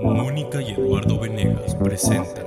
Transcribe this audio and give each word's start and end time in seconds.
Mónica 0.00 0.60
y 0.60 0.72
Eduardo 0.72 1.18
Venegas 1.18 1.74
presentan 1.76 2.46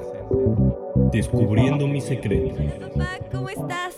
Descubriendo 1.12 1.88
mi 1.88 2.02
secreto. 2.02 2.56
Papá, 2.80 3.18
¿cómo 3.32 3.50
estás? 3.50 3.96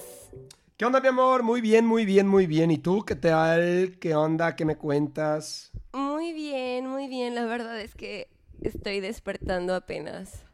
¿Qué 0.77 0.85
onda, 0.85 1.01
mi 1.01 1.07
amor? 1.07 1.43
Muy 1.43 1.59
bien, 1.61 1.85
muy 1.85 2.05
bien, 2.05 2.27
muy 2.27 2.45
bien. 2.47 2.71
¿Y 2.71 2.77
tú 2.77 3.03
qué 3.03 3.15
tal? 3.15 3.97
¿Qué 3.99 4.15
onda? 4.15 4.55
¿Qué 4.55 4.65
me 4.65 4.77
cuentas? 4.77 5.71
Muy 5.93 6.33
bien, 6.33 6.87
muy 6.87 7.07
bien. 7.07 7.35
La 7.35 7.45
verdad 7.45 7.79
es 7.81 7.95
que 7.95 8.29
estoy 8.61 8.99
despertando 8.99 9.73
apenas. 9.75 10.45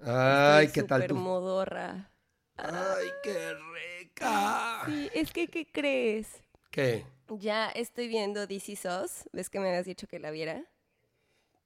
Ay, 0.00 0.66
Estoy 0.66 0.82
¿qué 0.82 0.88
tal 0.88 1.06
tú? 1.06 1.14
modorra. 1.14 2.10
Ay, 2.56 3.08
qué 3.22 3.54
rica. 4.00 4.82
Sí, 4.86 5.08
es 5.14 5.32
que, 5.32 5.48
¿qué 5.48 5.66
crees? 5.66 6.28
¿Qué? 6.70 7.04
Ya 7.28 7.70
estoy 7.70 8.08
viendo 8.08 8.46
DC 8.46 8.76
Sos. 8.76 9.28
¿Ves 9.32 9.48
que 9.48 9.58
me 9.58 9.68
habías 9.68 9.86
dicho 9.86 10.06
que 10.06 10.18
la 10.18 10.30
viera? 10.30 10.64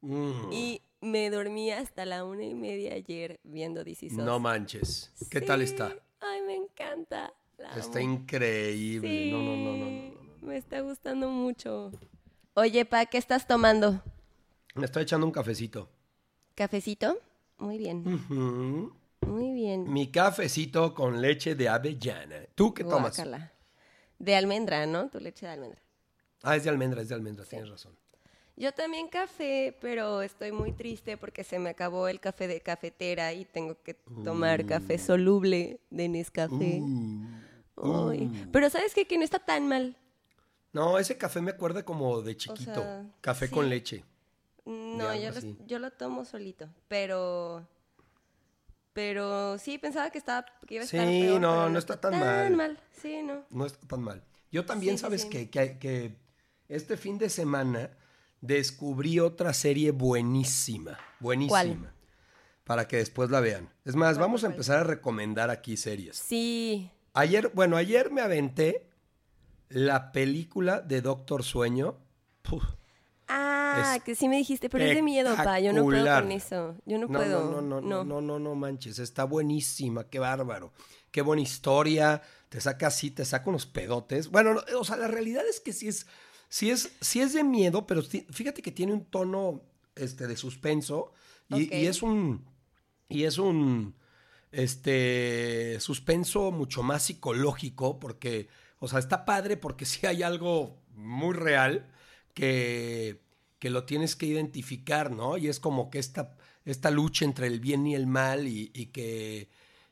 Mm, 0.07 0.53
Y 0.53 0.83
me 1.01 1.31
dormí 1.31 1.71
hasta 1.73 2.05
la 2.05 2.25
una 2.25 2.45
y 2.45 2.55
media 2.55 2.95
ayer 2.95 3.41
viendo 3.43 3.83
DC 3.83 4.09
no 4.13 4.39
manches. 4.39 5.13
¿Qué 5.31 5.41
tal 5.41 5.63
está? 5.63 5.93
Ay, 6.21 6.43
me 6.43 6.55
encanta. 6.55 7.33
La 7.59 7.75
Está 7.77 7.99
amo. 7.99 8.11
increíble. 8.13 9.09
Sí, 9.09 9.31
No, 9.33 9.39
no, 9.43 9.57
no, 9.57 9.77
no. 9.77 10.47
Me 10.47 10.57
está 10.57 10.81
gustando 10.81 11.29
mucho. 11.31 11.91
Oye, 12.55 12.85
Pa, 12.85 13.07
¿qué 13.07 13.19
estás 13.19 13.47
tomando? 13.49 14.01
Me 14.75 14.85
estoy 14.85 15.03
echando 15.03 15.27
un 15.27 15.33
cafecito. 15.33 15.89
¿Cafecito? 16.55 17.19
Muy 17.59 17.79
bien, 17.79 18.05
muy 19.23 19.53
bien. 19.55 19.91
Mi 19.91 20.11
cafecito 20.11 20.95
con 20.95 21.21
leche 21.21 21.55
de 21.55 21.69
avellana. 21.69 22.37
¿Tú 22.55 22.73
qué 22.75 22.85
tomas? 22.85 23.17
Guácala. 23.17 23.53
De 24.19 24.37
almendra, 24.37 24.87
¿no? 24.87 25.09
Tu 25.09 25.19
leche 25.19 25.47
de 25.47 25.53
almendra. 25.53 25.81
Ah, 26.43 26.55
es 26.57 26.65
de 26.65 26.71
almendra, 26.71 27.03
es 27.03 27.09
de 27.09 27.15
almendra, 27.15 27.45
tienes 27.45 27.69
razón. 27.69 27.97
Yo 28.59 28.73
también 28.73 29.09
café, 29.09 29.77
pero 29.83 30.23
estoy 30.23 30.51
muy 30.51 30.73
triste 30.73 31.19
porque 31.19 31.45
se 31.45 31.59
me 31.59 31.69
acabó 31.69 32.09
el 32.09 32.21
café 32.21 32.49
de 32.49 32.63
cafetera 32.63 33.35
y 33.35 33.45
tengo 33.45 33.83
que 33.83 33.93
tomar 34.25 34.65
café 34.65 34.97
soluble 34.97 35.79
de 35.91 36.09
Nescafé. 36.09 36.81
Uh, 37.77 38.09
Ay, 38.11 38.49
Pero 38.51 38.71
¿sabes 38.71 38.95
qué? 38.95 39.07
Que 39.07 39.19
no 39.19 39.25
está 39.25 39.39
tan 39.39 39.69
mal. 39.69 39.95
No, 40.73 40.99
ese 40.99 41.19
café 41.19 41.43
me 41.43 41.51
acuerda 41.51 41.85
como 41.85 42.23
de 42.23 42.35
chiquito. 42.35 42.75
sea, 42.75 43.05
café 43.21 43.49
sí. 43.49 43.53
con 43.55 43.69
leche. 43.69 44.05
No, 44.65 45.15
yo 45.15 45.31
lo, 45.31 45.39
así. 45.39 45.59
yo 45.67 45.79
lo 45.79 45.91
tomo 45.91 46.25
solito, 46.25 46.69
pero... 46.89 47.69
Pero 48.95 49.59
sí, 49.59 49.77
pensaba 49.77 50.09
que, 50.09 50.17
estaba, 50.17 50.47
que 50.67 50.77
iba 50.77 50.85
a 50.85 50.87
Sí, 50.87 50.97
estar 50.97 51.11
peor, 51.11 51.41
no, 51.43 51.51
pero 51.55 51.69
no 51.69 51.79
está 51.79 52.01
tan 52.01 52.57
mal. 52.57 52.81
Sí, 52.93 53.23
no. 53.23 53.45
No 53.51 53.67
está 53.67 53.87
tan 53.87 54.01
mal. 54.01 54.25
Yo 54.51 54.65
también, 54.65 54.97
sí, 54.97 55.03
¿sabes 55.03 55.23
sí. 55.23 55.29
qué? 55.29 55.51
Que, 55.51 55.79
que 55.79 56.17
este 56.69 56.97
fin 56.97 57.19
de 57.19 57.29
semana 57.29 57.91
descubrí 58.47 59.21
otra 59.21 59.53
serie 59.53 59.91
buenísima. 59.91 60.99
Buenísima. 61.21 61.51
¿Cuál? 61.51 61.93
Para 62.65 62.89
que 62.89 62.97
después 62.97 63.31
la 63.31 63.41
vean. 63.41 63.73
Es 63.85 63.95
más, 63.95 64.17
¿Cuál, 64.17 64.27
vamos 64.27 64.45
a 64.45 64.49
empezar 64.49 64.79
a 64.79 64.85
recomendar 64.85 65.51
aquí 65.51 65.77
series. 65.77 66.17
Sí. 66.17 66.91
Ayer, 67.15 67.51
bueno, 67.55 67.77
ayer 67.77 68.11
me 68.11 68.21
aventé 68.21 68.89
la 69.69 70.13
película 70.13 70.81
de 70.81 71.01
Doctor 71.01 71.45
Sueño. 71.45 71.97
Puf. 72.43 72.65
Ah, 73.29 73.99
que 74.05 74.15
sí 74.15 74.29
me 74.29 74.37
dijiste, 74.37 74.71
pero 74.71 74.85
es 74.85 74.95
de 74.95 75.03
miedo, 75.03 75.35
pa. 75.37 75.59
Yo 75.61 75.73
no 75.73 75.85
puedo 75.85 76.05
con 76.21 76.33
eso. 76.33 76.77
Yo 76.87 76.99
no, 76.99 77.07
No, 77.09 77.19
puedo. 77.19 77.51
no, 77.51 77.61
no, 77.61 77.81
no, 77.81 77.81
no, 77.81 78.05
no, 78.05 78.21
no, 78.21 78.39
no 78.39 78.55
manches. 78.55 78.99
Está 78.99 79.25
buenísima, 79.25 80.05
qué 80.09 80.19
bárbaro. 80.19 80.73
Qué 81.11 81.23
buena 81.23 81.43
historia. 81.43 82.23
Te 82.49 82.61
saca 82.61 82.87
así, 82.89 83.11
te 83.11 83.25
saca 83.25 83.49
unos 83.51 83.67
pedotes. 83.67 84.31
Bueno, 84.31 84.55
no, 84.55 84.63
o 84.79 84.85
sea, 84.85 84.97
la 84.97 85.09
realidad 85.09 85.43
es 85.49 85.61
que 85.61 85.73
sí 85.73 85.89
es, 85.89 86.07
sí 86.49 86.71
es, 86.71 86.93
sí 87.01 87.21
es 87.21 87.33
de 87.33 87.45
miedo, 87.45 87.87
pero 87.87 88.03
fíjate 88.03 88.63
que 88.63 88.73
tiene 88.73 88.93
un 88.93 89.05
tono 89.05 89.63
este, 89.95 90.27
de 90.27 90.37
suspenso. 90.37 91.13
Y, 91.49 91.87
es 91.87 92.03
un. 92.03 92.45
Y 93.09 93.25
es 93.25 93.39
un. 93.39 93.95
Este. 94.53 95.79
suspenso 95.81 96.53
mucho 96.53 96.83
más 96.83 97.05
psicológico. 97.05 97.99
Porque. 97.99 98.49
O 98.79 98.89
sea, 98.89 98.99
está 98.99 99.25
padre 99.25 99.57
porque 99.57 99.85
sí 99.87 100.07
hay 100.07 100.23
algo 100.23 100.83
muy 100.91 101.35
real 101.35 101.91
que, 102.35 103.23
que 103.59 103.71
lo 103.71 103.85
tienes 103.85 104.17
que 104.17 104.27
identificar, 104.27 105.11
¿no? 105.11 105.39
Y 105.39 105.49
es 105.49 105.61
como 105.61 105.91
que 105.91 105.99
esta, 105.99 106.37
esta 106.65 106.91
lucha 106.91 107.25
entre 107.25 107.47
el 107.47 107.61
bien 107.61 107.87
y 107.87 107.95
el 107.95 108.07
mal 108.07 108.47
y, 108.47 108.71
y 108.75 108.87
que... 108.87 109.49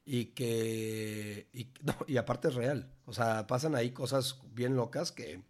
Y 0.07 0.27
que... 0.27 1.49
Y, 1.55 1.69
no, 1.83 1.97
y 2.07 2.19
aparte 2.19 2.49
es 2.49 2.55
real. 2.55 2.93
O 3.07 3.15
sea, 3.15 3.47
pasan 3.47 3.75
ahí 3.75 3.91
cosas 3.93 4.41
bien 4.53 4.77
locas 4.77 5.13
que, 5.13 5.43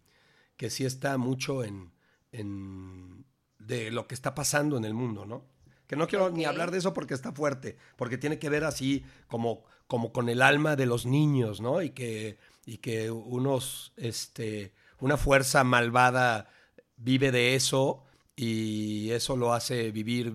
que 0.57 0.69
sí 0.69 0.85
está 0.85 1.17
mucho 1.17 1.63
en, 1.63 1.91
en... 2.31 3.25
de 3.59 3.91
lo 3.91 4.07
que 4.07 4.15
está 4.15 4.35
pasando 4.35 4.77
en 4.77 4.85
el 4.85 4.93
mundo, 4.93 5.25
¿no? 5.25 5.45
Que 5.87 5.95
no 5.95 6.07
quiero 6.07 6.31
ni 6.31 6.45
hablar 6.45 6.71
de 6.71 6.79
eso 6.79 6.93
porque 6.93 7.13
está 7.13 7.31
fuerte, 7.31 7.77
porque 7.95 8.17
tiene 8.17 8.39
que 8.39 8.49
ver 8.49 8.63
así 8.63 9.05
como, 9.27 9.63
como 9.87 10.11
con 10.11 10.29
el 10.29 10.41
alma 10.41 10.75
de 10.75 10.87
los 10.87 11.05
niños, 11.05 11.61
¿no? 11.61 11.81
Y 11.81 11.91
que, 11.91 12.39
y 12.65 12.77
que 12.77 13.11
unos, 13.11 13.93
este, 13.97 14.73
una 14.99 15.17
fuerza 15.17 15.63
malvada 15.63 16.49
vive 16.97 17.31
de 17.31 17.55
eso 17.55 18.03
y 18.35 19.11
eso 19.11 19.35
lo 19.35 19.53
hace 19.53 19.91
vivir 19.91 20.33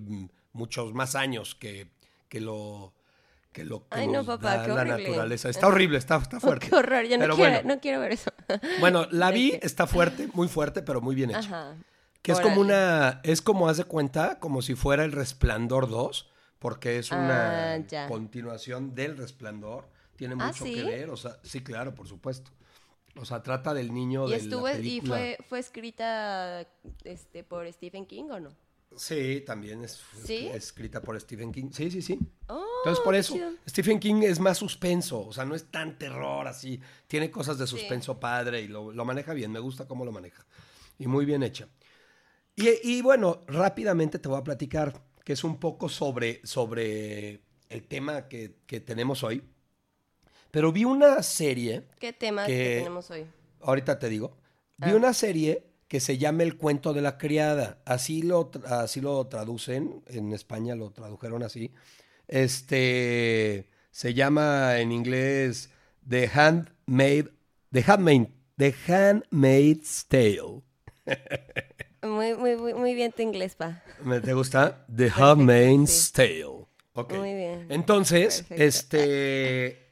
muchos 0.53 0.95
más 0.95 1.15
años 1.17 1.55
que, 1.55 1.91
que 2.29 2.41
lo 2.41 2.95
que 3.53 3.65
lo 3.65 3.81
que 3.81 3.87
Ay, 3.99 4.07
no, 4.07 4.15
nos 4.15 4.27
papá, 4.27 4.57
da 4.59 4.69
la 4.69 4.75
horrible. 4.83 5.09
naturaleza. 5.09 5.49
Está 5.49 5.67
horrible, 5.67 5.99
está, 5.99 6.17
está 6.17 6.39
fuerte. 6.41 6.69
Qué 6.69 6.75
horror, 6.77 7.05
yo 7.05 7.17
no 7.19 7.25
Pero 7.25 7.37
quiero, 7.37 7.51
bueno. 7.53 7.75
no 7.75 7.81
quiero 7.81 8.01
ver 8.01 8.13
eso. 8.13 8.31
Bueno, 8.79 9.07
la 9.11 9.31
vi, 9.33 9.53
Deje. 9.53 9.67
está 9.67 9.87
fuerte, 9.87 10.29
muy 10.35 10.49
fuerte, 10.49 10.83
pero 10.83 11.01
muy 11.01 11.15
bien 11.15 11.31
hecha. 11.31 11.39
Ajá. 11.41 11.77
Que 12.23 12.33
es 12.33 12.41
como 12.41 12.61
una, 12.61 13.21
es 13.25 13.41
como 13.43 13.69
haz 13.69 13.79
de 13.79 13.85
cuenta, 13.85 14.39
como 14.41 14.61
si 14.63 14.75
fuera 14.75 15.05
el 15.05 15.13
Resplandor 15.13 15.89
2, 15.89 16.31
porque 16.59 16.99
es 16.99 17.11
una 17.13 17.75
Ah, 17.75 18.07
continuación 18.09 18.95
del 18.95 19.17
Resplandor. 19.17 19.89
Tiene 20.17 20.35
Ah, 20.39 20.49
mucho 20.49 20.65
¿sí? 20.67 20.75
que 20.75 20.83
ver, 20.85 21.09
o 21.09 21.17
sea, 21.17 21.39
sí, 21.43 21.63
claro, 21.63 21.95
por 21.95 22.07
supuesto. 22.07 22.51
O 23.17 23.25
sea, 23.25 23.43
trata 23.43 23.73
del 23.75 23.93
niño 23.95 24.29
¿Y 24.29 24.33
de 24.33 24.37
estuvo 24.37 24.67
la 24.69 24.75
y 24.75 24.77
película. 24.77 25.17
fue, 25.17 25.39
fue 25.49 25.59
escrita 25.59 26.67
este 27.05 27.43
por 27.43 27.67
Stephen 27.73 28.05
King 28.07 28.25
o 28.31 28.39
no? 28.39 28.51
Sí, 28.97 29.43
también 29.47 29.85
es, 29.85 30.01
es- 30.19 30.27
¿Sí? 30.27 30.47
escrita 30.49 31.01
por 31.01 31.19
Stephen 31.21 31.53
King. 31.53 31.71
Sí, 31.73 31.91
sí, 31.91 32.03
sí. 32.03 32.19
Oh, 32.49 32.65
Entonces, 32.79 33.05
por 33.05 33.15
eso, 33.15 33.35
chido. 33.35 33.51
Stephen 33.69 34.01
King 34.01 34.23
es 34.23 34.41
más 34.41 34.59
suspenso, 34.59 35.27
o 35.27 35.33
sea, 35.33 35.45
no 35.45 35.55
es 35.55 35.71
tan 35.71 35.97
terror 35.99 36.47
así. 36.49 36.81
Tiene 37.07 37.31
cosas 37.31 37.57
de 37.59 37.67
Sí. 37.67 37.77
suspenso 37.79 38.19
padre 38.19 38.63
y 38.63 38.69
lo, 38.69 38.93
lo 38.93 39.05
maneja 39.05 39.33
bien, 39.33 39.53
me 39.53 39.61
gusta 39.61 39.87
cómo 39.87 40.05
lo 40.05 40.13
maneja. 40.13 40.45
Y 40.99 41.07
muy 41.07 41.25
bien 41.25 41.43
hecha. 41.43 41.69
Y, 42.57 42.69
y 42.83 43.01
bueno, 43.01 43.43
rápidamente 43.47 44.19
te 44.19 44.29
voy 44.29 44.39
a 44.39 44.45
platicar, 44.45 45.01
que 45.25 45.33
es 45.35 45.45
un 45.45 45.59
poco 45.61 45.89
sobre, 45.89 46.41
sobre 46.45 47.41
el 47.69 47.87
tema 47.87 48.27
que, 48.29 48.57
que 48.67 48.81
tenemos 48.81 49.23
hoy. 49.23 49.43
Pero 50.51 50.73
vi 50.73 50.85
una 50.85 51.23
serie, 51.23 51.87
¿Qué 52.01 52.13
tema 52.13 52.45
que- 52.45 52.53
que 52.57 52.77
tenemos 52.79 53.09
hoy? 53.13 53.25
ahorita 53.61 53.99
te 54.01 54.09
digo, 54.09 54.37
vi 54.79 54.91
Ah. 54.91 54.97
una 54.97 55.15
serie 55.15 55.70
que 55.91 55.99
se 55.99 56.19
llama 56.19 56.45
El 56.45 56.57
cuento 56.57 56.93
de 56.93 57.03
la 57.03 57.19
criada. 57.19 57.83
Así 57.85 58.23
lo, 58.23 58.53
así 58.67 59.01
lo 59.01 59.27
traducen, 59.27 60.05
en 60.07 60.33
España 60.33 60.77
lo 60.77 60.93
tradujeron 60.93 61.43
así. 61.43 61.73
Este 62.29 63.69
se 63.91 64.15
llama 64.15 64.79
en 64.79 64.93
inglés 64.93 65.69
The 66.09 66.31
Handmaid, 66.33 67.27
The 67.73 67.85
Handmaid, 67.85 68.29
The 68.57 68.73
Handmaid's 68.87 70.07
Tale. 70.07 70.63
Muy, 72.03 72.35
muy, 72.35 72.57
muy, 72.57 72.95
bien 72.95 73.11
tu 73.11 73.23
inglés, 73.23 73.57
pa. 73.57 73.83
¿Me 74.05 74.21
te 74.21 74.33
gusta? 74.33 74.87
The 74.97 75.11
Handmaid's 75.11 75.91
sí. 75.91 76.13
Tale. 76.13 76.67
Ok. 76.93 77.15
Muy 77.15 77.35
bien. 77.35 77.67
Entonces, 77.69 78.43
Perfecto. 78.43 78.63
este 78.63 79.89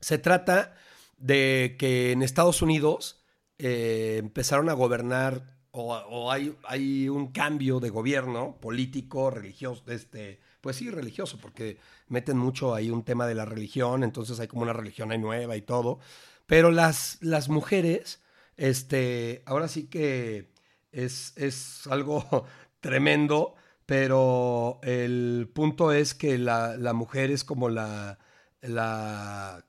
se 0.00 0.16
trata 0.16 0.74
de 1.18 1.76
que 1.78 2.12
en 2.12 2.22
Estados 2.22 2.62
Unidos 2.62 3.21
eh, 3.58 4.16
empezaron 4.18 4.68
a 4.68 4.74
gobernar 4.74 5.62
o, 5.74 6.30
hay, 6.30 6.54
hay 6.64 7.08
un 7.08 7.32
cambio 7.32 7.80
de 7.80 7.88
gobierno 7.88 8.58
político, 8.60 9.30
religioso, 9.30 9.82
este, 9.86 10.38
pues 10.60 10.76
sí, 10.76 10.90
religioso, 10.90 11.38
porque 11.40 11.78
meten 12.08 12.36
mucho 12.36 12.74
ahí 12.74 12.90
un 12.90 13.04
tema 13.04 13.26
de 13.26 13.34
la 13.34 13.46
religión, 13.46 14.04
entonces 14.04 14.38
hay 14.38 14.48
como 14.48 14.62
una 14.62 14.74
religión 14.74 15.10
ahí 15.12 15.18
nueva 15.18 15.56
y 15.56 15.62
todo. 15.62 15.98
Pero 16.46 16.70
las, 16.70 17.16
las 17.22 17.48
mujeres, 17.48 18.20
este, 18.58 19.42
ahora 19.46 19.66
sí 19.68 19.84
que 19.84 20.50
es, 20.92 21.32
es 21.36 21.86
algo 21.86 22.44
tremendo, 22.80 23.54
pero 23.86 24.78
el 24.82 25.50
punto 25.54 25.92
es 25.92 26.14
que 26.14 26.36
la, 26.36 26.76
la 26.76 26.92
mujer 26.92 27.30
es 27.30 27.44
como 27.44 27.70
la, 27.70 28.18
la, 28.60 29.64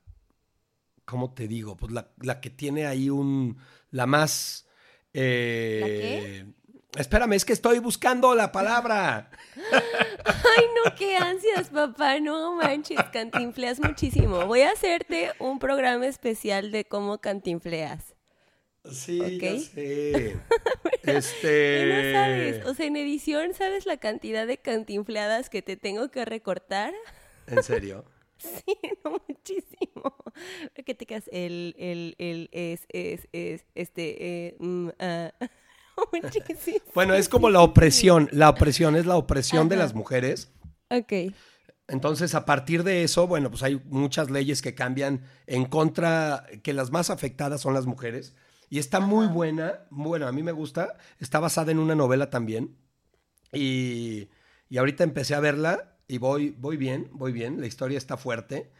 ¿cómo 1.05 1.33
te 1.33 1.47
digo? 1.47 1.75
Pues 1.77 1.91
la, 1.91 2.09
la 2.21 2.41
que 2.41 2.49
tiene 2.49 2.85
ahí 2.87 3.09
un, 3.09 3.57
la 3.91 4.05
más... 4.05 4.67
eh, 5.13 6.45
Espérame, 6.95 7.33
es 7.33 7.43
que 7.43 7.53
estoy 7.53 7.79
buscando 7.79 8.35
la 8.35 8.51
palabra. 8.51 9.31
Ay, 10.25 10.65
no, 10.85 10.93
qué 10.95 11.15
ansias, 11.17 11.69
papá. 11.69 12.19
No 12.19 12.55
manches, 12.55 13.01
cantinfleas 13.11 13.79
muchísimo. 13.79 14.45
Voy 14.45 14.61
a 14.61 14.71
hacerte 14.71 15.31
un 15.39 15.57
programa 15.57 16.05
especial 16.05 16.71
de 16.71 16.85
cómo 16.85 17.19
cantinfleas. 17.19 18.13
Sí, 18.91 19.19
¿Ok? 19.21 19.41
ya 19.41 19.59
sé. 19.59 20.37
Este. 21.03 21.85
no 21.87 22.19
sabes. 22.19 22.65
O 22.65 22.73
sea, 22.75 22.85
en 22.85 22.95
edición, 22.95 23.53
¿sabes 23.53 23.85
la 23.85 23.97
cantidad 23.97 24.45
de 24.47 24.57
cantinfladas 24.57 25.49
que 25.49 25.61
te 25.61 25.75
tengo 25.75 26.11
que 26.11 26.23
recortar? 26.25 26.93
¿En 27.47 27.61
serio? 27.63 28.05
Sí, 28.65 28.77
no, 29.03 29.21
muchísimo. 29.27 30.15
Que 30.85 30.93
te 30.93 31.05
quedas 31.05 31.29
el, 31.31 31.75
el, 31.77 32.15
el, 32.17 32.49
es, 32.51 32.85
es, 32.89 33.27
es, 33.31 33.65
este, 33.75 34.47
eh, 34.47 34.55
mm, 34.59 34.89
ah. 34.99 35.31
Muchísimo. 36.11 36.79
Bueno, 36.93 37.13
es 37.13 37.29
como 37.29 37.49
la 37.49 37.61
opresión. 37.61 38.29
La 38.31 38.49
opresión 38.49 38.95
es 38.95 39.05
la 39.05 39.15
opresión 39.15 39.69
de 39.69 39.75
las 39.75 39.93
mujeres. 39.93 40.51
Ok. 40.89 41.33
Entonces, 41.87 42.33
a 42.33 42.45
partir 42.45 42.83
de 42.83 43.03
eso, 43.03 43.27
bueno, 43.27 43.49
pues 43.49 43.63
hay 43.63 43.81
muchas 43.85 44.31
leyes 44.31 44.61
que 44.61 44.73
cambian 44.73 45.23
en 45.47 45.65
contra, 45.65 46.45
que 46.63 46.73
las 46.73 46.91
más 46.91 47.09
afectadas 47.09 47.61
son 47.61 47.73
las 47.73 47.85
mujeres. 47.85 48.35
Y 48.69 48.79
está 48.79 48.99
muy 48.99 49.27
buena, 49.27 49.85
bueno, 49.91 50.27
a 50.27 50.31
mí 50.31 50.41
me 50.41 50.51
gusta. 50.51 50.97
Está 51.19 51.39
basada 51.39 51.71
en 51.71 51.79
una 51.79 51.93
novela 51.93 52.29
también. 52.29 52.75
Y, 53.51 54.29
y 54.69 54.77
ahorita 54.77 55.03
empecé 55.03 55.35
a 55.35 55.39
verla 55.39 55.92
y 56.13 56.17
voy, 56.17 56.55
voy 56.57 56.77
bien, 56.77 57.09
voy 57.13 57.31
bien. 57.31 57.59
La 57.59 57.67
historia 57.67 57.97
está 57.97 58.17
fuerte. 58.17 58.71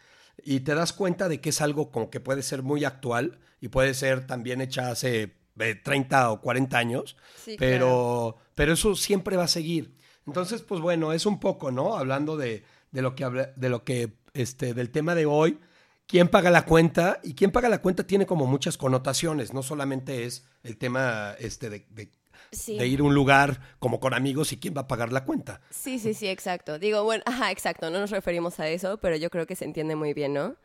Y 0.43 0.61
te 0.61 0.75
das 0.75 0.93
cuenta 0.93 1.29
de 1.29 1.39
que 1.41 1.49
es 1.49 1.61
algo 1.61 1.91
como 1.91 2.09
que 2.09 2.19
puede 2.19 2.41
ser 2.43 2.63
muy 2.63 2.85
actual 2.85 3.39
y 3.61 3.67
puede 3.69 3.93
ser 3.93 4.25
también 4.27 4.61
hecha 4.61 4.89
hace 4.91 5.35
eh, 5.59 5.75
30 5.75 6.31
o 6.31 6.41
40 6.41 6.77
años. 6.77 7.17
Sí, 7.43 7.55
pero, 7.57 8.37
pero 8.55 8.73
eso 8.73 8.95
siempre 8.95 9.37
va 9.37 9.43
a 9.43 9.47
seguir. 9.47 9.95
Entonces, 10.25 10.61
pues 10.61 10.81
bueno, 10.81 11.13
es 11.13 11.25
un 11.25 11.39
poco, 11.39 11.71
¿no? 11.71 11.95
Hablando 11.97 12.37
de, 12.37 12.63
de 12.91 13.01
lo 13.01 13.15
que 13.15 13.23
habla- 13.23 13.51
de 13.55 13.69
lo 13.69 13.83
que, 13.83 14.13
este, 14.33 14.73
del 14.73 14.89
tema 14.89 15.15
de 15.15 15.25
hoy. 15.25 15.59
¿Quién 16.07 16.27
paga 16.27 16.51
la 16.51 16.65
cuenta? 16.65 17.19
Y 17.23 17.33
quién 17.33 17.51
paga 17.51 17.69
la 17.69 17.81
cuenta 17.81 18.05
tiene 18.05 18.25
como 18.25 18.45
muchas 18.45 18.77
connotaciones. 18.77 19.53
No 19.53 19.63
solamente 19.63 20.25
es 20.25 20.45
el 20.63 20.77
tema 20.77 21.35
este, 21.39 21.69
de, 21.69 21.85
de- 21.89 22.11
Sí. 22.51 22.77
de 22.77 22.87
ir 22.87 22.99
a 22.99 23.03
un 23.03 23.13
lugar 23.15 23.59
como 23.79 23.99
con 23.99 24.13
amigos 24.13 24.51
y 24.53 24.57
quién 24.57 24.73
va 24.75 24.81
a 24.81 24.87
pagar 24.87 25.11
la 25.11 25.25
cuenta. 25.25 25.61
Sí, 25.69 25.99
sí, 25.99 26.13
sí, 26.13 26.27
exacto. 26.27 26.79
Digo, 26.79 27.03
bueno, 27.03 27.23
ajá, 27.27 27.51
exacto, 27.51 27.89
no 27.89 27.99
nos 27.99 28.11
referimos 28.11 28.59
a 28.59 28.67
eso, 28.69 28.97
pero 28.97 29.15
yo 29.15 29.29
creo 29.29 29.45
que 29.47 29.55
se 29.55 29.65
entiende 29.65 29.95
muy 29.95 30.13
bien, 30.13 30.33
¿no? 30.33 30.55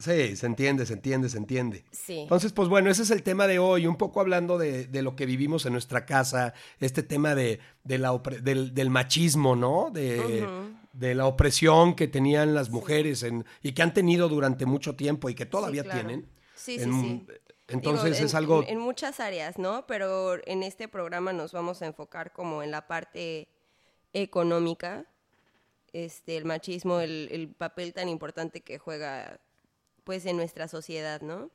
Sí, 0.00 0.34
se 0.36 0.46
entiende, 0.46 0.86
se 0.86 0.94
entiende, 0.94 1.28
se 1.28 1.38
entiende. 1.38 1.84
Sí. 1.92 2.18
Entonces, 2.20 2.52
pues 2.52 2.68
bueno, 2.68 2.90
ese 2.90 3.04
es 3.04 3.10
el 3.12 3.22
tema 3.22 3.46
de 3.46 3.60
hoy, 3.60 3.86
un 3.86 3.96
poco 3.96 4.20
hablando 4.20 4.58
de, 4.58 4.86
de 4.86 5.02
lo 5.02 5.14
que 5.14 5.24
vivimos 5.24 5.66
en 5.66 5.72
nuestra 5.72 6.04
casa, 6.04 6.52
este 6.80 7.04
tema 7.04 7.36
de, 7.36 7.60
de 7.84 7.98
la 7.98 8.20
del, 8.42 8.74
del 8.74 8.90
machismo, 8.90 9.54
¿no? 9.54 9.90
De, 9.92 10.44
de 10.92 11.14
la 11.14 11.26
opresión 11.26 11.94
que 11.94 12.08
tenían 12.08 12.54
las 12.54 12.70
mujeres 12.70 13.22
en- 13.22 13.44
y 13.62 13.72
que 13.72 13.82
han 13.82 13.94
tenido 13.94 14.28
durante 14.28 14.66
mucho 14.66 14.96
tiempo 14.96 15.28
y 15.30 15.34
que 15.34 15.46
todavía 15.46 15.84
claro. 15.84 16.00
tienen. 16.00 16.26
Sí, 16.56 16.78
sí, 16.78 16.84
sí. 16.90 17.26
Entonces 17.68 18.04
Digo, 18.04 18.16
en- 18.18 18.24
es 18.26 18.34
algo... 18.34 18.62
En, 18.62 18.68
en 18.68 18.78
muchas 18.78 19.20
áreas, 19.20 19.58
¿no? 19.58 19.86
Pero 19.86 20.36
en 20.46 20.62
este 20.62 20.86
programa 20.88 21.32
nos 21.32 21.52
vamos 21.52 21.80
a 21.82 21.86
enfocar 21.86 22.32
como 22.32 22.62
en 22.62 22.70
la 22.70 22.86
parte 22.86 23.48
económica, 24.12 25.06
este, 25.92 26.36
el 26.36 26.44
machismo, 26.44 27.00
el, 27.00 27.28
el 27.30 27.48
papel 27.48 27.92
tan 27.92 28.08
importante 28.08 28.60
que 28.60 28.78
juega, 28.78 29.40
pues, 30.04 30.26
en 30.26 30.36
nuestra 30.36 30.68
sociedad, 30.68 31.20
¿no? 31.20 31.50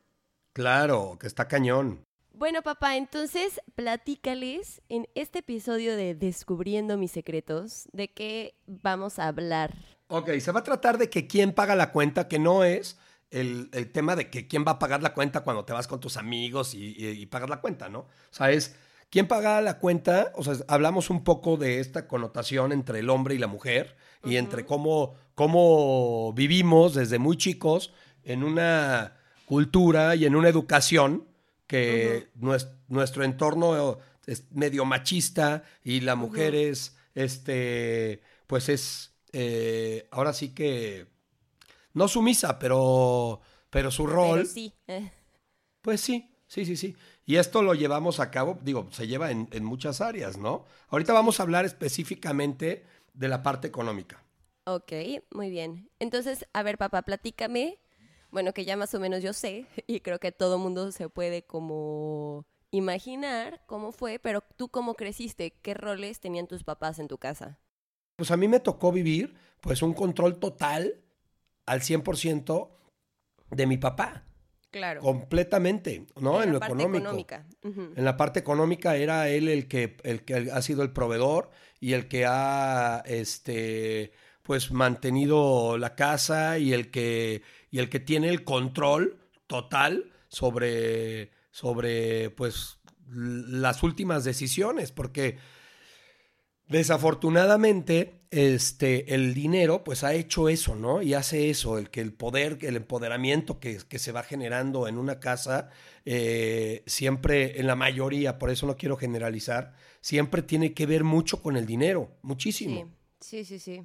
Claro, 0.52 1.16
que 1.20 1.26
está 1.26 1.46
cañón. 1.46 2.04
Bueno, 2.32 2.62
papá, 2.62 2.96
entonces 2.96 3.60
platícales 3.74 4.82
en 4.88 5.08
este 5.14 5.40
episodio 5.40 5.96
de 5.96 6.14
Descubriendo 6.14 6.96
mis 6.96 7.10
secretos 7.12 7.88
de 7.92 8.08
qué 8.08 8.54
vamos 8.66 9.18
a 9.18 9.28
hablar. 9.28 9.74
Ok, 10.08 10.30
se 10.40 10.50
va 10.52 10.60
a 10.60 10.64
tratar 10.64 10.96
de 10.98 11.10
que 11.10 11.26
quién 11.26 11.52
paga 11.52 11.76
la 11.76 11.92
cuenta, 11.92 12.28
que 12.28 12.38
no 12.38 12.64
es 12.64 12.98
el, 13.30 13.68
el 13.72 13.90
tema 13.92 14.16
de 14.16 14.28
que 14.30 14.46
quién 14.48 14.64
va 14.66 14.72
a 14.72 14.78
pagar 14.78 15.02
la 15.02 15.14
cuenta 15.14 15.40
cuando 15.42 15.64
te 15.64 15.72
vas 15.72 15.86
con 15.88 16.00
tus 16.00 16.16
amigos 16.16 16.74
y, 16.74 16.94
y- 16.98 17.08
y 17.22 17.26
pagas 17.26 17.48
la 17.50 17.60
cuenta, 17.60 17.88
¿no? 17.88 18.00
O 18.00 18.08
sea, 18.30 18.50
es 18.50 18.76
quién 19.10 19.26
paga 19.28 19.60
la 19.60 19.78
cuenta, 19.78 20.32
o 20.36 20.42
sea, 20.44 20.54
hablamos 20.68 21.10
un 21.10 21.24
poco 21.24 21.56
de 21.56 21.80
esta 21.80 22.06
connotación 22.08 22.72
entre 22.72 23.00
el 23.00 23.10
hombre 23.10 23.34
y 23.34 23.38
la 23.38 23.46
mujer 23.46 23.96
y 24.24 24.36
entre 24.36 24.64
cómo, 24.66 25.14
cómo 25.34 26.32
vivimos 26.34 26.94
desde 26.94 27.18
muy 27.18 27.36
chicos 27.36 27.92
en 28.24 28.42
una 28.44 29.16
cultura 29.46 30.14
y 30.16 30.26
en 30.26 30.36
una 30.36 30.48
educación 30.48 31.26
que 31.66 32.28
nues- 32.38 32.68
nuestro 32.88 33.24
entorno 33.24 33.98
es 34.26 34.44
medio 34.52 34.84
machista 34.84 35.62
y 35.84 36.00
la 36.00 36.14
mujer 36.16 36.54
es, 36.54 36.96
este, 37.14 38.22
pues 38.46 38.68
es, 38.68 39.12
eh, 39.32 40.08
ahora 40.10 40.32
sí 40.32 40.50
que, 40.50 41.06
no 41.94 42.08
sumisa, 42.08 42.58
pero, 42.58 43.40
pero 43.70 43.90
su 43.90 44.06
rol, 44.06 44.40
Pero 44.40 44.44
sí. 44.44 44.72
eh, 44.86 45.10
pues 45.82 46.00
sí, 46.00 46.30
sí, 46.46 46.64
sí, 46.64 46.76
sí. 46.76 46.96
Y 47.26 47.36
esto 47.36 47.62
lo 47.62 47.74
llevamos 47.74 48.20
a 48.20 48.30
cabo, 48.30 48.58
digo, 48.62 48.88
se 48.92 49.06
lleva 49.06 49.30
en, 49.30 49.48
en 49.52 49.64
muchas 49.64 50.00
áreas, 50.00 50.36
¿no? 50.38 50.66
Ahorita 50.88 51.12
vamos 51.12 51.40
a 51.40 51.42
hablar 51.44 51.64
específicamente 51.64 52.84
de 53.14 53.28
la 53.28 53.42
parte 53.42 53.68
económica. 53.68 54.22
Ok, 54.66 54.92
muy 55.32 55.50
bien. 55.50 55.90
Entonces, 55.98 56.46
a 56.52 56.62
ver, 56.62 56.78
papá, 56.78 57.02
platícame. 57.02 57.78
Bueno, 58.30 58.52
que 58.52 58.64
ya 58.64 58.76
más 58.76 58.94
o 58.94 59.00
menos 59.00 59.22
yo 59.22 59.32
sé, 59.32 59.66
y 59.86 60.00
creo 60.00 60.18
que 60.20 60.32
todo 60.32 60.58
mundo 60.58 60.92
se 60.92 61.08
puede 61.08 61.42
como 61.46 62.46
imaginar 62.70 63.62
cómo 63.66 63.90
fue, 63.92 64.18
pero 64.20 64.42
tú 64.56 64.68
cómo 64.68 64.94
creciste, 64.94 65.52
qué 65.62 65.74
roles 65.74 66.20
tenían 66.20 66.46
tus 66.46 66.62
papás 66.64 66.98
en 67.00 67.08
tu 67.08 67.18
casa. 67.18 67.58
Pues 68.16 68.30
a 68.30 68.36
mí 68.36 68.48
me 68.48 68.60
tocó 68.60 68.92
vivir, 68.92 69.34
pues, 69.60 69.82
un 69.82 69.94
control 69.94 70.38
total 70.38 71.00
al 71.66 71.80
100% 71.80 72.70
de 73.50 73.66
mi 73.66 73.76
papá, 73.78 74.24
Claro. 74.70 75.00
completamente, 75.00 76.06
¿no? 76.20 76.42
En, 76.42 76.52
lo 76.52 76.58
económico. 76.58 76.98
económica. 76.98 77.46
En 77.62 78.04
la 78.04 78.16
parte 78.16 78.38
económica 78.38 78.96
era 78.96 79.28
él 79.28 79.48
el 79.48 79.66
que, 79.66 79.96
el 80.04 80.22
que 80.24 80.50
ha 80.52 80.62
sido 80.62 80.82
el 80.82 80.92
proveedor 80.92 81.50
y 81.80 81.94
el 81.94 82.06
que 82.06 82.24
ha 82.26 83.02
este 83.06 84.12
pues 84.42 84.70
mantenido 84.70 85.76
la 85.76 85.94
casa 85.96 86.58
y 86.58 86.72
el 86.72 86.90
que 86.90 87.42
y 87.70 87.78
el 87.78 87.88
que 87.88 88.00
tiene 88.00 88.28
el 88.28 88.44
control 88.44 89.18
total 89.46 90.12
sobre 90.28 91.30
sobre 91.50 92.30
pues 92.30 92.78
las 93.08 93.82
últimas 93.82 94.24
decisiones 94.24 94.92
porque 94.92 95.38
desafortunadamente 96.70 98.14
este 98.30 99.12
el 99.14 99.34
dinero 99.34 99.82
pues 99.82 100.04
ha 100.04 100.14
hecho 100.14 100.48
eso 100.48 100.76
no 100.76 101.02
y 101.02 101.14
hace 101.14 101.50
eso 101.50 101.78
el 101.78 101.90
que 101.90 102.00
el 102.00 102.12
poder 102.12 102.58
el 102.62 102.76
empoderamiento 102.76 103.58
que, 103.58 103.78
que 103.88 103.98
se 103.98 104.12
va 104.12 104.22
generando 104.22 104.86
en 104.86 104.96
una 104.96 105.18
casa 105.18 105.70
eh, 106.04 106.84
siempre 106.86 107.58
en 107.60 107.66
la 107.66 107.74
mayoría 107.74 108.38
por 108.38 108.50
eso 108.50 108.66
no 108.66 108.76
quiero 108.76 108.96
generalizar 108.96 109.74
siempre 110.00 110.42
tiene 110.42 110.72
que 110.72 110.86
ver 110.86 111.02
mucho 111.02 111.42
con 111.42 111.56
el 111.56 111.66
dinero 111.66 112.16
muchísimo 112.22 112.88
Sí, 113.20 113.44
sí, 113.44 113.58
sí, 113.58 113.58
sí. 113.58 113.82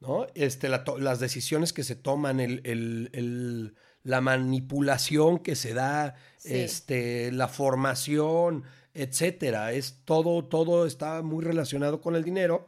¿no? 0.00 0.26
Este, 0.34 0.68
la 0.68 0.84
las 1.00 1.18
decisiones 1.20 1.72
que 1.74 1.82
se 1.84 1.96
toman, 1.96 2.38
el, 2.40 2.62
el- 2.64 3.10
el- 3.12 3.74
la 4.04 4.20
manipulación 4.22 5.38
que 5.40 5.54
se 5.56 5.74
da, 5.74 6.14
Sí. 6.38 6.54
este, 6.54 7.30
la 7.32 7.48
formación, 7.48 8.62
etcétera. 9.02 9.72
Es 9.72 10.02
todo, 10.04 10.44
todo 10.44 10.86
está 10.86 11.22
muy 11.22 11.44
relacionado 11.44 12.00
con 12.00 12.16
el 12.16 12.24
dinero. 12.24 12.66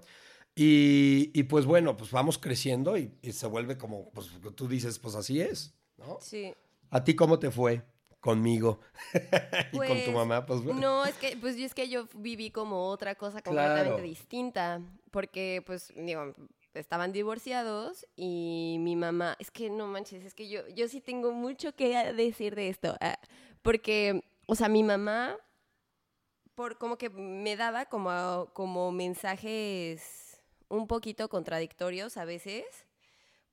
Y, 0.54 1.30
y, 1.32 1.44
pues 1.44 1.64
bueno, 1.64 1.96
pues 1.96 2.10
vamos 2.10 2.36
creciendo 2.38 2.96
y, 2.98 3.12
y 3.22 3.32
se 3.32 3.46
vuelve 3.46 3.78
como, 3.78 4.10
pues 4.10 4.28
tú 4.54 4.68
dices, 4.68 4.98
pues 4.98 5.14
así 5.14 5.40
es, 5.40 5.74
¿no? 5.96 6.18
Sí. 6.20 6.52
¿A 6.90 7.02
ti 7.04 7.14
cómo 7.14 7.38
te 7.38 7.50
fue 7.50 7.82
conmigo? 8.18 8.80
y 9.72 9.76
con 9.78 9.86
tu 9.86 9.94
Pues, 9.94 10.12
mamá, 10.12 10.44
pues 10.44 10.60
bueno. 10.62 10.80
No, 10.80 11.04
es 11.06 11.14
que, 11.14 11.36
pues 11.36 11.56
es 11.56 11.72
que 11.72 11.88
yo 11.88 12.08
viví 12.14 12.50
como 12.50 12.88
otra 12.88 13.14
cosa 13.14 13.40
Claro. 13.42 13.68
completamente 13.68 14.02
distinta, 14.02 14.82
porque 15.12 15.62
pues, 15.64 15.92
digo, 15.96 16.34
estaban 16.74 17.12
divorciados 17.12 18.06
y 18.16 18.76
mi 18.80 18.96
mamá, 18.96 19.36
es 19.38 19.50
que 19.50 19.70
no 19.70 19.86
manches, 19.86 20.24
es 20.24 20.34
que 20.34 20.48
yo, 20.48 20.66
yo 20.74 20.88
sí 20.88 21.00
tengo 21.00 21.32
mucho 21.32 21.74
que 21.74 22.12
decir 22.12 22.54
de 22.54 22.68
esto, 22.68 22.96
ah, 23.00 23.18
porque, 23.62 24.20
o 24.46 24.54
sea, 24.56 24.68
mi 24.68 24.82
mamá, 24.82 25.36
por 26.54 26.78
como 26.78 26.98
que 26.98 27.10
me 27.10 27.56
daba 27.56 27.86
como, 27.86 28.50
como 28.52 28.92
mensajes 28.92 30.40
un 30.68 30.86
poquito 30.86 31.28
contradictorios 31.28 32.16
a 32.16 32.24
veces, 32.24 32.64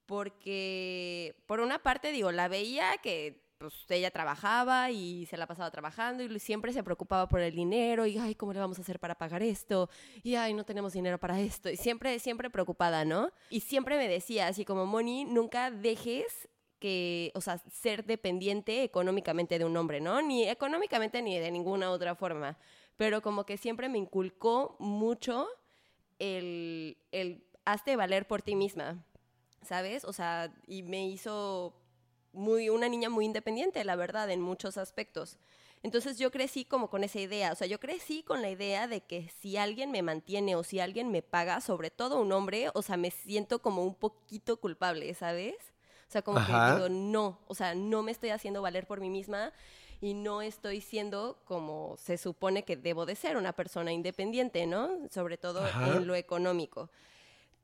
porque 0.06 1.36
por 1.46 1.60
una 1.60 1.80
parte, 1.80 2.12
digo, 2.12 2.32
la 2.32 2.48
veía 2.48 2.98
que 3.02 3.46
pues 3.58 3.74
ella 3.90 4.12
trabajaba 4.12 4.92
y 4.92 5.26
se 5.26 5.38
la 5.38 5.48
pasaba 5.48 5.72
trabajando 5.72 6.24
y 6.24 6.40
siempre 6.40 6.74
se 6.74 6.84
preocupaba 6.84 7.28
por 7.28 7.42
el 7.42 7.56
dinero 7.56 8.06
y 8.06 8.18
ay, 8.18 8.36
¿cómo 8.36 8.54
le 8.54 8.60
vamos 8.60 8.78
a 8.78 8.82
hacer 8.82 9.00
para 9.00 9.16
pagar 9.16 9.42
esto? 9.42 9.90
Y 10.22 10.36
ay, 10.36 10.54
no 10.54 10.64
tenemos 10.64 10.94
dinero 10.94 11.18
para 11.18 11.40
esto. 11.40 11.70
Y 11.70 11.78
siempre, 11.78 12.20
siempre 12.20 12.50
preocupada, 12.50 13.04
¿no? 13.04 13.32
Y 13.50 13.62
siempre 13.62 13.98
me 13.98 14.08
decía 14.08 14.48
así 14.48 14.64
como, 14.64 14.86
Moni, 14.86 15.26
nunca 15.26 15.72
dejes 15.72 16.48
que, 16.80 17.32
o 17.34 17.42
sea, 17.42 17.58
ser 17.58 18.06
dependiente 18.06 18.84
económicamente 18.84 19.58
de 19.58 19.66
un 19.66 19.76
hombre, 19.76 20.00
¿no? 20.00 20.22
Ni 20.22 20.48
económicamente 20.48 21.22
ni 21.22 21.40
de 21.40 21.52
ninguna 21.52 21.90
otra 21.90 22.16
forma. 22.16 22.58
Pero 22.98 23.22
como 23.22 23.46
que 23.46 23.58
siempre 23.58 23.90
me 23.90 24.00
inculcó 24.00 24.76
mucho 24.80 25.48
el, 26.20 26.98
el 27.12 27.44
hazte 27.66 27.96
valer 27.96 28.28
por 28.28 28.42
ti 28.42 28.56
misma, 28.56 29.06
¿sabes? 29.62 30.04
O 30.04 30.14
sea, 30.14 30.54
y 30.68 30.84
me 30.84 31.08
hizo 31.08 31.74
muy, 32.34 32.70
una 32.70 32.90
niña 32.90 33.10
muy 33.10 33.26
independiente, 33.26 33.84
la 33.84 33.96
verdad, 33.96 34.30
en 34.30 34.42
muchos 34.42 34.78
aspectos. 34.78 35.38
Entonces 35.84 36.18
yo 36.18 36.32
crecí 36.32 36.66
como 36.66 36.90
con 36.90 37.04
esa 37.04 37.20
idea, 37.20 37.52
o 37.52 37.56
sea, 37.56 37.68
yo 37.68 37.80
crecí 37.80 38.24
con 38.24 38.42
la 38.42 38.50
idea 38.50 38.88
de 38.88 39.02
que 39.02 39.30
si 39.42 39.58
alguien 39.58 39.92
me 39.92 40.02
mantiene 40.02 40.56
o 40.56 40.64
si 40.64 40.80
alguien 40.80 41.12
me 41.12 41.22
paga, 41.22 41.62
sobre 41.62 41.92
todo 41.92 42.20
un 42.20 42.32
hombre, 42.32 42.70
o 42.74 42.82
sea, 42.82 42.98
me 42.98 43.12
siento 43.12 43.62
como 43.62 43.84
un 43.84 43.94
poquito 43.94 44.60
culpable, 44.60 45.14
¿sabes? 45.14 45.56
O 46.08 46.12
sea, 46.12 46.24
como 46.24 46.40
Ajá. 46.40 46.66
que 46.66 46.74
digo, 46.74 46.90
no, 46.90 47.40
o 47.48 47.54
sea, 47.54 47.76
no 47.76 48.02
me 48.02 48.12
estoy 48.12 48.30
haciendo 48.30 48.62
valer 48.62 48.88
por 48.88 49.02
mí 49.02 49.10
misma 49.10 49.54
y 50.02 50.14
no 50.14 50.42
estoy 50.42 50.82
siendo 50.82 51.40
como 51.46 51.96
se 51.98 52.18
supone 52.18 52.64
que 52.64 52.76
debo 52.76 53.06
de 53.06 53.16
ser, 53.16 53.38
una 53.38 53.54
persona 53.54 53.92
independiente, 53.92 54.66
¿no? 54.68 54.90
Sobre 55.12 55.38
todo 55.38 55.64
Ajá. 55.64 55.96
en 55.96 56.08
lo 56.08 56.16
económico. 56.16 56.90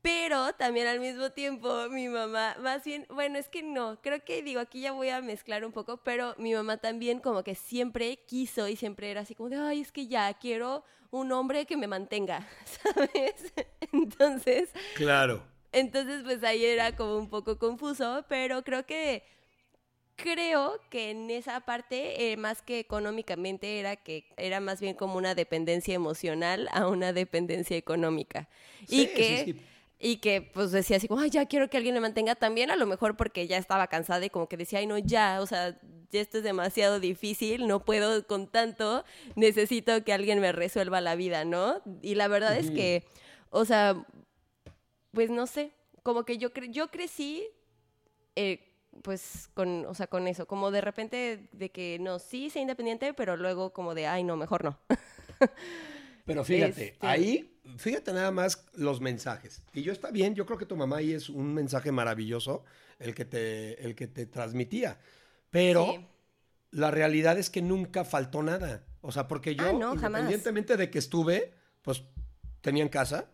Pero 0.02 0.52
también 0.52 0.86
al 0.86 1.00
mismo 1.00 1.30
tiempo 1.30 1.88
mi 1.88 2.08
mamá, 2.08 2.56
más 2.60 2.84
bien, 2.84 3.06
bueno, 3.08 3.38
es 3.38 3.48
que 3.48 3.62
no, 3.62 3.98
creo 4.02 4.22
que 4.22 4.42
digo, 4.42 4.60
aquí 4.60 4.82
ya 4.82 4.92
voy 4.92 5.08
a 5.08 5.22
mezclar 5.22 5.64
un 5.64 5.72
poco, 5.72 5.96
pero 5.96 6.34
mi 6.36 6.52
mamá 6.52 6.76
también 6.76 7.20
como 7.20 7.42
que 7.42 7.54
siempre 7.54 8.18
quiso 8.26 8.68
y 8.68 8.76
siempre 8.76 9.10
era 9.10 9.22
así 9.22 9.34
como 9.34 9.48
de, 9.48 9.56
ay, 9.56 9.80
es 9.80 9.92
que 9.92 10.06
ya 10.06 10.34
quiero 10.34 10.84
un 11.10 11.32
hombre 11.32 11.64
que 11.64 11.78
me 11.78 11.86
mantenga, 11.86 12.46
¿sabes? 12.66 13.54
Entonces, 13.92 14.68
Claro. 14.94 15.42
entonces, 15.72 16.22
pues 16.22 16.44
ahí 16.44 16.64
era 16.66 16.94
como 16.96 17.16
un 17.16 17.30
poco 17.30 17.58
confuso, 17.58 18.26
pero 18.28 18.62
creo 18.62 18.84
que 18.84 19.24
creo 20.16 20.80
que 20.90 21.10
en 21.10 21.30
esa 21.30 21.60
parte, 21.60 22.32
eh, 22.32 22.36
más 22.36 22.62
que 22.62 22.78
económicamente, 22.78 23.80
era 23.80 23.96
que 23.96 24.26
era 24.36 24.60
más 24.60 24.80
bien 24.80 24.94
como 24.94 25.16
una 25.16 25.34
dependencia 25.34 25.94
emocional 25.94 26.68
a 26.72 26.86
una 26.88 27.12
dependencia 27.12 27.76
económica. 27.76 28.48
Sí, 28.86 28.94
y 28.96 29.06
que 29.08 29.44
sí, 29.44 29.52
sí. 29.52 29.60
y 29.98 30.16
que 30.18 30.42
pues 30.42 30.70
decía 30.72 30.96
así 30.98 31.08
como, 31.08 31.20
ay, 31.20 31.30
ya 31.30 31.46
quiero 31.46 31.68
que 31.70 31.76
alguien 31.76 31.94
me 31.94 32.00
mantenga 32.00 32.34
también, 32.34 32.70
a 32.70 32.76
lo 32.76 32.86
mejor 32.86 33.16
porque 33.16 33.46
ya 33.46 33.58
estaba 33.58 33.86
cansada 33.88 34.24
y 34.24 34.30
como 34.30 34.48
que 34.48 34.56
decía, 34.56 34.78
ay, 34.80 34.86
no, 34.86 34.98
ya, 34.98 35.40
o 35.40 35.46
sea, 35.46 35.78
ya 36.10 36.20
esto 36.20 36.38
es 36.38 36.44
demasiado 36.44 37.00
difícil, 37.00 37.66
no 37.66 37.84
puedo 37.84 38.26
con 38.26 38.46
tanto, 38.48 39.04
necesito 39.36 40.04
que 40.04 40.12
alguien 40.12 40.40
me 40.40 40.52
resuelva 40.52 41.00
la 41.00 41.14
vida, 41.16 41.44
¿no? 41.44 41.80
Y 42.02 42.14
la 42.16 42.28
verdad 42.28 42.56
es 42.56 42.70
que, 42.70 43.04
o 43.50 43.64
sea, 43.64 44.04
pues 45.12 45.30
no 45.30 45.46
sé, 45.46 45.72
como 46.02 46.24
que 46.24 46.38
yo, 46.38 46.52
cre- 46.52 46.70
yo 46.70 46.88
crecí, 46.90 47.44
eh, 48.36 48.73
pues 49.02 49.48
con, 49.54 49.86
o 49.86 49.94
sea, 49.94 50.06
con 50.06 50.26
eso, 50.28 50.46
como 50.46 50.70
de 50.70 50.80
repente 50.80 51.48
de 51.52 51.70
que 51.70 51.98
no, 52.00 52.18
sí, 52.18 52.50
sé 52.50 52.60
independiente, 52.60 53.14
pero 53.14 53.36
luego 53.36 53.72
como 53.72 53.94
de, 53.94 54.06
ay, 54.06 54.24
no, 54.24 54.36
mejor 54.36 54.64
no. 54.64 54.78
Pero 56.26 56.42
fíjate, 56.42 56.88
Este- 56.92 57.06
ahí, 57.06 57.60
fíjate 57.76 58.12
nada 58.14 58.30
más 58.30 58.66
los 58.74 59.00
mensajes. 59.02 59.62
Y 59.74 59.82
yo 59.82 59.92
está 59.92 60.10
bien, 60.10 60.34
yo 60.34 60.46
creo 60.46 60.58
que 60.58 60.64
tu 60.64 60.74
mamá 60.76 60.96
ahí 60.98 61.12
es 61.12 61.28
un 61.28 61.52
mensaje 61.52 61.92
maravilloso 61.92 62.64
el 62.98 63.14
que 63.14 63.26
te, 63.26 63.84
el 63.84 63.94
que 63.94 64.06
te 64.06 64.24
transmitía. 64.24 64.98
Pero 65.50 65.84
Sí. 65.92 66.06
la 66.70 66.90
realidad 66.90 67.38
es 67.38 67.50
que 67.50 67.60
nunca 67.60 68.04
faltó 68.06 68.42
nada. 68.42 68.86
O 69.02 69.12
sea, 69.12 69.28
porque 69.28 69.54
yo, 69.54 69.68
Ah, 69.68 69.72
no, 69.74 69.94
independientemente 69.94 70.78
de 70.78 70.90
que 70.90 70.98
estuve, 70.98 71.52
pues 71.82 72.02
tenían 72.62 72.88
casa 72.88 73.30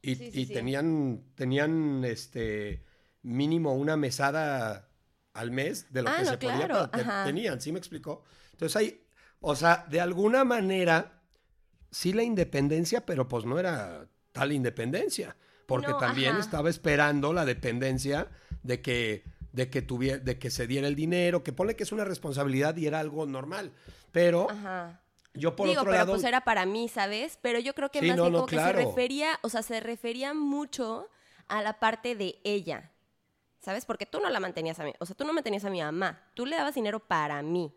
y, 0.00 0.16
Sí, 0.16 0.32
sí, 0.32 0.40
y 0.40 0.46
tenían, 0.46 1.22
tenían 1.36 2.04
este 2.04 2.82
mínimo 3.22 3.74
una 3.76 3.96
mesada 3.96 4.88
al 5.34 5.50
mes 5.50 5.92
de 5.92 6.02
lo 6.02 6.08
Ah, 6.10 6.16
que 6.16 6.24
no, 6.24 6.30
se 6.30 6.38
podía, 6.38 6.68
claro, 6.68 6.90
te- 6.90 7.04
tenían, 7.22 7.60
¿sí 7.60 7.72
me 7.72 7.78
explicó? 7.78 8.24
Entonces 8.52 8.76
ahí, 8.76 9.04
o 9.40 9.56
sea, 9.56 9.86
de 9.90 10.00
alguna 10.00 10.44
manera, 10.44 11.22
sí 11.90 12.12
la 12.12 12.22
independencia, 12.22 13.06
pero 13.06 13.28
pues 13.28 13.44
no 13.44 13.58
era 13.58 14.08
tal 14.32 14.52
independencia, 14.52 15.36
porque 15.66 15.92
No, 15.92 15.98
también 15.98 16.36
ajá. 16.36 16.38
estaba 16.38 16.70
esperando 16.70 17.32
la 17.32 17.44
dependencia 17.44 18.28
de 18.62 18.80
que, 18.82 19.24
de 19.52 19.70
que 19.70 19.82
tuviera, 19.82 20.18
de 20.18 20.38
que 20.38 20.50
se 20.50 20.66
diera 20.66 20.88
el 20.88 20.96
dinero, 20.96 21.42
que 21.44 21.52
pone 21.52 21.76
que 21.76 21.84
es 21.84 21.92
una 21.92 22.04
responsabilidad 22.04 22.76
y 22.76 22.86
era 22.86 23.00
algo 23.00 23.26
normal. 23.26 23.72
Pero 24.12 24.48
Ajá. 24.50 25.00
yo 25.34 25.56
por 25.56 25.68
Digo, 25.68 25.82
otro 25.82 25.90
pero 25.90 26.06
lado. 26.06 26.12
pues 26.12 26.24
era 26.24 26.42
para 26.42 26.66
mí, 26.66 26.88
¿sabes? 26.88 27.38
Pero 27.42 27.58
yo 27.58 27.74
creo 27.74 27.90
que 27.90 28.00
Sí, 28.00 28.08
más 28.08 28.16
no, 28.16 28.22
bien 28.22 28.34
como 28.34 28.46
que 28.48 28.56
claro. 28.56 28.80
se 28.80 28.84
refería, 28.86 29.38
o 29.42 29.48
sea, 29.48 29.62
se 29.62 29.80
refería 29.80 30.34
mucho 30.34 31.08
a 31.48 31.62
la 31.62 31.78
parte 31.80 32.14
de 32.16 32.40
ella, 32.44 32.91
¿sabes? 33.62 33.86
Porque 33.86 34.04
tú 34.06 34.20
no 34.20 34.28
la 34.28 34.40
mantenías 34.40 34.78
a 34.80 34.84
mí, 34.84 34.92
o 34.98 35.06
sea, 35.06 35.16
tú 35.16 35.24
no 35.24 35.32
mantenías 35.32 35.64
a 35.64 35.70
mi 35.70 35.80
mamá, 35.80 36.30
tú 36.34 36.44
le 36.44 36.56
dabas 36.56 36.74
dinero 36.74 37.00
para 37.00 37.40
mí, 37.42 37.72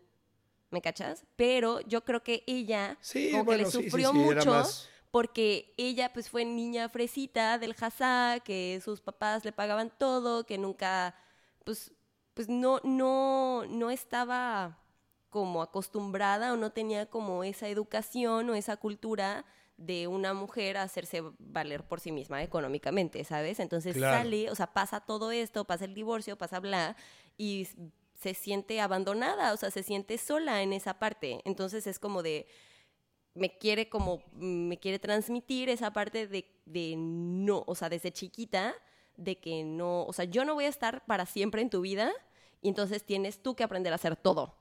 ¿me 0.70 0.82
cachas? 0.82 1.24
Pero 1.36 1.80
yo 1.82 2.04
creo 2.04 2.22
que 2.22 2.44
ella 2.46 2.98
Sí, 3.00 3.30
como 3.30 3.44
bueno, 3.44 3.58
que 3.60 3.64
le 3.64 3.70
sufrió 3.70 4.12
sí, 4.12 4.18
mucho 4.18 4.50
más- 4.50 4.88
porque 5.10 5.72
ella 5.78 6.12
pues 6.12 6.28
fue 6.28 6.44
niña 6.44 6.88
fresita 6.90 7.58
del 7.58 7.74
Hazá, 7.80 8.40
que 8.44 8.80
sus 8.84 9.00
papás 9.00 9.44
le 9.46 9.52
pagaban 9.52 9.90
todo, 9.96 10.44
que 10.44 10.58
nunca, 10.58 11.14
pues, 11.64 11.92
pues 12.34 12.48
no, 12.50 12.80
no, 12.84 13.64
no 13.66 13.90
estaba 13.90 14.78
como 15.30 15.62
acostumbrada 15.62 16.52
o 16.52 16.56
no 16.56 16.70
tenía 16.72 17.06
como 17.06 17.44
esa 17.44 17.68
educación 17.68 18.50
o 18.50 18.54
esa 18.54 18.76
cultura 18.76 19.44
de 19.76 20.06
una 20.06 20.32
mujer 20.32 20.76
a 20.76 20.82
hacerse 20.82 21.22
valer 21.38 21.84
por 21.84 22.00
sí 22.00 22.10
misma 22.12 22.42
económicamente, 22.42 23.22
¿sabes? 23.24 23.60
Entonces 23.60 23.94
Claro. 23.94 24.16
sale, 24.16 24.50
o 24.50 24.54
sea, 24.54 24.72
pasa 24.72 25.00
todo 25.00 25.32
esto, 25.32 25.64
pasa 25.64 25.84
el 25.84 25.94
divorcio, 25.94 26.36
pasa 26.38 26.60
bla, 26.60 26.96
y 27.36 27.68
se 28.14 28.34
siente 28.34 28.80
abandonada, 28.80 29.52
o 29.52 29.56
sea, 29.56 29.70
se 29.70 29.82
siente 29.82 30.16
sola 30.18 30.62
en 30.62 30.72
esa 30.72 30.98
parte. 30.98 31.42
Entonces 31.44 31.86
es 31.86 31.98
como 31.98 32.22
de, 32.22 32.46
me 33.34 33.58
quiere 33.58 33.88
como, 33.90 34.22
me 34.32 34.78
quiere 34.78 34.98
transmitir 34.98 35.68
esa 35.68 35.92
parte 35.92 36.26
de, 36.26 36.50
de 36.64 36.94
no, 36.96 37.62
o 37.66 37.74
sea, 37.74 37.90
desde 37.90 38.12
chiquita, 38.12 38.74
de 39.16 39.38
que 39.38 39.62
no, 39.64 40.04
o 40.04 40.12
sea, 40.12 40.24
yo 40.24 40.44
no 40.44 40.54
voy 40.54 40.64
a 40.64 40.68
estar 40.68 41.04
para 41.06 41.26
siempre 41.26 41.60
en 41.60 41.70
tu 41.70 41.82
vida, 41.82 42.12
y 42.62 42.68
entonces 42.68 43.04
tienes 43.04 43.42
tú 43.42 43.54
que 43.54 43.64
aprender 43.64 43.92
a 43.92 43.96
hacer 43.96 44.16
todo. 44.16 44.56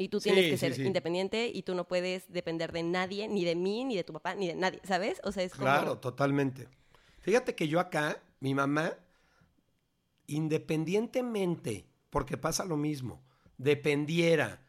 Y 0.00 0.08
tú 0.08 0.18
tienes 0.18 0.44
Sí, 0.44 0.50
que 0.50 0.56
sí, 0.56 0.60
ser 0.60 0.74
sí. 0.74 0.82
independiente 0.84 1.50
y 1.52 1.62
tú 1.62 1.74
no 1.74 1.86
puedes 1.86 2.32
depender 2.32 2.72
de 2.72 2.82
nadie, 2.82 3.28
ni 3.28 3.44
de 3.44 3.54
mí, 3.54 3.84
ni 3.84 3.96
de 3.96 4.02
tu 4.02 4.14
papá, 4.14 4.34
ni 4.34 4.46
de 4.46 4.54
nadie, 4.54 4.80
¿sabes? 4.84 5.20
O 5.24 5.30
sea, 5.30 5.42
es 5.42 5.52
como... 5.52 5.64
Claro, 5.64 5.98
totalmente. 5.98 6.68
Fíjate 7.20 7.54
que 7.54 7.68
yo 7.68 7.78
acá, 7.78 8.22
mi 8.40 8.54
mamá, 8.54 8.94
independientemente, 10.26 11.86
porque 12.08 12.38
pasa 12.38 12.64
lo 12.64 12.78
mismo, 12.78 13.22
dependiera 13.58 14.64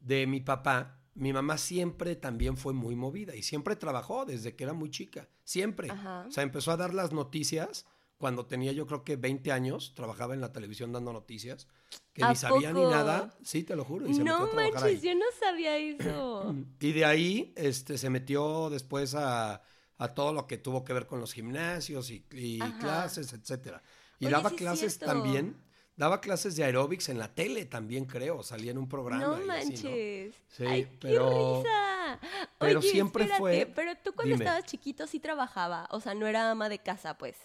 de 0.00 0.26
mi 0.26 0.40
papá, 0.40 1.00
mi 1.14 1.32
mamá 1.32 1.56
siempre 1.56 2.14
también 2.14 2.58
fue 2.58 2.74
muy 2.74 2.94
movida 2.94 3.34
y 3.34 3.42
siempre 3.42 3.74
trabajó 3.74 4.26
desde 4.26 4.54
que 4.54 4.64
era 4.64 4.74
muy 4.74 4.90
chica, 4.90 5.28
siempre. 5.44 5.90
Ajá. 5.90 6.26
O 6.28 6.30
sea, 6.30 6.42
empezó 6.42 6.72
a 6.72 6.76
dar 6.76 6.92
las 6.92 7.12
noticias 7.12 7.86
cuando 8.18 8.46
tenía 8.46 8.72
yo 8.72 8.86
creo 8.86 9.04
que 9.04 9.16
20 9.16 9.52
años, 9.52 9.94
trabajaba 9.94 10.34
en 10.34 10.40
la 10.40 10.52
televisión 10.52 10.92
dando 10.92 11.12
noticias, 11.12 11.68
que 12.12 12.24
¿A 12.24 12.30
ni 12.30 12.36
sabía 12.36 12.72
ni 12.72 12.82
nada, 12.84 13.34
sí, 13.42 13.62
te 13.62 13.76
lo 13.76 13.84
juro. 13.84 14.06
Y 14.08 14.12
se 14.14 14.20
metió 14.24 14.38
No 14.38 14.44
a 14.44 14.50
trabajar 14.50 14.72
manches, 14.82 15.02
ahí. 15.02 15.08
yo 15.08 15.14
no 15.14 15.24
sabía 15.38 15.76
eso. 15.78 16.54
Y 16.80 16.92
de 16.92 17.04
ahí 17.04 17.52
este, 17.56 17.96
se 17.96 18.10
metió 18.10 18.70
después 18.70 19.14
a, 19.14 19.62
a 19.98 20.08
todo 20.14 20.32
lo 20.32 20.46
que 20.48 20.58
tuvo 20.58 20.84
que 20.84 20.92
ver 20.92 21.06
con 21.06 21.20
los 21.20 21.32
gimnasios 21.32 22.10
y, 22.10 22.24
y 22.32 22.58
clases, 22.80 23.32
etcétera. 23.32 23.82
Y 24.18 24.26
Oye, 24.26 24.32
daba 24.34 24.48
sí 24.50 24.54
es 24.56 24.60
clases 24.60 24.98
también, 24.98 25.56
daba 25.96 26.20
clases 26.20 26.56
de 26.56 26.64
aeróbics 26.64 27.08
en 27.10 27.18
la 27.20 27.32
tele 27.32 27.66
también, 27.66 28.04
creo, 28.04 28.42
salía 28.42 28.72
en 28.72 28.78
un 28.78 28.88
programa. 28.88 29.24
No 29.24 29.36
y 29.46 29.48
así, 29.50 29.68
¿no? 29.70 29.74
manches. 29.74 30.34
Sí, 30.48 30.64
Ay, 30.66 30.88
pero- 31.00 31.62
qué 31.62 31.68
risa. 31.68 32.20
pero 32.58 32.80
Oye, 32.80 32.90
siempre 32.90 33.22
espérate, 33.24 33.40
fue- 33.40 33.72
Pero 33.76 33.92
tú 34.02 34.12
cuando 34.12 34.34
Dime. 34.34 34.44
estabas 34.44 34.64
chiquito 34.64 35.06
sí 35.06 35.20
trabajaba, 35.20 35.86
o 35.92 36.00
sea, 36.00 36.14
no 36.14 36.26
era 36.26 36.50
ama 36.50 36.68
de 36.68 36.80
casa, 36.80 37.16
pues. 37.16 37.36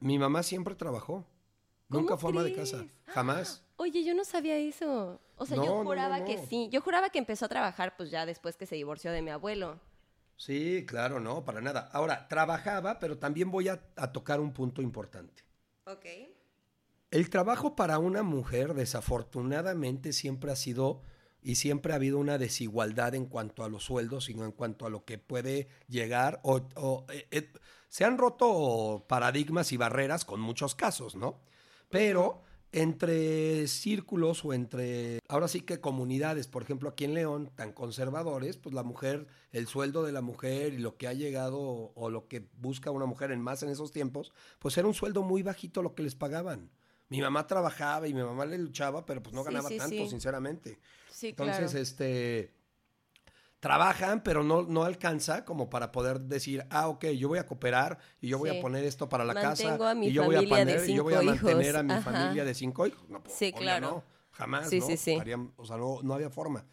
Mi 0.00 0.18
mamá 0.18 0.42
siempre 0.42 0.74
trabajó. 0.74 1.26
¿Cómo 1.88 2.02
Nunca 2.02 2.16
fue 2.16 2.30
ama 2.30 2.42
de 2.42 2.54
casa, 2.54 2.78
crees? 2.78 2.92
jamás. 3.06 3.64
Oye, 3.76 4.04
yo 4.04 4.14
no 4.14 4.24
sabía 4.24 4.56
eso. 4.58 5.20
O 5.36 5.46
sea, 5.46 5.56
No, 5.56 5.64
yo 5.64 5.70
no, 5.72 5.78
no, 5.78 5.84
juraba 5.84 6.24
que 6.24 6.38
sí. 6.46 6.68
Yo 6.70 6.80
juraba 6.80 7.10
que 7.10 7.18
empezó 7.18 7.46
a 7.46 7.48
trabajar 7.48 7.96
pues 7.96 8.10
ya 8.10 8.26
después 8.26 8.56
que 8.56 8.66
se 8.66 8.76
divorció 8.76 9.10
de 9.12 9.22
mi 9.22 9.30
abuelo. 9.30 9.80
Sí, 10.36 10.84
claro, 10.86 11.20
no, 11.20 11.44
para 11.44 11.60
nada. 11.60 11.90
Ahora, 11.92 12.28
trabajaba, 12.28 12.98
pero 12.98 13.18
también 13.18 13.50
voy 13.50 13.68
a, 13.68 13.82
a 13.96 14.12
tocar 14.12 14.40
un 14.40 14.52
punto 14.52 14.80
importante. 14.82 15.42
Ok. 15.84 16.06
El 17.10 17.28
trabajo 17.28 17.74
para 17.74 17.98
una 17.98 18.22
mujer, 18.22 18.72
desafortunadamente, 18.74 20.12
siempre 20.12 20.52
ha 20.52 20.56
sido 20.56 21.02
y 21.42 21.56
siempre 21.56 21.92
ha 21.92 21.96
habido 21.96 22.18
una 22.18 22.38
desigualdad 22.38 23.14
en 23.14 23.26
cuanto 23.26 23.64
a 23.64 23.68
los 23.68 23.84
sueldos 23.84 24.28
y 24.28 24.32
en 24.32 24.52
cuanto 24.52 24.86
a 24.86 24.90
lo 24.90 25.04
que 25.04 25.18
puede 25.18 25.68
llegar. 25.88 26.40
O, 26.42 26.60
o, 26.76 27.06
eh, 27.12 27.26
eh, 27.30 27.52
se 27.88 28.04
han 28.04 28.18
roto 28.18 29.04
paradigmas 29.08 29.72
y 29.72 29.76
barreras 29.76 30.24
con 30.24 30.40
muchos 30.40 30.74
casos, 30.74 31.16
¿no? 31.16 31.40
Pero 31.88 32.42
entre 32.72 33.66
círculos 33.66 34.44
o 34.44 34.52
entre, 34.52 35.18
ahora 35.28 35.48
sí 35.48 35.62
que 35.62 35.80
comunidades, 35.80 36.46
por 36.46 36.62
ejemplo, 36.62 36.88
aquí 36.88 37.04
en 37.04 37.14
León, 37.14 37.50
tan 37.56 37.72
conservadores, 37.72 38.58
pues 38.58 38.74
la 38.74 38.84
mujer, 38.84 39.26
el 39.50 39.66
sueldo 39.66 40.04
de 40.04 40.12
la 40.12 40.20
mujer 40.20 40.72
y 40.74 40.78
lo 40.78 40.96
que 40.96 41.08
ha 41.08 41.12
llegado 41.12 41.58
o, 41.58 41.92
o 41.96 42.10
lo 42.10 42.28
que 42.28 42.48
busca 42.58 42.92
una 42.92 43.06
mujer 43.06 43.32
en 43.32 43.40
más 43.40 43.62
en 43.64 43.70
esos 43.70 43.90
tiempos, 43.90 44.32
pues 44.60 44.78
era 44.78 44.86
un 44.86 44.94
sueldo 44.94 45.22
muy 45.22 45.42
bajito 45.42 45.82
lo 45.82 45.94
que 45.94 46.04
les 46.04 46.14
pagaban. 46.14 46.70
Mi 47.10 47.20
mamá 47.20 47.46
trabajaba 47.46 48.08
y 48.08 48.14
mi 48.14 48.22
mamá 48.22 48.46
le 48.46 48.56
luchaba, 48.58 49.04
pero 49.04 49.22
pues 49.22 49.34
no 49.34 49.42
Sí, 49.42 49.46
ganaba 49.46 49.68
sí, 49.68 49.78
tanto, 49.78 50.04
sí. 50.04 50.10
sinceramente. 50.10 50.80
Sí, 51.10 51.28
Entonces, 51.30 51.72
claro. 51.72 51.82
este, 51.82 52.54
trabajan, 53.60 54.22
pero 54.22 54.42
no, 54.42 54.62
no 54.62 54.84
alcanza 54.84 55.44
como 55.44 55.68
para 55.68 55.92
poder 55.92 56.20
decir, 56.20 56.64
ah, 56.70 56.88
ok, 56.88 57.06
yo 57.08 57.28
voy 57.28 57.38
a 57.38 57.46
cooperar 57.46 57.98
y 58.20 58.28
yo 58.28 58.38
voy 58.38 58.50
Sí. 58.50 58.56
a 58.56 58.60
poner 58.60 58.84
esto 58.84 59.08
para 59.08 59.24
la 59.24 59.34
Mantengo 59.34 59.84
casa 59.84 59.90
a 59.90 59.94
mi 59.94 60.06
y 60.08 60.12
yo 60.12 60.24
voy 60.24 60.36
a 60.36 60.48
poner, 60.48 60.88
y 60.88 60.94
yo 60.94 61.02
voy 61.02 61.14
a 61.14 61.22
mantener 61.22 61.66
hijos". 61.66 61.76
a 61.76 61.82
mi 61.82 61.92
Ajá. 61.92 62.02
familia 62.02 62.44
de 62.44 62.54
cinco 62.54 62.86
hijos. 62.86 63.08
No, 63.10 63.22
pues, 63.22 63.36
Sí, 63.36 63.52
claro. 63.52 63.86
no, 63.90 64.04
jamás, 64.30 64.70
Sí, 64.70 64.80
¿no? 64.80 64.86
sí, 64.86 64.96
sí. 64.96 65.12
Harían- 65.16 65.52
o 65.56 65.64
sea, 65.66 65.76
no, 65.76 65.98
no 66.02 66.14
había 66.14 66.30
forma. 66.30 66.64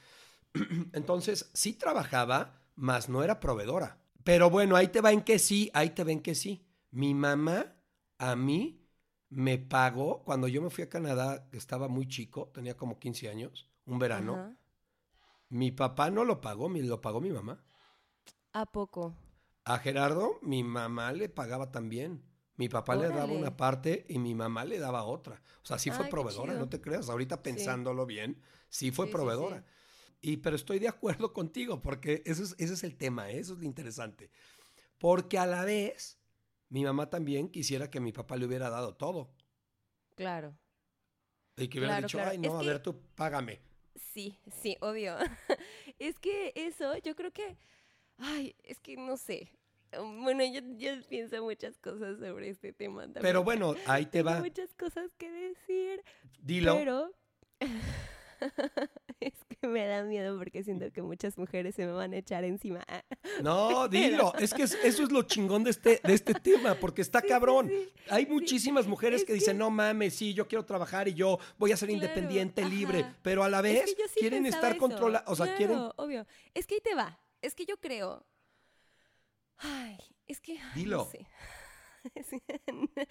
Entonces, 0.94 1.50
sí 1.53 1.74
trabajaba, 1.74 2.62
mas 2.75 3.10
no 3.10 3.24
era 3.24 3.39
proveedora. 3.39 3.98
Pero 4.24 4.50
bueno, 4.50 4.75
ahí 4.75 4.88
te 4.89 5.01
va 5.01 5.12
en 5.12 5.22
que 5.22 5.39
sí, 5.39 5.70
ahí 5.74 5.89
te 5.91 6.03
ven 6.03 6.22
que 6.22 6.36
sí. 6.36 6.65
Mi 6.91 7.13
mamá 7.13 7.75
a 8.17 8.36
mí 8.36 8.87
me 9.29 9.57
pagó 9.57 10.24
cuando 10.24 10.48
yo 10.48 10.62
me 10.62 10.69
fui 10.69 10.84
a 10.84 10.89
Canadá, 10.89 11.48
que 11.50 11.57
estaba 11.57 11.88
muy 11.88 12.07
chico, 12.07 12.50
tenía 12.53 12.77
como 12.77 13.00
15 13.00 13.29
años, 13.29 13.69
un 13.86 14.00
verano. 14.00 14.36
Ajá. 14.36 14.57
Mi 15.50 15.72
papá 15.72 16.10
no 16.10 16.25
lo 16.25 16.41
pagó, 16.41 16.69
lo 16.69 17.01
pagó 17.01 17.22
mi 17.22 17.31
mamá. 17.31 17.63
¿A 18.53 18.65
poco? 18.65 19.15
A 19.63 19.79
Gerardo, 19.79 20.39
mi 20.41 20.63
mamá 20.63 21.12
le 21.12 21.29
pagaba 21.29 21.72
también. 21.72 22.24
Mi 22.55 22.69
papá 22.69 22.96
le 22.96 23.10
daba 23.10 23.31
una 23.31 23.55
parte 23.55 24.05
y 24.10 24.17
mi 24.17 24.34
mamá 24.34 24.65
le 24.65 24.79
daba 24.79 25.03
otra. 25.03 25.43
O 25.62 25.65
sea, 25.65 25.77
sí 25.77 25.91
fue 25.91 26.05
Ay, 26.05 26.12
proveedora, 26.12 26.53
no 26.53 26.67
te 26.67 26.81
creas. 26.81 27.07
Ahorita 27.07 27.43
pensándolo 27.43 28.05
bien, 28.05 28.41
sí 28.69 28.91
fue 28.91 29.05
Sí, 29.05 29.12
sí, 29.12 29.15
proveedora. 29.15 29.63
Y 30.22 30.38
pero 30.38 30.55
estoy 30.55 30.79
de 30.79 30.88
acuerdo 30.88 31.34
contigo 31.34 31.81
porque 31.81 32.24
eso 32.25 32.43
es, 32.43 32.55
ese 32.57 32.74
es 32.74 32.84
el 32.84 32.98
tema, 32.98 33.29
¿eh? 33.29 33.39
eso 33.39 33.53
es 33.53 33.60
lo 33.60 33.65
interesante. 33.65 34.31
Porque 34.98 35.38
a 35.38 35.46
la 35.46 35.63
vez, 35.65 36.17
mi 36.70 36.84
mamá 36.84 37.10
también 37.10 37.50
quisiera 37.50 37.90
que 37.90 38.00
mi 38.00 38.12
papá 38.12 38.36
le 38.38 38.46
hubiera 38.46 38.70
dado 38.70 38.96
todo. 38.96 39.34
Claro. 40.16 40.58
Y 41.56 41.68
que 41.70 41.80
hubiera 41.80 41.96
Claro, 41.96 42.08
dicho, 42.08 42.18
claro. 42.18 42.32
ay, 42.32 42.38
no, 42.38 42.48
Es 42.50 42.54
a 42.56 42.60
que- 42.60 42.68
ver, 42.68 42.80
tú 42.84 43.02
págame. 43.16 43.62
Sí, 43.96 44.38
sí, 44.62 44.78
obvio. 44.82 45.16
es 46.00 46.20
que 46.20 46.54
eso, 46.56 46.96
yo 46.98 47.16
creo 47.16 47.32
que, 47.32 47.58
ay, 48.18 48.56
es 48.64 48.80
que 48.80 48.96
no 48.98 49.18
sé. 49.18 49.52
Bueno, 49.92 50.44
yo, 50.44 50.60
yo 50.78 50.92
pienso 51.10 51.42
muchas 51.44 51.78
cosas 51.80 52.20
sobre 52.20 52.50
este 52.50 52.74
tema 52.74 53.04
también. 53.04 53.22
Pero 53.24 53.44
bueno, 53.44 53.74
ahí 53.86 54.06
te 54.06 54.20
Tengo 54.20 54.32
va. 54.32 54.40
muchas 54.40 54.74
cosas 54.76 55.10
que 55.18 55.32
decir, 55.32 56.04
Dilo. 56.42 56.76
pero 56.76 57.12
es 59.20 59.34
que 59.46 59.67
me 59.67 59.86
da 59.88 60.03
miedo 60.03 60.38
porque 60.38 60.63
siento 60.63 60.91
que 60.91 61.01
muchas 61.01 61.38
mujeres 61.38 61.75
se 61.75 61.86
me 61.86 61.91
van 61.91 62.13
a 62.13 62.17
echar 62.17 62.44
encima. 62.44 62.84
No, 63.44 63.88
dilo. 63.88 64.34
Es 64.39 64.53
que 64.53 64.63
es- 64.63 64.77
eso 64.84 65.03
es 65.03 65.12
lo 65.12 65.22
chingón 65.24 65.63
de 65.63 65.72
este, 65.72 66.00
de 66.03 66.13
este 66.13 66.34
tema, 66.34 66.75
porque 66.75 67.01
está 67.01 67.22
cabrón. 67.22 67.67
sí. 67.70 67.89
Hay 68.10 68.25
muchísimas 68.25 68.88
mujeres 68.88 69.22
Es 69.22 69.27
que 69.27 69.34
dicen, 69.34 69.58
no 69.58 69.70
mames, 69.70 70.15
sí, 70.15 70.34
yo 70.34 70.48
quiero 70.48 70.65
trabajar 70.65 71.08
y 71.08 71.13
yo 71.13 71.38
voy 71.58 71.72
a 71.72 71.77
ser 71.77 71.89
Claro, 71.89 72.03
independiente, 72.03 72.63
libre, 72.65 73.06
pero 73.22 73.44
a 73.44 73.50
la 73.50 73.58
Es 73.60 73.63
vez 73.63 73.96
que 73.96 74.03
quieren 74.20 74.46
estar 74.46 74.72
eso. 74.72 74.79
controlados, 74.79 75.27
o 75.29 75.36
sea, 75.36 75.46
Claro, 75.46 75.58
quieren... 75.58 75.77
obvio. 75.98 76.25
Es 76.53 76.65
que 76.67 76.75
ahí 76.75 76.82
te 76.82 76.96
va. 76.96 77.20
Es 77.41 77.53
que 77.53 77.65
yo 77.65 77.77
creo. 77.77 78.25
Ay, 79.58 79.98
es 80.27 80.39
que. 80.41 80.58
Dilo. 80.75 80.98
No 80.98 81.06
sé. 81.06 81.25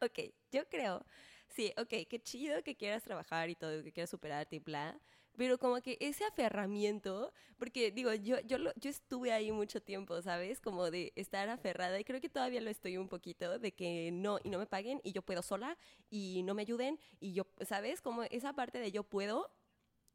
Ok, 0.00 0.18
yo 0.50 0.68
creo. 0.68 1.04
Sí, 1.50 1.72
ok, 1.76 1.88
qué 2.08 2.20
chido 2.22 2.62
que 2.62 2.76
quieras 2.76 3.02
trabajar 3.02 3.50
y 3.50 3.56
todo, 3.56 3.82
que 3.82 3.92
quieras 3.92 4.10
superarte 4.10 4.56
y 4.56 4.58
bla. 4.60 4.98
Pero 5.36 5.58
como 5.58 5.80
que 5.80 5.96
ese 6.00 6.24
aferramiento, 6.24 7.32
porque 7.58 7.90
digo, 7.90 8.12
yo, 8.14 8.40
yo, 8.40 8.58
lo- 8.58 8.72
yo 8.76 8.90
estuve 8.90 9.32
ahí 9.32 9.50
mucho 9.52 9.80
tiempo, 9.82 10.20
¿sabes? 10.22 10.60
Como 10.60 10.90
de 10.90 11.12
estar 11.16 11.48
aferrada 11.48 11.98
y 11.98 12.04
creo 12.04 12.20
que 12.20 12.28
todavía 12.28 12.60
lo 12.60 12.70
estoy 12.70 12.96
un 12.98 13.08
poquito, 13.08 13.58
de 13.58 13.72
que 13.72 14.10
no, 14.12 14.38
y 14.44 14.50
no 14.50 14.58
me 14.58 14.66
paguen 14.66 15.00
y 15.02 15.12
yo 15.12 15.22
puedo 15.22 15.42
sola 15.42 15.76
y 16.10 16.42
no 16.44 16.54
me 16.54 16.62
ayuden 16.62 16.98
y 17.20 17.32
yo, 17.32 17.46
¿sabes? 17.66 18.00
Como 18.02 18.22
esa 18.24 18.52
parte 18.54 18.78
de 18.78 18.92
yo 18.92 19.02
puedo, 19.04 19.50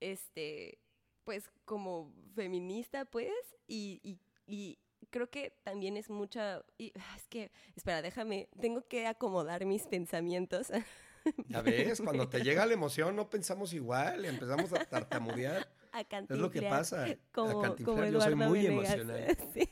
este, 0.02 0.80
pues 1.26 1.50
como 1.66 2.14
feminista, 2.36 3.06
pues, 3.06 3.32
y, 3.68 4.00
y, 4.04 4.20
y 4.48 4.80
creo 5.12 5.30
que 5.30 5.52
también 5.64 5.98
es 5.98 6.10
mucha, 6.10 6.64
y, 6.78 6.94
es 7.18 7.28
que, 7.30 7.52
espera, 7.76 8.02
déjame, 8.02 8.50
tengo 8.62 8.84
que 8.88 9.08
acomodar 9.08 9.66
mis 9.66 9.88
pensamientos. 9.88 10.70
Ya 11.48 11.62
ves, 11.62 12.02
cuando 12.02 12.28
te 12.30 12.42
llega 12.44 12.66
la 12.66 12.74
emoción 12.74 13.16
no 13.16 13.30
pensamos 13.30 13.74
igual, 13.74 14.26
empezamos 14.26 14.72
a 14.74 14.86
tartamudear. 14.86 15.68
a 15.92 16.02
Es 16.02 16.30
lo 16.30 16.52
que 16.52 16.62
pasa. 16.64 17.06
a 17.06 17.16
Como, 17.32 17.62
cantinflar. 17.62 17.98
como 17.98 18.12
yo 18.12 18.22
soy 18.22 18.36
muy 18.36 18.62
Venegas. 18.68 18.94
emocional, 18.96 19.38
Sí. 19.54 19.70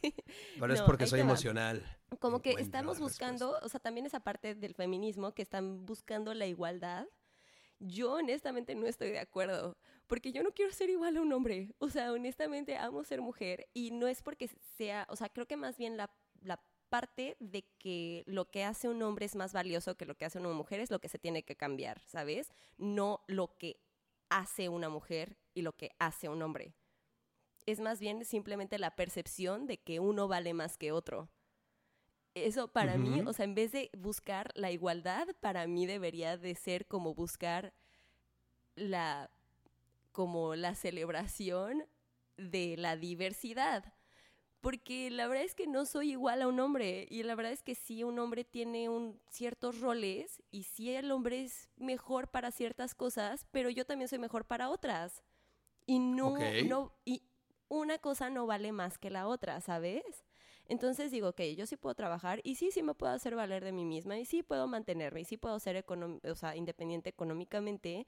pero 0.60 0.74
es 0.74 0.80
No, 0.80 0.86
porque 0.86 1.04
ahí 1.04 1.10
soy 1.10 1.20
emocional. 1.20 1.84
Como 2.20 2.42
que 2.42 2.52
Encuentro 2.52 2.66
estamos 2.66 3.00
buscando, 3.00 3.60
o 3.62 3.70
sea, 3.70 3.80
también 3.80 4.06
esa 4.06 4.20
parte 4.22 4.56
del 4.56 4.74
feminismo 4.76 5.34
que 5.34 5.42
están 5.42 5.86
buscando 5.86 6.34
la 6.34 6.46
igualdad. 6.46 7.08
Yo 7.80 8.14
honestamente 8.14 8.76
no 8.76 8.86
estoy 8.88 9.12
de 9.12 9.20
acuerdo, 9.20 9.78
porque 10.08 10.32
yo 10.32 10.42
no 10.44 10.52
quiero 10.52 10.72
ser 10.72 10.90
igual 10.90 11.18
a 11.18 11.22
un 11.22 11.34
hombre. 11.34 11.74
O 11.80 11.90
sea, 11.90 12.12
honestamente 12.14 12.78
amo 12.78 13.04
ser 13.04 13.22
mujer 13.22 13.68
y 13.74 13.92
no 13.92 14.08
es 14.08 14.22
porque 14.22 14.48
sea, 14.78 15.06
o 15.10 15.16
sea, 15.18 15.28
creo 15.30 15.48
que 15.48 15.58
más 15.58 15.78
bien 15.78 15.98
la, 15.98 16.10
la 16.42 16.62
parte 16.94 17.36
de 17.40 17.66
que 17.80 18.22
lo 18.28 18.52
que 18.52 18.64
hace 18.64 18.88
un 18.88 19.02
hombre 19.02 19.26
es 19.26 19.36
más 19.36 19.52
valioso 19.52 19.98
que 19.98 20.06
lo 20.06 20.14
que 20.14 20.26
hace 20.26 20.38
una 20.38 20.50
mujer 20.50 20.80
es 20.80 20.92
lo 20.92 21.00
que 21.00 21.10
se 21.10 21.18
tiene 21.18 21.42
que 21.42 21.56
cambiar, 21.56 22.00
¿sabes? 22.06 22.52
No 22.78 23.24
lo 23.26 23.58
que 23.58 23.80
hace 24.30 24.70
una 24.70 24.90
mujer 24.90 25.40
y 25.56 25.64
lo 25.64 25.76
que 25.76 25.90
hace 25.98 26.30
un 26.30 26.44
hombre. 26.44 26.76
Es 27.66 27.80
más 27.80 28.00
bien 28.00 28.24
simplemente 28.26 28.78
la 28.78 28.96
percepción 28.96 29.66
de 29.66 29.80
que 29.80 30.00
uno 30.00 30.28
vale 30.28 30.54
más 30.54 30.78
que 30.78 30.92
otro. 30.92 31.32
Eso 32.36 32.68
para 32.68 32.96
mí, 33.00 33.24
o 33.26 33.34
sea, 33.34 33.46
en 33.46 33.56
vez 33.56 33.72
de 33.72 33.90
buscar 33.98 34.52
la 34.54 34.70
igualdad, 34.70 35.30
para 35.40 35.66
mí 35.66 35.88
debería 35.88 36.38
de 36.38 36.54
ser 36.54 36.86
como 36.86 37.16
buscar 37.16 37.74
la 38.76 39.32
como 40.12 40.54
la 40.54 40.76
celebración 40.76 41.88
de 42.38 42.78
la 42.78 42.98
diversidad. 42.98 43.96
Porque 44.64 45.12
la 45.12 45.28
verdad 45.28 45.44
es 45.44 45.56
que 45.56 45.68
no 45.68 45.86
soy 45.86 46.12
igual 46.12 46.42
a 46.42 46.48
un 46.48 46.58
hombre 46.62 47.06
y 47.10 47.24
la 47.24 47.36
verdad 47.36 47.52
es 47.52 47.62
que 47.64 47.76
sí 47.76 48.06
un 48.06 48.18
hombre 48.18 48.46
tiene 48.46 48.88
un, 48.88 49.20
ciertos 49.30 49.82
roles 49.82 50.42
y 50.52 50.64
sí 50.64 50.90
el 50.96 51.12
hombre 51.12 51.44
es 51.44 51.68
mejor 51.76 52.30
para 52.30 52.50
ciertas 52.50 52.96
cosas, 52.96 53.46
pero 53.52 53.70
yo 53.70 53.86
también 53.86 54.08
soy 54.08 54.20
mejor 54.20 54.46
para 54.46 54.70
otras. 54.70 55.22
Y 55.86 56.00
no, 56.00 56.30
Ok. 56.30 56.40
no, 56.62 56.94
y 57.04 57.24
una 57.68 57.98
cosa 57.98 58.30
no 58.30 58.48
vale 58.48 58.72
más 58.72 58.98
que 58.98 59.10
la 59.10 59.28
otra, 59.28 59.60
¿sabes? 59.60 60.24
Entonces 60.70 61.12
digo, 61.12 61.28
ok, 61.28 61.42
yo 61.58 61.66
sí 61.66 61.76
puedo 61.76 61.94
trabajar 61.94 62.40
y 62.46 62.56
sí, 62.56 62.72
sí 62.72 62.84
me 62.84 62.94
puedo 62.94 63.12
hacer 63.12 63.36
valer 63.36 63.66
de 63.66 63.74
mí 63.74 63.84
misma 63.84 64.18
y 64.18 64.24
sí 64.24 64.44
puedo 64.44 64.66
mantenerme 64.70 65.20
y 65.22 65.26
sí 65.26 65.36
puedo 65.36 65.60
ser 65.60 65.84
o 65.86 66.36
sea, 66.36 66.56
independiente 66.56 67.10
económicamente, 67.10 68.08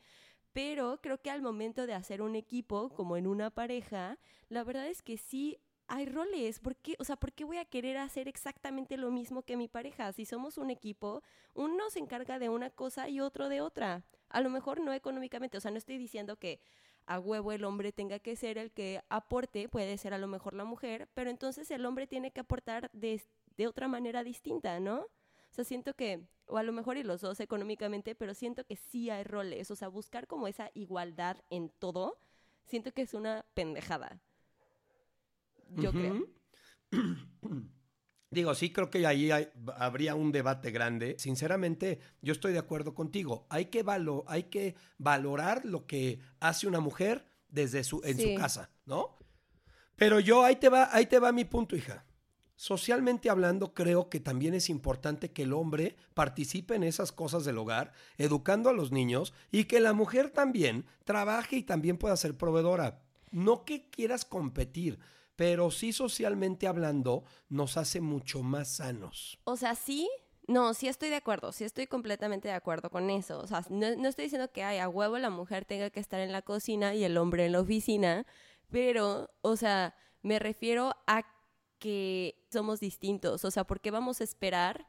pero 0.54 1.02
creo 1.02 1.22
que 1.22 1.32
al 1.32 1.42
momento 1.42 1.86
de 1.86 1.96
hacer 1.96 2.22
un 2.22 2.38
equipo, 2.38 2.92
como 2.92 3.18
en 3.18 3.28
una 3.28 3.50
pareja, 3.50 4.20
la 4.48 4.64
verdad 4.64 4.88
es 4.88 5.02
que 5.02 5.18
sí 5.18 5.60
hay 5.88 6.06
roles. 6.06 6.60
¿Por 6.60 6.76
qué? 6.76 6.96
O 7.00 7.04
sea, 7.04 7.16
¿por 7.16 7.34
qué 7.34 7.44
voy 7.44 7.58
a 7.58 7.66
querer 7.66 7.98
hacer 7.98 8.28
exactamente 8.28 8.98
lo 8.98 9.12
mismo 9.12 9.44
que 9.44 9.58
mi 9.58 9.68
pareja? 9.68 10.12
Si 10.14 10.26
somos 10.26 10.58
un 10.58 10.70
equipo, 10.70 11.22
uno 11.54 11.90
se 11.90 12.00
encarga 12.00 12.40
de 12.40 12.50
una 12.50 12.70
cosa 12.70 13.10
y 13.10 13.20
otro 13.20 13.50
de 13.50 13.62
otra. 13.62 14.04
A 14.30 14.42
lo 14.42 14.50
mejor 14.50 14.80
no 14.80 14.94
económicamente, 14.94 15.58
o 15.58 15.62
sea, 15.62 15.72
no 15.72 15.78
estoy 15.78 15.98
diciendo 15.98 16.38
que 16.38 16.60
a 17.06 17.20
huevo 17.20 17.52
el 17.52 17.64
hombre 17.64 17.92
tenga 17.92 18.20
que 18.20 18.36
ser 18.36 18.58
el 18.58 18.72
que 18.72 19.04
aporte, 19.10 19.70
puede 19.70 19.98
ser 19.98 20.14
a 20.14 20.18
lo 20.18 20.28
mejor 20.28 20.56
la 20.56 20.66
mujer, 20.66 21.08
pero 21.14 21.30
entonces 21.30 21.70
el 21.72 21.86
hombre 21.86 22.08
tiene 22.08 22.32
que 22.32 22.42
aportar 22.42 22.90
de, 22.94 23.22
de 23.58 23.68
otra 23.68 23.88
manera 23.88 24.24
distinta, 24.24 24.80
¿no? 24.80 25.02
O 25.02 25.54
sea, 25.56 25.64
siento 25.64 25.94
que, 25.94 26.28
o 26.48 26.58
a 26.58 26.64
lo 26.64 26.74
mejor 26.74 26.98
y 26.98 27.04
los 27.04 27.22
dos 27.22 27.40
económicamente, 27.40 28.16
pero 28.16 28.34
siento 28.34 28.66
que 28.66 28.76
sí 28.76 29.10
hay 29.10 29.24
roles, 29.24 29.70
o 29.72 29.76
sea, 29.76 29.88
buscar 29.88 30.28
como 30.28 30.48
esa 30.48 30.72
igualdad 30.74 31.38
en 31.50 31.70
todo, 31.70 32.18
siento 32.66 32.92
que 32.92 33.04
es 33.04 33.14
una 33.14 33.46
pendejada. 33.54 34.20
Yo 35.72 35.92
creo. 35.92 36.28
Digo, 38.32 38.54
sí 38.56 38.72
creo 38.74 38.90
que 38.90 39.06
ahí 39.08 39.32
hay- 39.32 39.48
habría 39.78 40.16
un 40.16 40.32
debate 40.32 40.72
grande. 40.72 41.16
Sinceramente, 41.20 42.00
yo 42.22 42.34
estoy 42.34 42.52
de 42.54 42.60
acuerdo 42.60 42.94
contigo. 42.94 43.46
Hay 43.50 43.66
que, 43.66 43.84
valo- 43.84 44.26
hay 44.28 44.44
que 44.44 44.76
valorar 44.98 45.64
lo 45.66 45.86
que 45.86 46.20
hace 46.40 46.68
una 46.68 46.80
mujer 46.82 47.26
desde 47.48 47.84
su, 47.84 48.02
en 48.04 48.18
Sí. 48.18 48.34
su 48.36 48.40
casa, 48.42 48.72
¿no? 48.86 49.16
Pero 49.96 50.20
yo, 50.20 50.44
ahí 50.44 50.58
te 50.58 50.68
va, 50.68 50.90
ahí 50.92 51.06
te 51.06 51.20
va 51.20 51.32
mi 51.32 51.46
punto, 51.46 51.76
hija. 51.78 52.06
Socialmente 52.58 53.30
hablando, 53.30 53.74
creo 53.74 54.10
que 54.10 54.20
también 54.20 54.54
es 54.54 54.70
importante 54.70 55.32
que 55.32 55.44
el 55.44 55.54
hombre 55.54 55.96
participe 56.14 56.76
en 56.76 56.84
esas 56.84 57.12
cosas 57.12 57.46
del 57.46 57.58
hogar, 57.58 57.94
educando 58.18 58.70
a 58.70 58.74
los 58.74 58.92
niños, 58.92 59.34
y 59.52 59.66
que 59.66 59.80
la 59.80 59.94
mujer 59.94 60.30
también 60.32 60.86
trabaje 61.06 61.58
y 61.58 61.64
también 61.64 61.98
pueda 61.98 62.18
ser 62.18 62.38
proveedora. 62.38 63.02
No 63.32 63.64
que 63.66 63.90
quieras 63.90 64.26
competir, 64.26 65.00
pero 65.36 65.72
sí 65.72 65.92
socialmente 65.92 66.68
hablando 66.68 67.24
nos 67.50 67.78
hace 67.78 68.02
mucho 68.02 68.42
más 68.44 68.78
sanos. 68.78 69.40
O 69.44 69.58
sea, 69.58 69.76
sí, 69.76 70.10
no, 70.48 70.74
sí 70.74 70.88
estoy 70.88 71.10
de 71.10 71.16
acuerdo, 71.16 71.52
sí 71.52 71.64
estoy 71.64 71.88
completamente 71.88 72.48
de 72.48 72.54
acuerdo 72.54 72.90
con 72.90 73.10
eso. 73.10 73.40
O 73.40 73.48
sea, 73.48 73.64
no, 73.70 73.96
no 73.96 74.08
estoy 74.08 74.26
diciendo 74.26 74.52
que 74.52 74.64
ay, 74.64 74.78
a 74.80 74.90
huevo 74.90 75.18
la 75.18 75.30
mujer 75.30 75.66
tenga 75.66 75.90
que 75.90 76.00
estar 76.00 76.20
en 76.20 76.32
la 76.32 76.42
cocina 76.42 76.94
y 76.94 77.04
el 77.04 77.18
hombre 77.18 77.46
en 77.46 77.52
la 77.54 77.62
oficina, 77.62 78.26
pero, 78.70 79.30
o 79.42 79.56
sea, 79.56 79.96
me 80.22 80.40
refiero 80.40 80.96
a 81.08 81.24
que 81.80 82.44
somos 82.52 82.80
distintos. 82.80 83.46
O 83.46 83.52
sea, 83.52 83.66
¿por 83.66 83.80
qué 83.80 83.92
vamos 83.92 84.22
a 84.22 84.24
esperar 84.24 84.88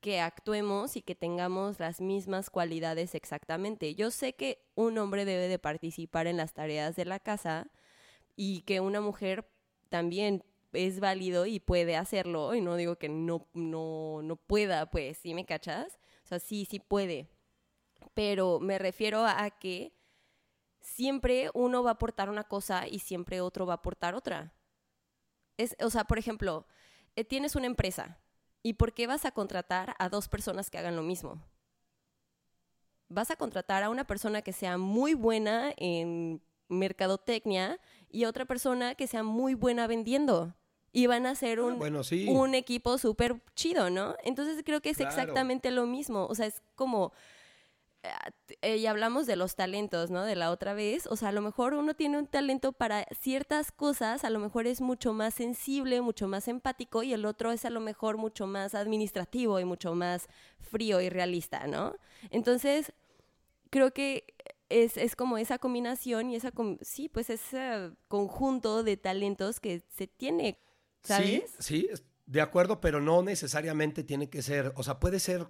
que 0.00 0.20
actuemos 0.20 0.96
y 0.96 1.02
que 1.02 1.14
tengamos 1.14 1.78
las 1.78 2.00
mismas 2.00 2.50
cualidades 2.50 3.14
exactamente? 3.14 3.94
Yo 3.94 4.10
sé 4.10 4.34
que 4.34 4.64
un 4.74 4.98
hombre 4.98 5.24
debe 5.24 5.48
de 5.48 5.58
participar 5.58 6.26
en 6.26 6.36
las 6.36 6.52
tareas 6.52 6.96
de 6.96 7.04
la 7.04 7.20
casa 7.20 7.70
y 8.34 8.62
que 8.62 8.80
una 8.80 9.00
mujer 9.00 9.48
también 9.92 10.42
es 10.72 11.00
válido 11.00 11.44
y 11.44 11.60
puede 11.60 11.96
hacerlo, 11.96 12.54
y 12.54 12.62
no 12.62 12.76
digo 12.76 12.96
que 12.96 13.10
no, 13.10 13.46
no, 13.52 14.22
no 14.22 14.36
pueda, 14.36 14.90
pues, 14.90 15.18
¿sí 15.18 15.34
me 15.34 15.44
cachas? 15.44 15.98
O 16.24 16.28
sea, 16.28 16.38
sí, 16.38 16.64
sí 16.64 16.80
puede, 16.80 17.28
pero 18.14 18.58
me 18.58 18.78
refiero 18.78 19.26
a 19.26 19.50
que 19.50 19.92
siempre 20.80 21.50
uno 21.52 21.82
va 21.82 21.90
a 21.90 21.92
aportar 21.92 22.30
una 22.30 22.44
cosa 22.44 22.88
y 22.88 23.00
siempre 23.00 23.42
otro 23.42 23.66
va 23.66 23.74
a 23.74 23.76
aportar 23.76 24.14
otra. 24.14 24.54
Es, 25.58 25.76
o 25.84 25.90
sea, 25.90 26.04
por 26.04 26.18
ejemplo, 26.18 26.66
eh, 27.16 27.24
tienes 27.24 27.54
una 27.54 27.66
empresa 27.66 28.18
y 28.62 28.72
¿por 28.72 28.94
qué 28.94 29.06
vas 29.06 29.26
a 29.26 29.32
contratar 29.32 29.94
a 29.98 30.08
dos 30.08 30.28
personas 30.28 30.70
que 30.70 30.78
hagan 30.78 30.96
lo 30.96 31.02
mismo? 31.02 31.38
Vas 33.08 33.30
a 33.30 33.36
contratar 33.36 33.82
a 33.82 33.90
una 33.90 34.06
persona 34.06 34.40
que 34.40 34.54
sea 34.54 34.78
muy 34.78 35.12
buena 35.12 35.74
en 35.76 36.40
mercadotecnia 36.72 37.78
y 38.10 38.24
otra 38.24 38.44
persona 38.44 38.94
que 38.94 39.06
sea 39.06 39.22
muy 39.22 39.54
buena 39.54 39.86
vendiendo. 39.86 40.54
Y 40.94 41.06
van 41.06 41.24
a 41.24 41.34
ser 41.34 41.58
Ah, 41.58 41.62
un, 41.64 41.78
bueno, 41.78 42.04
sí. 42.04 42.26
un 42.28 42.54
equipo 42.54 42.98
súper 42.98 43.40
chido, 43.54 43.88
¿no? 43.88 44.14
Entonces 44.24 44.62
creo 44.64 44.82
que 44.82 44.90
es 44.90 44.98
Claro. 44.98 45.10
exactamente 45.10 45.70
lo 45.70 45.86
mismo. 45.86 46.26
O 46.26 46.34
sea, 46.34 46.46
es 46.46 46.62
como. 46.74 47.12
ah, 48.04 48.30
eh, 48.60 48.76
y 48.76 48.86
hablamos 48.86 49.26
de 49.26 49.36
los 49.36 49.54
talentos, 49.56 50.10
¿no? 50.10 50.24
De 50.24 50.34
la 50.36 50.50
otra 50.50 50.74
vez. 50.74 51.06
O 51.06 51.16
sea, 51.16 51.28
a 51.28 51.32
lo 51.32 51.40
mejor 51.40 51.72
uno 51.72 51.94
tiene 51.94 52.18
un 52.18 52.26
talento 52.26 52.72
para 52.72 53.06
ciertas 53.18 53.72
cosas, 53.72 54.24
a 54.24 54.28
lo 54.30 54.38
mejor 54.40 54.66
es 54.66 54.80
mucho 54.82 55.12
más 55.14 55.32
sensible, 55.34 56.00
mucho 56.02 56.28
más 56.28 56.46
empático, 56.48 57.02
y 57.02 57.12
el 57.14 57.24
otro 57.24 57.52
es 57.52 57.64
a 57.64 57.70
lo 57.70 57.80
mejor 57.80 58.18
mucho 58.18 58.46
más 58.46 58.74
administrativo 58.74 59.60
y 59.60 59.64
mucho 59.64 59.94
más 59.94 60.28
frío 60.60 61.00
y 61.00 61.08
realista, 61.08 61.66
¿no? 61.68 61.94
Entonces, 62.30 62.92
creo 63.70 63.92
que 63.94 64.24
es, 64.72 64.96
es 64.96 65.16
como 65.16 65.38
esa 65.38 65.58
combinación 65.58 66.30
y 66.30 66.36
esa, 66.36 66.52
sí, 66.80 67.08
pues 67.08 67.30
ese 67.30 67.92
conjunto 68.08 68.82
de 68.82 68.96
talentos 68.96 69.60
que 69.60 69.82
se 69.88 70.06
tiene, 70.06 70.58
¿sabes? 71.02 71.54
Sí, 71.58 71.88
sí, 71.88 71.88
de 72.26 72.40
acuerdo, 72.40 72.80
pero 72.80 73.00
no 73.00 73.22
necesariamente 73.22 74.04
tiene 74.04 74.30
que 74.30 74.42
ser, 74.42 74.72
o 74.76 74.82
sea, 74.82 74.98
puede 74.98 75.20
ser 75.20 75.48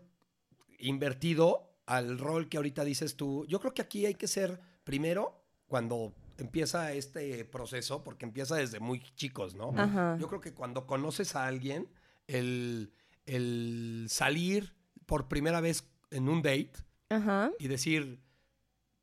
invertido 0.79 1.73
al 1.87 2.19
rol 2.19 2.49
que 2.49 2.57
ahorita 2.57 2.85
dices 2.85 3.17
tú. 3.17 3.45
Yo 3.47 3.61
creo 3.61 3.75
que 3.75 3.83
aquí 3.83 4.07
hay 4.07 4.15
que 4.15 4.27
ser 4.27 4.61
primero 4.85 5.45
cuando 5.67 6.15
empieza 6.39 6.93
este 6.93 7.45
proceso, 7.45 8.03
porque 8.03 8.25
empieza 8.25 8.57
desde 8.57 8.81
muy 8.81 9.01
chicos, 9.15 9.55
¿no? 9.55 9.73
Ajá. 9.77 10.17
Yo 10.19 10.29
creo 10.29 10.41
que 10.41 10.55
cuando 10.55 10.87
conoces 10.87 11.37
a 11.37 11.47
alguien, 11.47 11.89
el, 12.27 12.93
el 13.27 14.07
salir 14.09 14.75
por 15.07 15.29
primera 15.29 15.61
vez 15.61 15.89
en 16.11 16.29
un 16.29 16.43
date 16.43 16.73
Ajá, 17.11 17.53
y 17.59 17.69
decir 17.69 18.21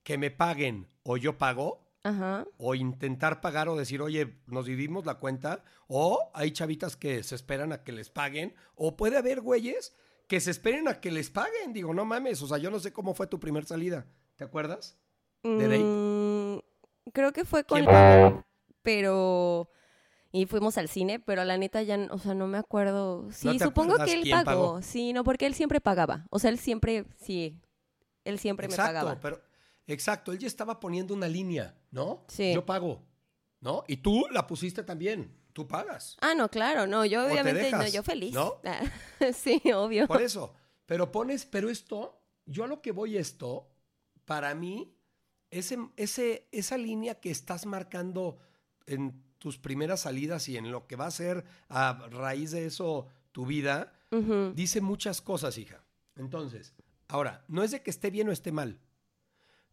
que 0.10 0.18
me 0.18 0.32
paguen 0.32 0.88
o 1.04 1.18
yo 1.18 1.38
pago, 1.38 1.86
ajá. 2.02 2.48
o 2.58 2.74
intentar 2.74 3.42
pagar 3.42 3.70
o 3.70 3.78
decir, 3.78 4.02
oye, 4.02 4.40
nos 4.48 4.66
dividimos 4.66 5.06
la 5.06 5.20
cuenta, 5.20 5.64
o 5.88 6.32
hay 6.34 6.50
chavitas 6.50 6.96
que 6.96 7.22
se 7.22 7.36
esperan 7.36 7.74
a 7.74 7.84
que 7.84 7.92
les 7.92 8.10
paguen, 8.10 8.56
o 8.74 8.98
puede 8.98 9.20
haber 9.20 9.40
güeyes 9.40 9.96
que 10.28 10.40
se 10.40 10.50
esperen 10.50 10.88
a 10.88 11.00
que 11.00 11.12
les 11.12 11.30
paguen. 11.30 11.74
Digo, 11.74 11.94
no 11.94 12.06
mames, 12.06 12.42
o 12.42 12.48
sea, 12.48 12.58
yo 12.58 12.72
no 12.72 12.80
sé 12.80 12.92
cómo 12.92 13.14
fue 13.14 13.28
tu 13.28 13.40
primer 13.40 13.66
salida, 13.66 14.08
¿te 14.36 14.44
acuerdas? 14.44 14.98
¿De 15.44 15.68
date? 15.68 15.84
Mm, 15.84 17.12
creo 17.12 17.32
que 17.32 17.46
fue 17.46 17.64
con 17.64 17.86
pero 18.82 19.70
y 20.32 20.48
fuimos 20.48 20.80
al 20.80 20.90
cine, 20.90 21.20
pero 21.20 21.46
la 21.46 21.60
neta 21.60 21.84
ya, 21.84 22.00
o 22.10 22.18
sea, 22.18 22.34
no 22.34 22.48
me 22.48 22.58
acuerdo. 22.58 23.28
Sí, 23.32 23.60
supongo 23.60 24.04
que 24.04 24.14
él 24.14 24.28
pagó. 24.32 24.46
pagó? 24.46 24.82
Sí, 24.82 25.14
no, 25.14 25.24
porque 25.24 25.46
él 25.46 25.54
siempre 25.54 25.80
pagaba. 25.80 26.26
O 26.32 26.40
sea, 26.40 26.50
él 26.50 26.58
siempre, 26.58 27.06
sí, 27.16 27.62
él 28.26 28.40
siempre 28.40 28.68
me 28.68 28.74
Exacto, 28.74 28.94
pagaba. 28.94 29.20
pero 29.22 29.49
exacto, 29.94 30.32
él 30.32 30.40
ya 30.40 30.48
estaba 30.48 30.80
poniendo 30.80 31.14
una 31.14 31.28
línea, 31.28 31.76
¿no? 31.92 32.24
Sí. 32.28 32.54
Yo 32.54 32.66
pago, 32.66 33.04
¿no? 33.60 33.84
Y 33.88 33.98
tú 33.98 34.26
la 34.32 34.48
pusiste 34.48 34.84
también, 34.84 35.36
tú 35.54 35.68
pagas. 35.68 36.16
Ah, 36.22 36.34
no, 36.36 36.50
claro, 36.50 36.88
no, 36.88 37.06
yo 37.06 37.26
te 37.26 37.32
obviamente, 37.32 37.72
no, 37.72 37.88
yo 37.88 38.04
feliz. 38.04 38.34
¿no? 38.34 38.62
Sí, 39.34 39.62
obvio. 39.74 40.08
Por 40.08 40.22
eso. 40.22 40.54
Pero 40.86 41.12
pones, 41.12 41.46
pero 41.46 41.70
esto, 41.70 42.22
yo 42.46 42.64
a 42.64 42.68
lo 42.68 42.82
que 42.82 42.92
voy 42.92 43.18
esto, 43.18 43.68
para 44.26 44.56
mí, 44.56 44.96
ese, 45.52 45.78
ese, 45.98 46.48
esa 46.52 46.78
línea 46.78 47.20
que 47.20 47.32
estás 47.32 47.66
marcando 47.66 48.38
en 48.86 49.24
tus 49.40 49.58
primeras 49.58 50.02
salidas 50.02 50.48
y 50.50 50.58
en 50.58 50.72
lo 50.72 50.86
que 50.88 50.96
va 50.96 51.08
a 51.08 51.12
ser 51.12 51.46
a 51.70 52.08
raíz 52.12 52.52
de 52.52 52.66
eso 52.66 53.08
tu 53.32 53.46
vida, 53.46 53.94
dice 54.56 54.82
muchas 54.82 55.22
cosas, 55.22 55.58
hija. 55.58 55.84
Entonces, 56.16 56.74
ahora, 57.08 57.46
no 57.48 57.64
es 57.64 57.72
de 57.72 57.82
que 57.82 57.90
esté 57.90 58.10
bien 58.10 58.28
o 58.30 58.32
esté 58.32 58.52
mal, 58.52 58.80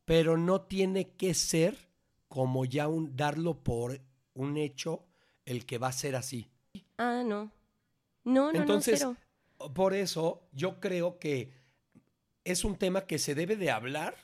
pero 0.06 0.38
no 0.38 0.62
tiene 0.62 1.10
que 1.10 1.34
ser 1.34 1.76
como 2.28 2.64
ya 2.64 2.88
un 2.88 3.14
darlo 3.16 3.62
por 3.62 4.00
un 4.32 4.56
hecho 4.56 5.04
el 5.44 5.66
que 5.66 5.76
va 5.78 5.88
a 5.88 5.92
ser 5.92 6.16
así. 6.16 6.48
Ah, 6.96 7.22
no. 7.26 7.50
No, 8.24 8.52
no, 8.52 8.58
Entonces, 8.58 9.02
no, 9.02 9.16
cero. 9.58 9.72
Por 9.74 9.94
eso 9.94 10.42
yo 10.52 10.80
creo 10.80 11.18
que 11.18 11.52
es 12.44 12.64
un 12.64 12.76
tema 12.76 13.06
que 13.06 13.18
se 13.18 13.34
debe 13.34 13.56
de 13.56 13.70
hablar, 13.70 14.14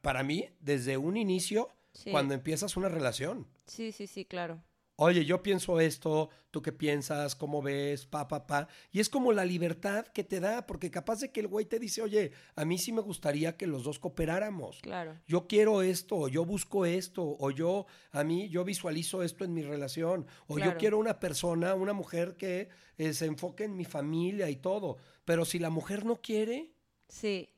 para 0.00 0.22
mí, 0.22 0.48
desde 0.60 0.96
un 0.96 1.16
inicio, 1.16 1.68
Sí. 1.92 2.10
cuando 2.10 2.34
empiezas 2.34 2.76
una 2.76 2.88
relación. 2.88 3.46
Sí, 3.66 3.90
sí, 3.92 4.06
sí, 4.06 4.24
claro. 4.24 4.62
Oye, 5.00 5.24
yo 5.24 5.44
pienso 5.44 5.78
esto, 5.78 6.28
tú 6.50 6.60
qué 6.60 6.72
piensas, 6.72 7.36
cómo 7.36 7.62
ves, 7.62 8.04
pa, 8.04 8.26
pa, 8.26 8.48
pa. 8.48 8.66
Y 8.90 8.98
es 8.98 9.08
como 9.08 9.32
la 9.32 9.44
libertad 9.44 10.04
que 10.08 10.24
te 10.24 10.40
da, 10.40 10.66
porque 10.66 10.90
capaz 10.90 11.20
de 11.20 11.30
que 11.30 11.38
el 11.38 11.46
güey 11.46 11.66
te 11.66 11.78
dice, 11.78 12.02
oye, 12.02 12.32
a 12.56 12.64
mí 12.64 12.78
sí 12.78 12.90
me 12.90 13.00
gustaría 13.00 13.56
que 13.56 13.68
los 13.68 13.84
dos 13.84 14.00
cooperáramos. 14.00 14.80
Claro. 14.80 15.16
Yo 15.28 15.46
quiero 15.46 15.82
esto, 15.82 16.16
o 16.16 16.28
yo 16.28 16.44
busco 16.44 16.84
esto, 16.84 17.36
o 17.38 17.50
yo, 17.52 17.86
a 18.10 18.24
mí, 18.24 18.48
yo 18.48 18.64
visualizo 18.64 19.22
esto 19.22 19.44
en 19.44 19.54
mi 19.54 19.62
relación, 19.62 20.26
o 20.48 20.56
Claro. 20.56 20.72
yo 20.72 20.78
quiero 20.78 20.98
una 20.98 21.20
persona, 21.20 21.76
una 21.76 21.92
mujer 21.92 22.36
que 22.36 22.68
eh, 22.98 23.12
se 23.14 23.26
enfoque 23.26 23.62
en 23.62 23.76
mi 23.76 23.84
familia 23.84 24.50
y 24.50 24.56
todo. 24.56 24.96
Pero 25.24 25.44
si 25.44 25.60
la 25.60 25.70
mujer 25.70 26.04
no 26.04 26.16
quiere, 26.16 26.72
Sí. 27.08 27.48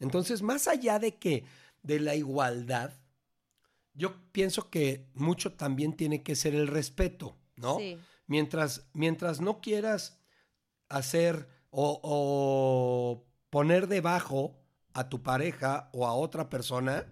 entonces 0.00 0.42
más 0.42 0.68
allá 0.68 0.98
de 0.98 1.14
que, 1.16 1.44
de 1.82 1.98
la 1.98 2.14
igualdad, 2.14 2.92
yo 4.00 4.14
pienso 4.32 4.70
que 4.70 5.06
mucho 5.14 5.52
también 5.52 5.92
tiene 5.94 6.22
que 6.22 6.34
ser 6.34 6.54
el 6.54 6.66
respeto, 6.66 7.36
¿no? 7.56 7.78
Sí. 7.78 7.98
Mientras, 8.26 8.88
mientras 8.94 9.40
no 9.40 9.60
quieras 9.60 10.18
hacer 10.88 11.48
o, 11.70 12.00
o 12.02 13.26
poner 13.50 13.86
debajo 13.88 14.58
a 14.94 15.08
tu 15.08 15.22
pareja 15.22 15.90
o 15.92 16.06
a 16.06 16.14
otra 16.14 16.48
persona 16.48 17.06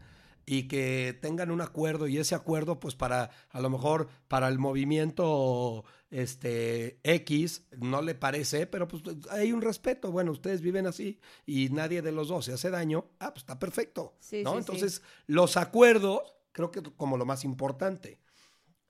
y 0.46 0.66
que 0.66 1.16
tengan 1.20 1.50
un 1.50 1.60
acuerdo 1.60 2.08
y 2.08 2.16
ese 2.16 2.34
acuerdo 2.34 2.80
pues 2.80 2.94
para 2.94 3.30
a 3.50 3.60
lo 3.60 3.68
mejor 3.68 4.08
para 4.28 4.48
el 4.48 4.58
movimiento 4.58 5.84
este 6.10 7.00
X 7.02 7.66
no 7.76 8.00
le 8.00 8.14
parece, 8.14 8.66
pero 8.66 8.88
pues 8.88 9.02
hay 9.30 9.52
un 9.52 9.60
respeto, 9.60 10.10
bueno, 10.10 10.32
ustedes 10.32 10.62
viven 10.62 10.86
así 10.86 11.20
y 11.44 11.68
nadie 11.68 12.00
de 12.00 12.12
los 12.12 12.28
dos 12.28 12.46
se 12.46 12.54
hace 12.54 12.70
daño, 12.70 13.10
ah, 13.18 13.34
pues 13.34 13.42
está 13.42 13.58
perfecto, 13.58 14.16
Sí, 14.20 14.42
¿no? 14.42 14.52
sí, 14.52 14.54
sí. 14.54 14.58
Entonces, 14.60 15.02
los 15.26 15.58
acuerdos 15.58 16.37
creo 16.52 16.70
que 16.70 16.82
como 16.82 17.16
lo 17.16 17.26
más 17.26 17.44
importante. 17.44 18.20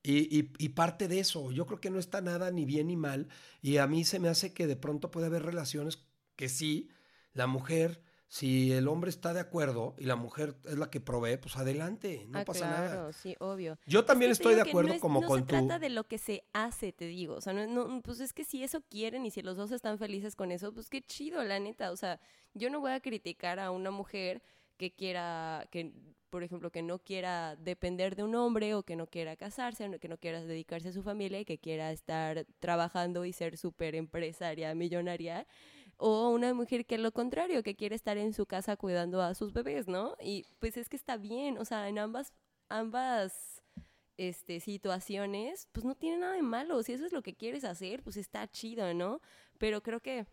Y, 0.03 0.39
y- 0.39 0.53
y 0.59 0.71
parte 0.71 1.09
de 1.09 1.21
eso, 1.21 1.51
yo 1.53 1.67
creo 1.67 1.81
que 1.81 1.91
no 1.91 1.99
está 1.99 2.21
nada 2.21 2.51
ni 2.51 2.65
bien 2.65 2.87
ni 2.89 2.97
mal. 2.97 3.29
Y 3.63 3.79
a 3.79 3.87
mí 3.87 4.05
se 4.05 4.21
me 4.21 4.29
hace 4.29 4.53
que 4.55 4.67
de 4.67 4.77
pronto 4.77 5.11
puede 5.11 5.27
haber 5.27 5.43
relaciones 5.45 6.07
que 6.37 6.49
sí, 6.49 6.89
la 7.35 7.47
mujer, 7.47 8.03
si 8.29 8.73
el 8.73 8.89
hombre 8.89 9.11
está 9.11 9.33
de 9.35 9.41
acuerdo 9.41 9.95
y 9.99 10.05
la 10.05 10.17
mujer 10.17 10.57
es 10.65 10.79
la 10.79 10.91
que 10.91 11.01
provee, 11.01 11.37
pues 11.39 11.57
adelante, 11.57 12.27
no 12.29 12.39
ah, 12.39 12.45
pasa 12.45 12.67
claro, 12.67 12.81
nada. 12.83 13.13
sí, 13.13 13.37
obvio. 13.41 13.79
Yo 13.87 14.05
también 14.05 14.31
Es 14.31 14.39
que 14.39 14.43
estoy 14.43 14.55
de 14.55 14.63
acuerdo 14.63 14.89
no 14.91 14.95
es- 14.95 15.01
como 15.01 15.21
no 15.21 15.29
con 15.29 15.41
se 15.41 15.47
tu... 15.47 15.47
trata 15.47 15.79
de 15.79 15.89
lo 15.91 16.05
que 16.05 16.19
se 16.19 16.45
hace, 16.53 16.93
te 16.93 17.07
digo. 17.07 17.35
O 17.35 17.41
sea, 17.41 17.53
no, 17.53 17.67
no, 17.67 18.03
pues 18.03 18.21
es 18.21 18.33
que 18.33 18.45
si 18.45 18.63
eso 18.63 18.83
quieren 18.89 19.27
y 19.27 19.31
si 19.31 19.43
los 19.43 19.57
dos 19.57 19.73
están 19.73 19.99
felices 19.99 20.37
con 20.37 20.53
eso, 20.53 20.73
pues 20.73 20.89
qué 20.91 21.03
chido, 21.03 21.43
la 21.45 21.59
neta. 21.61 21.91
O 21.91 21.97
sea, 21.97 22.21
yo 22.55 22.71
no 22.71 22.81
voy 22.81 22.93
a 22.93 23.01
criticar 23.01 23.59
a 23.61 23.71
una 23.71 23.91
mujer 23.91 24.43
que 24.77 24.93
quiera, 24.95 25.67
que 25.71 25.93
por 26.31 26.43
ejemplo, 26.43 26.71
que 26.71 26.83
no 26.83 26.99
quiera 26.99 27.57
depender 27.57 28.17
de 28.17 28.23
un 28.23 28.35
hombre 28.35 28.75
o 28.75 28.83
que 28.83 28.97
no 28.97 29.07
quiera 29.07 29.37
casarse, 29.37 29.99
que 29.99 30.09
no 30.09 30.19
quiera 30.19 30.43
dedicarse 30.43 30.89
a 30.89 30.93
su 30.93 31.03
familia 31.03 31.41
y 31.41 31.45
que 31.45 31.59
quiera 31.59 31.93
estar 31.93 32.47
trabajando 32.61 33.25
y 33.25 33.33
ser 33.33 33.57
súper 33.57 33.95
empresaria, 33.95 34.75
millonaria. 34.75 35.47
O 35.97 36.31
una 36.31 36.55
mujer 36.55 36.87
que 36.87 36.99
lo 36.99 37.13
contrario, 37.13 37.63
que 37.63 37.75
quiere 37.75 37.97
estar 37.97 38.19
en 38.19 38.33
su 38.33 38.47
casa 38.47 38.77
cuidando 38.77 39.21
a 39.21 39.35
sus 39.35 39.53
bebés, 39.53 39.89
¿no? 39.89 40.17
Y 40.21 40.45
pues 40.61 40.77
es 40.77 40.89
que 40.89 40.97
está 40.97 41.17
bien, 41.17 41.59
o 41.59 41.65
sea, 41.65 41.89
en 41.89 41.99
ambas, 41.99 42.33
ambas 42.69 43.63
este, 44.17 44.61
situaciones, 44.61 45.69
pues 45.73 45.85
no 45.85 45.95
tiene 45.95 46.19
nada 46.19 46.35
de 46.35 46.43
malo. 46.43 46.83
Si 46.83 46.93
eso 46.93 47.07
es 47.07 47.13
lo 47.13 47.23
que 47.23 47.35
quieres 47.35 47.65
hacer, 47.65 48.03
pues 48.03 48.17
está 48.17 48.49
chido, 48.49 48.93
¿no? 48.95 49.21
Pero 49.59 49.83
creo 49.83 50.01
que 50.01 50.27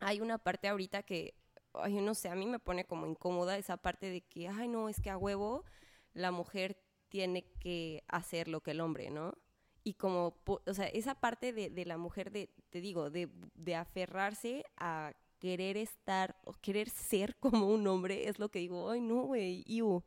hay 0.00 0.20
una 0.20 0.38
parte 0.38 0.68
ahorita 0.68 1.02
que, 1.02 1.34
ay, 1.74 1.94
no 2.00 2.14
sé, 2.14 2.28
a 2.28 2.34
mí 2.34 2.46
me 2.46 2.58
pone 2.58 2.84
como 2.84 3.06
incómoda 3.06 3.58
esa 3.58 3.76
parte 3.76 4.10
de 4.10 4.22
que, 4.22 4.48
ay, 4.48 4.68
no, 4.68 4.88
es 4.88 5.00
que 5.00 5.10
a 5.10 5.16
huevo 5.18 5.64
la 6.12 6.30
mujer 6.30 6.76
tiene 7.08 7.44
que 7.60 8.02
hacer 8.08 8.48
lo 8.48 8.60
que 8.60 8.72
el 8.72 8.80
hombre, 8.80 9.10
¿no? 9.10 9.34
Y 9.82 9.94
como, 9.94 10.36
o 10.46 10.74
sea, 10.74 10.86
esa 10.86 11.14
parte 11.14 11.52
de, 11.52 11.70
de 11.70 11.84
la 11.84 11.98
mujer, 11.98 12.30
de, 12.32 12.50
te 12.70 12.80
digo, 12.80 13.10
de, 13.10 13.28
de 13.54 13.74
aferrarse 13.76 14.64
a 14.76 15.12
querer 15.38 15.76
estar 15.76 16.36
o 16.44 16.54
querer 16.54 16.88
ser 16.88 17.36
como 17.40 17.68
un 17.68 17.86
hombre, 17.86 18.28
es 18.28 18.38
lo 18.38 18.50
que 18.50 18.60
digo, 18.60 18.90
ay, 18.90 19.00
no, 19.00 19.22
güey, 19.24 19.62
iu. 19.66 20.02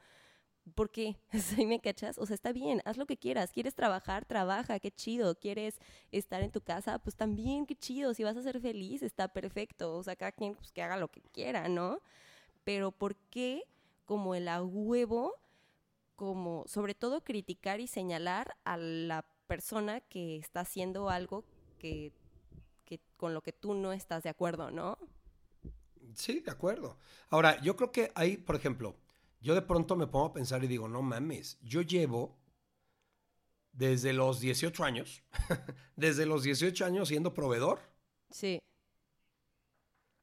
¿Por 0.76 0.92
qué? 0.92 1.18
¿Sí 1.34 1.66
me 1.66 1.80
cachas? 1.80 2.18
O 2.18 2.26
sea, 2.26 2.36
está 2.36 2.52
bien, 2.52 2.82
haz 2.86 2.98
lo 2.98 3.06
que 3.06 3.18
quieras. 3.18 3.52
¿Quieres 3.52 3.76
trabajar? 3.76 4.26
Trabaja, 4.26 4.80
qué 4.80 4.92
chido. 4.92 5.36
¿Quieres 5.36 5.80
estar 6.12 6.42
en 6.42 6.52
tu 6.52 6.62
casa? 6.62 7.00
Pues 7.00 7.16
también, 7.16 7.66
qué 7.66 7.76
chido. 7.76 8.14
Si 8.14 8.24
vas 8.24 8.38
a 8.38 8.44
ser 8.44 8.60
feliz, 8.60 9.02
está 9.04 9.28
perfecto. 9.28 9.96
O 9.96 10.04
sea, 10.04 10.16
cada 10.16 10.32
quien 10.32 10.56
pues, 10.56 10.72
que 10.72 10.82
haga 10.82 10.98
lo 10.98 11.08
que 11.10 11.22
quiera, 11.34 11.68
¿no? 11.70 12.02
Pero 12.64 12.92
¿por 12.92 13.16
qué 13.16 13.64
como 14.06 14.36
el 14.36 14.48
a 14.48 14.64
huevo 14.64 15.36
como, 16.18 16.64
sobre 16.68 16.96
todo, 16.96 17.24
criticar 17.24 17.80
y 17.80 17.88
señalar 17.88 18.58
a 18.66 18.76
la 18.76 19.24
persona 19.46 20.02
que 20.02 20.38
está 20.38 20.62
haciendo 20.62 21.10
algo 21.10 21.46
que, 21.78 22.12
que 22.86 23.00
con 23.18 23.36
lo 23.36 23.42
que 23.42 23.54
tú 23.54 23.76
no 23.76 23.94
estás 23.94 24.24
de 24.24 24.30
acuerdo, 24.30 24.72
¿no? 24.72 24.98
Sí, 26.16 26.40
de 26.40 26.52
acuerdo. 26.52 26.98
Ahora, 27.30 27.62
yo 27.62 27.76
creo 27.76 27.92
que 27.92 28.12
hay, 28.16 28.38
por 28.38 28.56
ejemplo, 28.56 28.96
yo 29.40 29.56
de 29.56 29.62
pronto 29.62 29.96
me 29.96 30.08
pongo 30.08 30.26
a 30.28 30.34
pensar 30.34 30.64
y 30.64 30.68
digo, 30.68 30.88
no 30.88 31.02
mames, 31.02 31.58
yo 31.62 31.82
llevo 31.82 32.38
desde 33.72 34.14
los 34.14 34.40
18 34.40 34.84
años, 34.84 35.24
desde 35.96 36.26
los 36.26 36.44
18 36.44 36.86
años 36.86 37.08
siendo 37.10 37.34
proveedor. 37.34 37.80
Sí. 38.32 38.60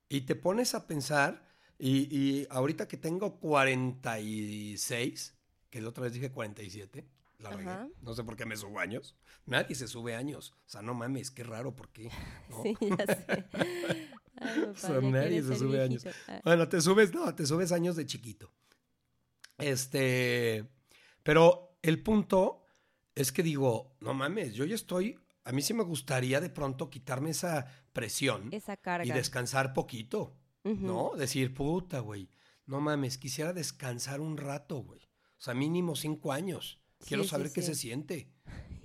Y 0.08 0.22
te 0.22 0.34
pones 0.34 0.74
a 0.74 0.86
pensar, 0.86 1.48
y, 1.78 2.14
y 2.16 2.46
ahorita 2.50 2.86
que 2.88 2.96
tengo 2.96 3.38
46, 3.40 5.34
que 5.70 5.80
la 5.80 5.88
otra 5.88 6.04
vez 6.04 6.12
dije 6.12 6.30
47, 6.30 7.08
la 7.38 7.50
regué, 7.50 7.70
no 8.00 8.14
sé 8.14 8.24
por 8.24 8.36
qué 8.36 8.46
me 8.46 8.56
subo 8.56 8.78
años. 8.78 9.16
Nadie 9.46 9.74
se 9.74 9.86
sube 9.88 10.14
años. 10.14 10.52
O 10.66 10.68
sea, 10.68 10.82
no 10.82 10.94
mames, 10.94 11.30
qué 11.30 11.44
raro, 11.44 11.74
¿por 11.76 11.90
qué? 11.90 12.10
¿No? 12.48 12.62
Sí, 12.62 12.76
ya 12.80 13.06
sé. 13.06 13.26
Ay, 14.36 14.60
papá, 14.60 14.74
sea, 14.78 15.00
ya 15.00 15.10
nadie 15.10 15.42
se 15.42 15.56
sube 15.56 15.80
años. 15.82 16.02
viejito. 16.02 16.24
Ah, 16.32 16.40
Bueno, 16.44 16.68
te 16.68 16.80
subes, 16.80 17.12
no, 17.14 17.32
te 17.34 17.46
subes 17.46 17.70
años 17.72 17.96
de 17.96 18.06
chiquito. 18.06 18.50
Este, 19.58 20.68
pero 21.22 21.76
el 21.82 22.02
punto 22.02 22.64
es 23.14 23.32
que 23.32 23.42
digo, 23.42 23.96
no 24.00 24.14
mames, 24.14 24.54
yo 24.54 24.64
ya 24.64 24.74
estoy, 24.74 25.18
a 25.44 25.52
mí 25.52 25.62
sí 25.62 25.74
me 25.74 25.84
gustaría 25.84 26.40
de 26.40 26.50
pronto 26.50 26.90
quitarme 26.90 27.30
esa 27.30 27.66
presión 27.92 28.48
Esa 28.52 28.76
carga. 28.76 29.06
y 29.06 29.10
descansar 29.12 29.72
poquito. 29.72 30.36
¿no? 30.64 31.12
Decir, 31.14 31.52
puta, 31.52 32.00
güey, 32.00 32.30
no 32.64 32.80
mames, 32.80 33.18
quisiera 33.18 33.52
descansar 33.52 34.22
un 34.22 34.38
rato, 34.38 34.76
güey. 34.78 35.02
O 35.36 35.40
sea, 35.44 35.52
mínimo 35.52 35.94
cinco 35.94 36.32
años. 36.32 36.80
Quiero 37.06 37.22
Sí, 37.22 37.28
sí, 37.28 37.30
saber 37.32 37.52
qué 37.52 37.60
sí. 37.60 37.66
se 37.66 37.74
siente. 37.74 38.32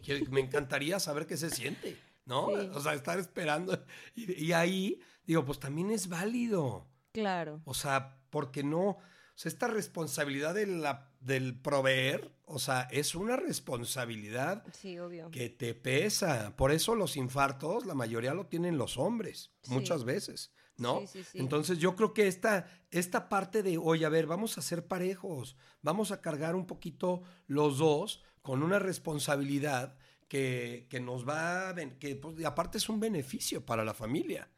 Quiero- 0.04 0.30
me 0.30 0.42
encantaría 0.42 1.00
saber 1.00 1.26
qué 1.26 1.38
se 1.38 1.50
siente, 1.50 1.98
¿no? 2.26 2.48
O 2.48 2.82
sea, 2.82 2.94
estar 2.96 3.18
esperando. 3.18 3.82
Y, 4.14 4.44
y 4.48 4.52
ahí, 4.52 5.00
digo, 5.24 5.46
pues 5.46 5.58
también 5.58 5.90
es 5.90 6.10
válido. 6.10 6.86
Claro. 7.14 7.62
O 7.64 7.74
sea, 7.74 8.20
porque 8.30 8.62
no, 8.62 8.98
sea, 9.40 9.50
esta 9.50 9.68
responsabilidad 9.68 10.54
de 10.54 10.68
la, 10.68 11.12
del 11.22 11.58
proveer, 11.60 12.32
o 12.46 12.60
sea, 12.60 12.88
es 12.92 13.16
una 13.16 13.36
responsabilidad 13.38 14.64
Sí, 14.74 15.00
obvio. 15.00 15.32
que 15.32 15.50
te 15.50 15.74
pesa. 15.74 16.56
Por 16.56 16.72
eso 16.72 16.96
los 16.96 17.16
infartos, 17.18 17.86
la 17.86 17.96
mayoría 17.96 18.34
lo 18.34 18.48
tienen 18.48 18.78
los 18.78 18.98
hombres, 18.98 19.52
Sí. 19.62 19.72
muchas 19.72 20.04
veces, 20.04 20.52
¿no? 20.78 21.02
Sí, 21.02 21.08
sí, 21.08 21.24
sí. 21.24 21.40
Entonces 21.40 21.78
yo 21.80 21.96
creo 21.96 22.14
que 22.14 22.28
esta, 22.28 22.68
esta 22.92 23.30
parte 23.30 23.64
de, 23.64 23.78
oye, 23.78 24.06
a 24.06 24.10
ver, 24.10 24.26
vamos 24.28 24.58
a 24.58 24.62
ser 24.62 24.88
parejos, 24.88 25.56
vamos 25.82 26.12
a 26.12 26.22
cargar 26.22 26.56
un 26.56 26.66
poquito 26.66 27.22
los 27.48 27.78
dos 27.78 28.24
con 28.42 28.64
una 28.64 28.80
responsabilidad 28.80 29.96
que, 30.28 30.88
que 30.90 31.00
nos 31.00 31.28
va, 31.28 31.70
a 31.70 31.76
que 31.76 32.16
pues, 32.16 32.40
y 32.40 32.44
aparte 32.46 32.78
es 32.78 32.90
un 32.90 33.00
beneficio 33.00 33.66
para 33.66 33.84
la 33.84 33.94
familia. 33.94 34.50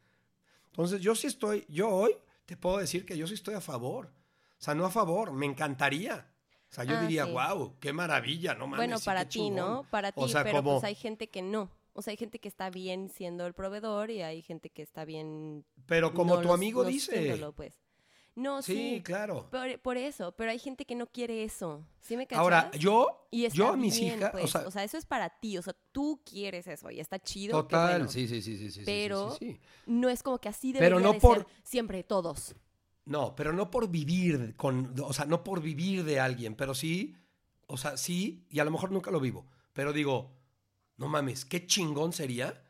Entonces 0.66 1.00
yo 1.00 1.14
sí 1.14 1.26
estoy, 1.26 1.64
yo 1.68 1.88
hoy 1.88 2.16
te 2.46 2.56
puedo 2.56 2.78
decir 2.78 3.04
que 3.06 3.16
yo 3.16 3.26
sí 3.26 3.34
estoy 3.34 3.54
a 3.54 3.60
favor. 3.60 4.12
O 4.62 4.64
sea, 4.64 4.76
no 4.76 4.86
a 4.86 4.90
favor, 4.90 5.32
me 5.32 5.44
encantaría. 5.44 6.24
O 6.70 6.72
sea, 6.72 6.84
yo 6.84 6.96
Ah, 6.96 7.00
diría, 7.02 7.26
sí. 7.26 7.32
wow, 7.32 7.74
qué 7.80 7.92
maravilla, 7.92 8.54
no 8.54 8.68
mames. 8.68 8.76
bueno, 8.78 8.96
para 9.04 9.28
ti, 9.28 9.50
¿no? 9.50 9.56
chingón". 9.66 9.86
Para 9.90 10.12
ti, 10.12 10.20
O 10.22 10.28
sea, 10.28 10.44
pero 10.44 10.58
como- 10.58 10.74
pues 10.74 10.84
hay 10.84 10.94
gente 10.94 11.28
que 11.28 11.42
no. 11.42 11.68
O 11.94 12.00
sea, 12.00 12.12
hay 12.12 12.16
gente 12.16 12.38
que 12.38 12.46
está 12.46 12.70
bien 12.70 13.08
siendo 13.10 13.44
el 13.44 13.54
proveedor 13.54 14.12
y 14.12 14.22
hay 14.22 14.40
gente 14.40 14.70
que 14.70 14.82
está 14.82 15.04
bien... 15.04 15.64
Pero 15.86 16.14
como 16.14 16.36
no 16.36 16.40
tu 16.42 16.46
los- 16.46 16.54
amigo 16.54 16.84
no 16.84 16.88
dice. 16.88 17.36
pues. 17.56 17.74
No, 18.36 18.62
Sí, 18.62 18.72
sí. 18.98 19.02
claro. 19.02 19.50
Por, 19.50 19.80
por 19.80 19.96
eso, 19.98 20.30
pero 20.36 20.52
hay 20.52 20.60
gente 20.60 20.86
que 20.86 20.94
no 20.94 21.06
quiere 21.08 21.42
eso. 21.42 21.84
¿Sí 22.00 22.16
me 22.16 22.28
cachas? 22.28 22.40
Ahora, 22.40 22.70
yo, 22.78 23.26
y 23.32 23.46
yo 23.50 23.68
a 23.72 23.76
mis 23.76 23.98
bien, 23.98 24.18
hijas, 24.18 24.30
pues, 24.30 24.54
o 24.54 24.70
sea, 24.70 24.84
eso 24.84 24.96
es 24.96 25.04
para 25.06 25.28
ti, 25.28 25.58
o 25.58 25.62
sea, 25.62 25.74
tú 25.90 26.22
quieres 26.24 26.66
eso 26.68 26.88
y 26.90 27.00
está 27.00 27.18
chido. 27.18 27.60
total, 27.62 27.90
bueno. 27.90 28.08
sí, 28.08 28.26
sí, 28.28 28.40
sí, 28.40 28.70
sí, 28.70 28.82
Pero-. 28.86 29.36
No 29.86 30.08
es 30.08 30.22
como 30.22 30.38
que 30.38 30.48
así 30.48 30.72
Pero 30.72 30.96
debería 30.98 31.06
no 31.08 31.12
de 31.14 31.20
por- 31.20 31.38
ser 31.38 31.46
siempre 31.64 32.04
todos. 32.04 32.54
No, 33.04 33.34
pero 33.34 33.52
no 33.52 33.70
por 33.70 33.90
vivir 33.90 34.54
con, 34.56 34.94
o 35.00 35.12
sea, 35.12 35.24
no 35.24 35.42
por 35.42 35.60
vivir 35.60 36.04
de 36.04 36.20
alguien, 36.20 36.54
pero 36.54 36.74
sí, 36.74 37.16
o 37.66 37.76
sea, 37.76 37.96
sí, 37.96 38.46
y 38.48 38.60
a 38.60 38.64
lo 38.64 38.70
mejor 38.70 38.92
nunca 38.92 39.10
lo 39.10 39.20
vivo, 39.20 39.46
pero 39.72 39.92
digo, 39.92 40.36
no 40.96 41.08
mames, 41.08 41.44
qué 41.44 41.66
chingón 41.66 42.12
sería 42.12 42.62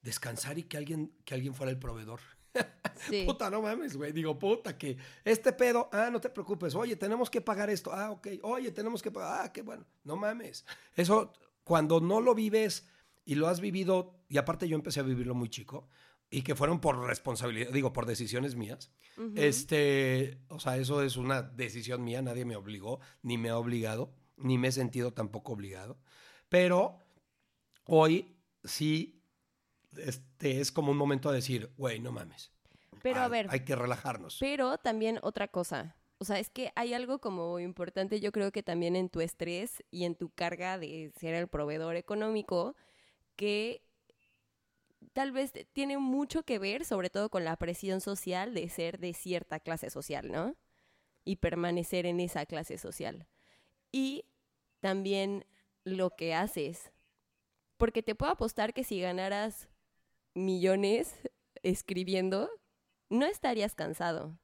descansar 0.00 0.58
y 0.58 0.64
que 0.64 0.78
alguien, 0.78 1.12
que 1.24 1.34
alguien 1.34 1.54
fuera 1.54 1.70
el 1.70 1.78
proveedor. 1.78 2.20
Sí. 3.08 3.22
Puta, 3.24 3.48
no 3.48 3.62
mames, 3.62 3.96
güey. 3.96 4.10
Digo, 4.10 4.36
puta, 4.40 4.76
que 4.76 4.96
este 5.24 5.52
pedo, 5.52 5.88
ah, 5.92 6.10
no 6.10 6.20
te 6.20 6.30
preocupes. 6.30 6.74
Oye, 6.74 6.96
tenemos 6.96 7.30
que 7.30 7.40
pagar 7.40 7.70
esto. 7.70 7.92
Ah, 7.92 8.10
ok. 8.10 8.26
Oye, 8.42 8.72
tenemos 8.72 9.00
que 9.00 9.12
pagar. 9.12 9.46
Ah, 9.46 9.52
qué 9.52 9.62
bueno. 9.62 9.86
No 10.02 10.16
mames. 10.16 10.66
Eso, 10.96 11.32
cuando 11.62 12.00
no 12.00 12.20
lo 12.20 12.34
vives 12.34 12.88
y 13.24 13.36
lo 13.36 13.46
has 13.46 13.60
vivido, 13.60 14.16
y 14.28 14.36
aparte 14.36 14.68
yo 14.68 14.74
empecé 14.74 14.98
a 14.98 15.04
vivirlo 15.04 15.36
muy 15.36 15.48
chico, 15.48 15.88
y 16.30 16.42
que 16.42 16.54
fueron 16.54 16.80
por 16.80 16.98
responsabilidad, 17.06 17.70
digo, 17.70 17.92
por 17.92 18.06
decisiones 18.06 18.54
mías. 18.54 18.90
Este, 19.34 20.38
o 20.48 20.60
sea, 20.60 20.76
eso 20.76 21.02
es 21.02 21.16
una 21.16 21.42
decisión 21.42 22.04
mía, 22.04 22.22
nadie 22.22 22.44
me 22.44 22.56
obligó, 22.56 23.00
ni 23.22 23.38
me 23.38 23.48
ha 23.48 23.56
obligado, 23.56 24.14
ni 24.36 24.58
me 24.58 24.68
he 24.68 24.72
sentido 24.72 25.12
tampoco 25.12 25.52
obligado. 25.52 25.98
Pero 26.48 26.98
hoy 27.84 28.36
sí, 28.64 29.22
este, 29.96 30.60
es 30.60 30.70
como 30.70 30.92
un 30.92 30.98
momento 30.98 31.30
de 31.30 31.36
decir, 31.36 31.72
güey, 31.76 31.98
no 31.98 32.12
mames. 32.12 32.52
Pero 33.02 33.20
a 33.20 33.28
ver, 33.28 33.46
Hay 33.50 33.60
que 33.60 33.76
relajarnos. 33.76 34.36
Pero 34.38 34.78
también 34.78 35.18
otra 35.22 35.48
cosa. 35.48 35.96
O 36.18 36.24
sea, 36.24 36.38
es 36.38 36.50
que 36.50 36.72
hay 36.74 36.94
algo 36.94 37.20
como 37.20 37.60
importante, 37.60 38.20
yo 38.20 38.32
creo 38.32 38.50
que 38.50 38.62
también 38.62 38.96
en 38.96 39.08
tu 39.08 39.20
estrés 39.20 39.84
y 39.90 40.04
en 40.04 40.16
tu 40.16 40.30
carga 40.30 40.76
de 40.76 41.12
ser 41.18 41.34
el 41.34 41.46
proveedor 41.46 41.94
económico, 41.94 42.74
que 43.36 43.87
tal 45.18 45.32
vez 45.32 45.52
tiene 45.72 45.98
mucho 45.98 46.44
que 46.44 46.60
ver, 46.60 46.84
sobre 46.84 47.10
todo 47.10 47.28
con 47.28 47.44
la 47.44 47.56
presión 47.56 48.00
social 48.00 48.54
de 48.54 48.68
ser 48.68 49.00
de 49.00 49.12
cierta 49.14 49.58
clase 49.58 49.90
social, 49.90 50.30
¿no? 50.30 50.54
Y 51.24 51.36
permanecer 51.38 52.06
en 52.06 52.20
esa 52.20 52.46
clase 52.46 52.78
social. 52.78 53.26
Y 53.90 54.26
también 54.78 55.44
lo 55.82 56.10
que 56.10 56.34
haces. 56.34 56.92
Porque 57.78 58.00
te 58.00 58.14
puedo 58.14 58.30
apostar 58.30 58.72
que 58.72 58.84
si 58.84 59.00
ganaras 59.00 59.68
millones 60.34 61.12
escribiendo, 61.64 62.48
no 63.10 63.26
estarías 63.26 63.74
cansado. 63.74 64.38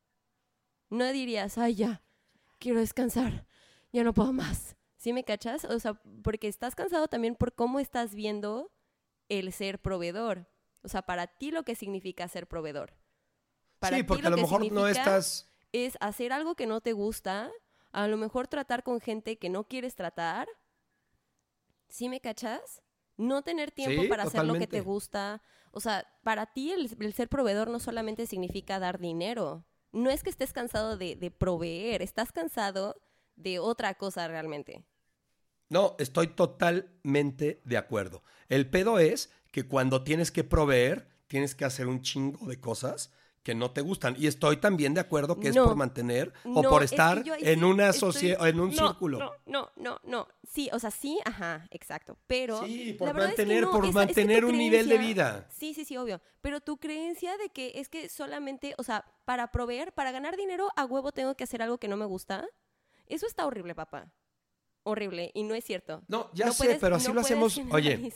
No 0.90 1.12
dirías, 1.12 1.56
ay, 1.56 1.76
ya, 1.76 2.02
quiero 2.58 2.80
descansar, 2.80 3.46
ya 3.92 4.02
no 4.02 4.12
puedo 4.12 4.32
más. 4.32 4.74
¿Sí 4.96 5.12
me 5.12 5.22
cachas? 5.22 5.66
O 5.66 5.78
sea, 5.78 6.02
porque 6.24 6.48
estás 6.48 6.74
cansado 6.74 7.06
también 7.06 7.36
por 7.36 7.54
cómo 7.54 7.78
estás 7.78 8.16
viendo 8.16 8.72
el 9.28 9.52
ser 9.52 9.78
proveedor. 9.80 10.48
O 10.84 10.88
sea, 10.88 11.02
para 11.02 11.26
ti 11.26 11.50
lo 11.50 11.64
que 11.64 11.74
significa 11.74 12.28
ser 12.28 12.46
proveedor. 12.46 12.94
Para 13.78 13.96
sí, 13.96 14.02
ti 14.02 14.06
porque 14.06 14.26
a 14.26 14.30
lo 14.30 14.36
que 14.36 14.42
mejor 14.42 14.60
no 14.60 14.66
significa 14.66 14.90
estás... 14.90 15.50
Es 15.72 15.96
hacer 16.00 16.32
algo 16.32 16.54
que 16.54 16.66
no 16.66 16.80
te 16.80 16.92
gusta, 16.92 17.50
a 17.90 18.06
lo 18.06 18.16
mejor 18.16 18.46
tratar 18.46 18.84
con 18.84 19.00
gente 19.00 19.38
que 19.38 19.48
no 19.48 19.64
quieres 19.64 19.96
tratar. 19.96 20.46
¿Sí 21.88 22.08
me 22.08 22.20
cachas? 22.20 22.82
No 23.16 23.42
tener 23.42 23.72
tiempo 23.72 24.02
Sí, 24.02 24.08
para 24.08 24.24
hacer 24.24 24.44
lo 24.44 24.54
que 24.54 24.66
te 24.66 24.80
gusta. 24.82 25.42
O 25.72 25.80
sea, 25.80 26.06
para 26.22 26.46
ti 26.46 26.70
el, 26.70 26.90
el 27.00 27.12
ser 27.12 27.28
proveedor 27.28 27.68
no 27.68 27.80
solamente 27.80 28.26
significa 28.26 28.78
dar 28.78 29.00
dinero. 29.00 29.64
No 29.90 30.10
es 30.10 30.22
que 30.22 30.30
estés 30.30 30.52
cansado 30.52 30.96
de, 30.96 31.16
de 31.16 31.30
proveer, 31.30 32.02
estás 32.02 32.30
cansado 32.30 32.96
de 33.36 33.58
otra 33.58 33.94
cosa 33.94 34.28
realmente. 34.28 34.84
No, 35.68 35.96
estoy 35.98 36.28
totalmente 36.28 37.60
de 37.64 37.76
acuerdo. 37.76 38.22
El 38.48 38.68
pedo 38.70 38.98
es 38.98 39.30
que 39.54 39.68
cuando 39.68 40.02
tienes 40.02 40.32
que 40.32 40.42
proveer, 40.42 41.06
tienes 41.28 41.54
que 41.54 41.64
hacer 41.64 41.86
un 41.86 42.02
chingo 42.02 42.48
de 42.48 42.58
cosas 42.58 43.12
que 43.44 43.54
no 43.54 43.70
te 43.70 43.82
gustan. 43.82 44.16
Y 44.18 44.26
estoy 44.26 44.56
también 44.56 44.94
de 44.94 45.00
acuerdo 45.00 45.38
que 45.38 45.46
es 45.50 45.54
por 45.56 45.76
mantener 45.76 46.32
o 46.44 46.60
por 46.62 46.82
es 46.82 46.90
que 46.90 46.96
estar 46.96 47.18
en 47.24 47.58
sí 47.60 47.64
una 47.64 47.90
estoy- 47.90 48.12
socie- 48.12 48.48
en 48.48 48.58
un 48.58 48.74
no, 48.74 48.88
círculo. 48.88 49.18
No, 49.20 49.30
no, 49.46 49.70
no, 49.76 50.00
no. 50.02 50.26
Sí, 50.42 50.68
o 50.72 50.80
sea, 50.80 50.90
sí, 50.90 51.20
ajá, 51.24 51.68
exacto. 51.70 52.18
Pero. 52.26 52.64
Sí, 52.66 52.94
por 52.98 53.06
la 53.06 53.12
verdad 53.12 53.28
es 53.30 53.36
que 53.36 53.42
mantener- 53.42 53.64
por 53.66 53.74
es 53.76 53.80
que 53.82 53.92
tu 53.92 53.92
mantener 53.92 54.44
un 54.44 54.58
nivel 54.58 54.88
de 54.88 54.98
vida. 54.98 55.46
Sí, 55.50 55.72
sí, 55.72 55.84
sí, 55.84 55.96
obvio. 55.96 56.20
Pero 56.40 56.60
tu 56.60 56.78
creencia 56.78 57.36
de 57.36 57.50
que 57.50 57.72
es 57.76 57.88
que 57.88 58.08
solamente, 58.08 58.74
o 58.76 58.82
sea, 58.82 59.04
para 59.24 59.52
proveer, 59.52 59.92
para 59.92 60.10
ganar 60.10 60.36
dinero, 60.36 60.68
a 60.74 60.84
huevo 60.84 61.12
tengo 61.12 61.36
que 61.36 61.44
hacer 61.44 61.62
algo 61.62 61.78
que 61.78 61.86
no 61.86 61.96
me 61.96 62.06
gusta. 62.06 62.44
Eso 63.06 63.28
está 63.28 63.46
horrible, 63.46 63.76
papá. 63.76 64.10
Horrible. 64.84 65.30
Y 65.34 65.42
no 65.42 65.54
es 65.54 65.64
cierto. 65.64 66.02
No, 66.08 66.30
ya 66.34 66.46
No 66.46 66.52
sé, 66.52 66.64
puedes- 66.64 66.78
pero 66.80 66.96
así 66.96 67.08
no 67.08 67.14
lo 67.14 67.20
hacemos. 67.22 67.58
Oye. 67.72 68.12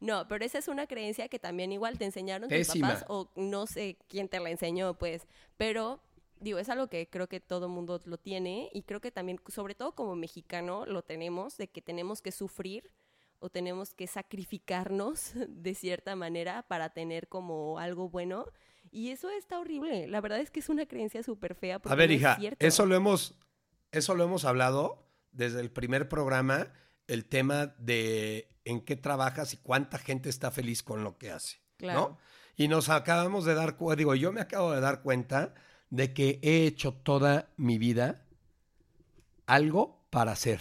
No, 0.00 0.26
pero 0.28 0.44
esa 0.44 0.58
es 0.58 0.68
una 0.68 0.86
creencia 0.86 1.28
que 1.28 1.38
también 1.38 1.72
igual 1.72 1.98
te 1.98 2.04
enseñaron 2.04 2.48
tus 2.48 2.56
Pésima. 2.56 2.88
papás 2.88 3.04
o 3.08 3.30
no 3.36 3.66
sé 3.66 3.98
quién 4.08 4.28
te 4.28 4.38
la 4.40 4.48
enseñó, 4.50 4.94
pues. 4.94 5.26
Pero, 5.56 6.00
digo, 6.40 6.58
es 6.58 6.68
algo 6.68 6.86
que 6.88 7.08
creo 7.10 7.28
que 7.28 7.40
todo 7.40 7.68
mundo 7.68 8.00
lo 8.04 8.16
tiene 8.16 8.70
y 8.72 8.82
creo 8.82 9.00
que 9.00 9.10
también, 9.10 9.40
sobre 9.48 9.74
todo 9.74 9.92
como 9.94 10.14
mexicano, 10.16 10.86
lo 10.86 11.02
tenemos, 11.02 11.56
de 11.56 11.68
que 11.68 11.82
tenemos 11.82 12.22
que 12.22 12.30
sufrir 12.32 12.92
o 13.40 13.48
tenemos 13.50 13.92
que 13.92 14.06
sacrificarnos 14.06 15.32
de 15.48 15.74
cierta 15.74 16.16
manera 16.16 16.64
para 16.68 16.90
tener 16.90 17.28
como 17.28 17.78
algo 17.78 18.08
bueno. 18.08 18.46
Y 18.92 19.10
eso 19.10 19.30
está 19.30 19.58
horrible. 19.58 20.06
La 20.06 20.20
verdad 20.20 20.38
es 20.38 20.50
que 20.52 20.60
es 20.60 20.68
una 20.68 20.86
creencia 20.86 21.22
súper 21.24 21.56
fea. 21.56 21.80
a 21.84 21.94
ver, 21.96 22.10
no 22.10 22.14
hija, 22.14 22.38
eso 22.60 22.86
lo 22.86 22.94
hemos, 22.94 23.34
eso 23.90 24.14
lo 24.14 24.22
hemos 24.24 24.44
hablado 24.44 25.02
desde 25.34 25.60
el 25.60 25.70
primer 25.70 26.08
programa 26.08 26.72
el 27.06 27.26
tema 27.26 27.74
de 27.78 28.48
en 28.64 28.80
qué 28.80 28.96
trabajas 28.96 29.52
y 29.52 29.58
cuánta 29.58 29.98
gente 29.98 30.30
está 30.30 30.50
feliz 30.50 30.82
con 30.82 31.04
lo 31.04 31.18
que 31.18 31.30
hace. 31.30 31.58
Claro. 31.76 32.00
¿no? 32.00 32.18
Y 32.56 32.68
nos 32.68 32.88
acabamos 32.88 33.44
de 33.44 33.54
dar 33.54 33.76
cuenta, 33.76 33.98
digo, 33.98 34.14
yo 34.14 34.32
me 34.32 34.40
acabo 34.40 34.72
de 34.72 34.80
dar 34.80 35.02
cuenta 35.02 35.54
de 35.90 36.14
que 36.14 36.38
he 36.42 36.64
hecho 36.66 36.94
toda 36.94 37.50
mi 37.56 37.78
vida 37.78 38.24
algo 39.46 40.06
para 40.10 40.34
ser, 40.36 40.60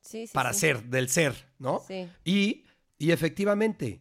Sí, 0.00 0.26
sí, 0.26 0.32
para 0.32 0.52
sí. 0.52 0.60
ser, 0.60 0.84
del 0.84 1.08
ser, 1.08 1.34
¿no? 1.58 1.80
Sí. 1.86 2.08
Y, 2.24 2.64
y 2.98 3.12
efectivamente, 3.12 4.00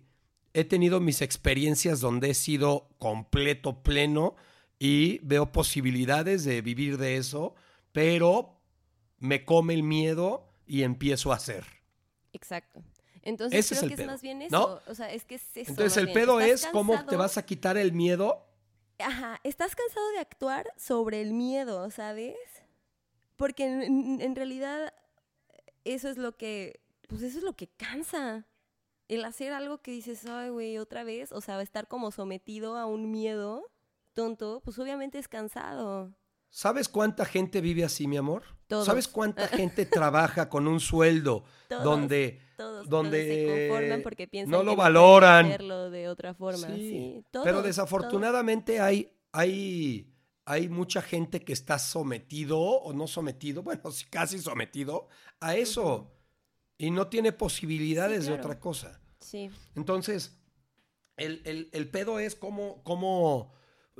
he 0.53 0.63
tenido 0.63 0.99
mis 0.99 1.21
experiencias 1.21 1.99
donde 1.99 2.31
he 2.31 2.33
sido 2.33 2.89
completo, 2.97 3.83
pleno 3.83 4.35
y 4.79 5.19
veo 5.19 5.51
posibilidades 5.51 6.43
de 6.43 6.61
vivir 6.61 6.97
de 6.97 7.17
eso, 7.17 7.53
pero 7.91 8.60
me 9.21 9.45
come 9.45 9.73
el 9.73 9.83
miedo 9.83 10.49
y 10.65 10.83
empiezo 10.83 11.31
a 11.31 11.35
hacer. 11.35 11.65
Exacto. 12.33 12.83
Entonces 13.21 13.59
Ese 13.59 13.75
es 13.75 13.79
creo 13.79 13.83
el 13.83 13.89
que 13.91 13.95
pedo, 13.97 14.05
es 14.05 14.11
más 14.11 14.21
bien 14.21 14.39
¿no? 14.39 14.45
eso. 14.45 14.81
O 14.87 14.95
sea, 14.95 15.11
es 15.13 15.23
que 15.25 15.35
es 15.35 15.43
eso. 15.55 15.69
Entonces 15.71 15.95
el 15.97 16.05
bien. 16.07 16.15
pedo 16.15 16.39
¿Estás 16.41 16.65
es 16.65 16.71
cómo 16.71 17.05
te 17.05 17.15
vas 17.15 17.37
a 17.37 17.45
quitar 17.45 17.77
el 17.77 17.93
miedo. 17.93 18.47
Ajá, 18.97 19.39
estás 19.43 19.75
cansado 19.75 20.09
de 20.11 20.19
actuar 20.19 20.73
sobre 20.75 21.21
el 21.21 21.33
miedo, 21.33 21.89
¿sabes? 21.91 22.35
Porque 23.37 23.65
en- 23.65 24.21
en 24.21 24.35
realidad 24.35 24.93
eso 25.85 26.09
es 26.09 26.17
lo 26.17 26.35
que, 26.35 26.81
pues 27.07 27.21
eso 27.21 27.37
es 27.37 27.43
lo 27.43 27.55
que 27.55 27.67
cansa. 27.67 28.45
El 29.07 29.25
hacer 29.25 29.53
algo 29.53 29.79
que 29.81 29.91
dices, 29.91 30.25
ay, 30.25 30.49
güey, 30.49 30.77
otra 30.77 31.03
vez, 31.03 31.31
o 31.31 31.41
sea, 31.41 31.61
estar 31.61 31.87
como 31.87 32.11
sometido 32.11 32.77
a 32.77 32.85
un 32.85 33.11
miedo 33.11 33.69
tonto, 34.13 34.61
pues 34.63 34.79
obviamente 34.79 35.19
es 35.19 35.27
cansado. 35.27 36.13
¿Sabes 36.53 36.89
cuánta 36.89 37.23
gente 37.25 37.61
vive 37.61 37.83
así, 37.85 38.07
mi 38.07 38.17
amor? 38.17 38.43
Todos. 38.67 38.85
¿Sabes 38.85 39.07
cuánta 39.07 39.47
gente 39.47 39.85
trabaja 39.85 40.49
con 40.49 40.67
un 40.67 40.79
sueldo 40.81 41.45
Todos, 41.69 41.83
donde 41.83 42.41
Todos, 42.57 42.89
donde 42.89 43.25
se 43.25 43.45
conforman 43.69 44.01
porque 44.03 44.27
piensan 44.27 44.51
no 44.51 44.61
lo 44.63 44.75
valoran? 44.75 45.45
hacerlo 45.45 45.89
de 45.89 46.09
otra 46.09 46.33
forma. 46.33 46.67
Sí, 46.67 46.75
Sí, 46.75 47.25
pero 47.43 47.61
desafortunadamente 47.61 48.81
hay, 48.81 49.17
hay, 49.31 50.13
hay 50.45 50.67
mucha 50.69 51.01
gente 51.01 51.41
que 51.41 51.53
está 51.53 51.79
sometido 51.79 52.59
o 52.59 52.91
no 52.93 53.07
sometido, 53.07 53.63
bueno, 53.63 53.83
casi 54.09 54.37
sometido 54.39 55.07
a 55.39 55.55
eso 55.55 56.11
y 56.77 56.91
no 56.91 57.07
tiene 57.07 57.31
posibilidades 57.31 58.25
de 58.25 58.33
claro. 58.33 58.43
otra 58.43 58.59
cosa. 58.59 58.99
Sí, 59.21 59.49
Entonces, 59.75 60.37
el, 61.15 61.41
el- 61.45 61.69
el 61.71 61.89
pedo 61.89 62.19
es 62.19 62.35
cómo, 62.35 62.83
cómo 62.83 63.53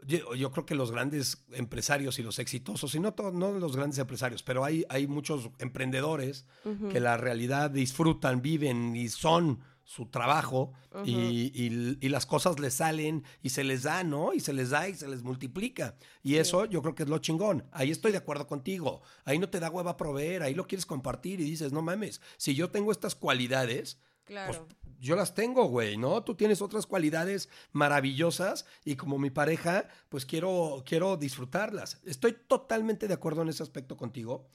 yo, 0.07 0.33
yo 0.35 0.51
creo 0.51 0.65
que 0.65 0.75
los 0.75 0.91
grandes 0.91 1.43
empresarios 1.51 2.17
y 2.19 2.23
los 2.23 2.39
exitosos, 2.39 2.95
y 2.95 2.99
no, 2.99 3.13
todos, 3.13 3.33
no 3.33 3.51
los 3.51 3.75
grandes 3.75 3.99
empresarios, 3.99 4.43
pero 4.43 4.63
hay, 4.63 4.85
hay 4.89 5.07
muchos 5.07 5.49
emprendedores 5.59 6.45
que 6.91 6.99
la 6.99 7.17
realidad 7.17 7.69
disfrutan, 7.71 8.41
viven 8.41 8.95
y 8.95 9.09
son 9.09 9.59
su 9.83 10.05
trabajo 10.05 10.71
y, 11.05 11.11
y- 11.53 11.97
y 11.99 12.09
las 12.09 12.25
cosas 12.25 12.59
les 12.59 12.75
salen 12.75 13.25
y 13.41 13.49
se 13.49 13.65
les 13.65 13.83
da, 13.83 14.03
¿no? 14.05 14.33
Y 14.33 14.39
se 14.39 14.53
les 14.53 14.69
da 14.69 14.87
y 14.87 14.95
se 14.95 15.07
les 15.09 15.21
multiplica. 15.23 15.95
Y 16.23 16.35
eso 16.35 16.63
yo 16.65 16.81
creo 16.81 16.95
que 16.95 17.03
es 17.03 17.09
lo 17.09 17.17
chingón. 17.19 17.65
Ahí 17.73 17.91
estoy 17.91 18.13
de 18.13 18.19
acuerdo 18.19 18.47
contigo. 18.47 19.01
Ahí 19.25 19.37
no 19.37 19.49
te 19.49 19.59
da 19.59 19.69
hueva 19.69 19.97
proveer, 19.97 20.43
ahí 20.43 20.53
lo 20.55 20.65
quieres 20.67 20.85
compartir 20.85 21.41
y 21.41 21.43
dices, 21.43 21.73
no 21.73 21.81
mames, 21.81 22.21
si 22.37 22.55
yo 22.55 22.69
tengo 22.71 22.91
estas 22.93 23.15
cualidades, 23.15 23.99
claro. 24.23 24.65
pues 24.65 24.77
yo 25.01 25.15
las 25.15 25.33
tengo, 25.33 25.65
güey, 25.65 25.97
¿no? 25.97 26.23
Tú 26.23 26.35
tienes 26.35 26.61
otras 26.61 26.85
cualidades 26.85 27.49
maravillosas 27.71 28.67
y 28.85 28.95
como 28.95 29.17
mi 29.17 29.31
pareja, 29.31 29.87
pues 30.09 30.27
quiero, 30.27 30.83
quiero 30.85 31.17
disfrutarlas. 31.17 31.99
Estoy 32.05 32.33
totalmente 32.33 33.07
de 33.07 33.15
acuerdo 33.15 33.41
en 33.41 33.49
ese 33.49 33.63
aspecto 33.63 33.97
contigo. 33.97 34.47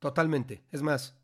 Totalmente. 0.00 0.64
Es 0.72 0.82
más, 0.82 1.16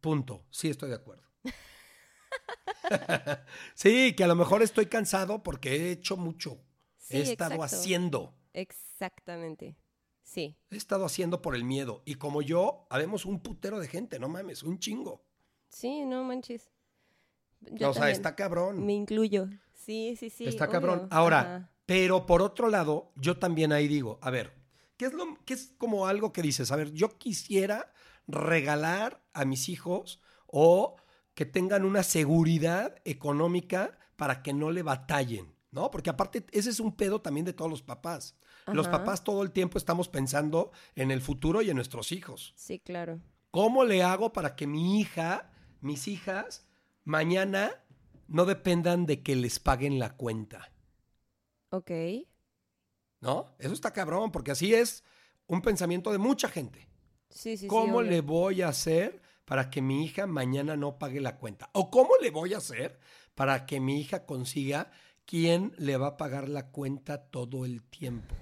punto. 0.00 0.46
Sí 0.50 0.68
estoy 0.68 0.90
de 0.90 0.94
acuerdo. 0.94 1.24
sí, 3.74 4.14
que 4.14 4.22
a 4.22 4.28
lo 4.28 4.36
mejor 4.36 4.62
estoy 4.62 4.86
cansado 4.86 5.42
porque 5.42 5.74
he 5.74 5.90
hecho 5.90 6.16
mucho. 6.16 6.60
Sí, 6.96 7.16
he 7.16 7.22
estado 7.22 7.56
exacto. 7.56 7.76
haciendo. 7.76 8.38
Exactamente. 8.52 9.76
Sí. 10.22 10.56
He 10.70 10.76
estado 10.76 11.04
haciendo 11.04 11.42
por 11.42 11.56
el 11.56 11.64
miedo. 11.64 12.02
Y 12.04 12.14
como 12.14 12.40
yo, 12.40 12.86
habemos 12.88 13.24
un 13.24 13.40
putero 13.40 13.80
de 13.80 13.88
gente, 13.88 14.20
no 14.20 14.28
mames, 14.28 14.62
un 14.62 14.78
chingo. 14.78 15.24
Sí, 15.68 16.04
no 16.04 16.22
manches. 16.22 16.70
Yo 17.60 17.90
o 17.90 17.94
sea, 17.94 18.10
está 18.10 18.34
cabrón. 18.34 18.84
Me 18.84 18.94
incluyo. 18.94 19.48
Sí, 19.74 20.16
sí, 20.18 20.30
sí. 20.30 20.46
Está 20.46 20.64
obvio. 20.64 20.72
cabrón. 20.72 21.08
Ahora, 21.10 21.40
Ajá. 21.40 21.70
pero 21.86 22.26
por 22.26 22.42
otro 22.42 22.68
lado, 22.68 23.12
yo 23.16 23.38
también 23.38 23.72
ahí 23.72 23.88
digo, 23.88 24.18
a 24.22 24.30
ver, 24.30 24.52
¿qué 24.96 25.06
es, 25.06 25.12
lo, 25.12 25.38
qué 25.44 25.54
es 25.54 25.74
como 25.78 26.06
algo 26.06 26.32
que 26.32 26.42
dices? 26.42 26.72
A 26.72 26.76
ver, 26.76 26.92
yo 26.92 27.18
quisiera 27.18 27.92
regalar 28.26 29.22
a 29.32 29.44
mis 29.44 29.68
hijos 29.68 30.20
o 30.46 30.96
que 31.34 31.46
tengan 31.46 31.84
una 31.84 32.02
seguridad 32.02 32.96
económica 33.04 33.98
para 34.16 34.42
que 34.42 34.52
no 34.52 34.70
le 34.70 34.82
batallen, 34.82 35.54
¿no? 35.70 35.90
Porque 35.90 36.10
aparte, 36.10 36.44
ese 36.50 36.70
es 36.70 36.80
un 36.80 36.96
pedo 36.96 37.20
también 37.20 37.44
de 37.46 37.52
todos 37.52 37.70
los 37.70 37.82
papás. 37.82 38.36
Los 38.72 38.88
papás 38.88 39.22
todo 39.22 39.44
el 39.44 39.52
tiempo 39.52 39.78
estamos 39.78 40.08
pensando 40.08 40.72
en 40.96 41.12
el 41.12 41.20
futuro 41.20 41.62
y 41.62 41.70
en 41.70 41.76
nuestros 41.76 42.10
hijos. 42.10 42.52
Sí, 42.56 42.80
claro. 42.80 43.20
¿Cómo 43.52 43.84
le 43.84 44.02
hago 44.02 44.32
para 44.32 44.56
que 44.56 44.66
mi 44.66 44.98
hija, 44.98 45.52
mis 45.80 46.08
hijas, 46.08 46.65
mañana 47.06 47.72
no 48.28 48.44
dependan 48.44 49.06
de 49.06 49.22
que 49.22 49.34
les 49.36 49.58
paguen 49.58 49.98
la 49.98 50.16
cuenta? 50.16 50.70
Ok. 51.70 51.90
¿No? 53.20 53.54
Eso 53.58 53.72
está 53.72 53.92
cabrón, 53.92 54.30
porque 54.30 54.50
así 54.50 54.74
es 54.74 55.02
un 55.46 55.62
pensamiento 55.62 56.12
de 56.12 56.18
mucha 56.18 56.48
gente. 56.48 56.88
Sí, 57.30 57.56
sí, 57.56 57.58
sí. 57.58 57.66
¿Cómo 57.68 58.02
le 58.02 58.20
voy 58.20 58.62
a 58.62 58.68
hacer 58.68 59.22
para 59.44 59.70
que 59.70 59.80
mi 59.80 60.04
hija 60.04 60.26
mañana 60.26 60.76
no 60.76 60.98
pague 60.98 61.20
la 61.20 61.38
cuenta? 61.38 61.70
¿O 61.72 61.90
cómo 61.90 62.10
le 62.20 62.30
voy 62.30 62.52
a 62.54 62.58
hacer 62.58 62.98
para 63.34 63.64
que 63.66 63.80
mi 63.80 64.00
hija 64.00 64.26
consiga 64.26 64.90
quién 65.24 65.72
le 65.78 65.96
va 65.96 66.08
a 66.08 66.16
pagar 66.16 66.48
la 66.48 66.70
cuenta 66.70 67.30
todo 67.30 67.64
el 67.64 67.82
tiempo? 67.84 68.34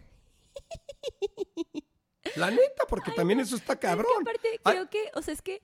La 2.37 2.51
neta, 2.51 2.85
porque 2.89 3.13
también 3.13 3.41
eso 3.41 3.57
está 3.57 3.75
Es 3.75 3.79
que 3.79 3.87
cabrón. 3.87 4.23
aparte, 4.23 4.49
Ay. 4.65 4.73
creo 4.75 4.91
que, 4.91 5.11
o 5.15 5.23
sea, 5.23 5.35
es 5.35 5.43
que, 5.43 5.61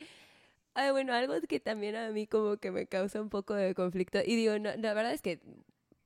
ay, 0.75 0.91
bueno, 0.91 1.13
algo 1.13 1.35
que 1.49 1.61
también 1.61 1.97
a 1.97 2.11
mí 2.11 2.27
como 2.27 2.57
que 2.59 2.71
me 2.71 2.87
causa 2.87 3.21
un 3.21 3.29
poco 3.31 3.55
de 3.55 3.75
conflicto. 3.75 4.19
Y 4.25 4.37
digo, 4.37 4.59
no, 4.59 4.71
la 4.77 4.95
verdad 4.95 5.13
es 5.13 5.23
que, 5.23 5.41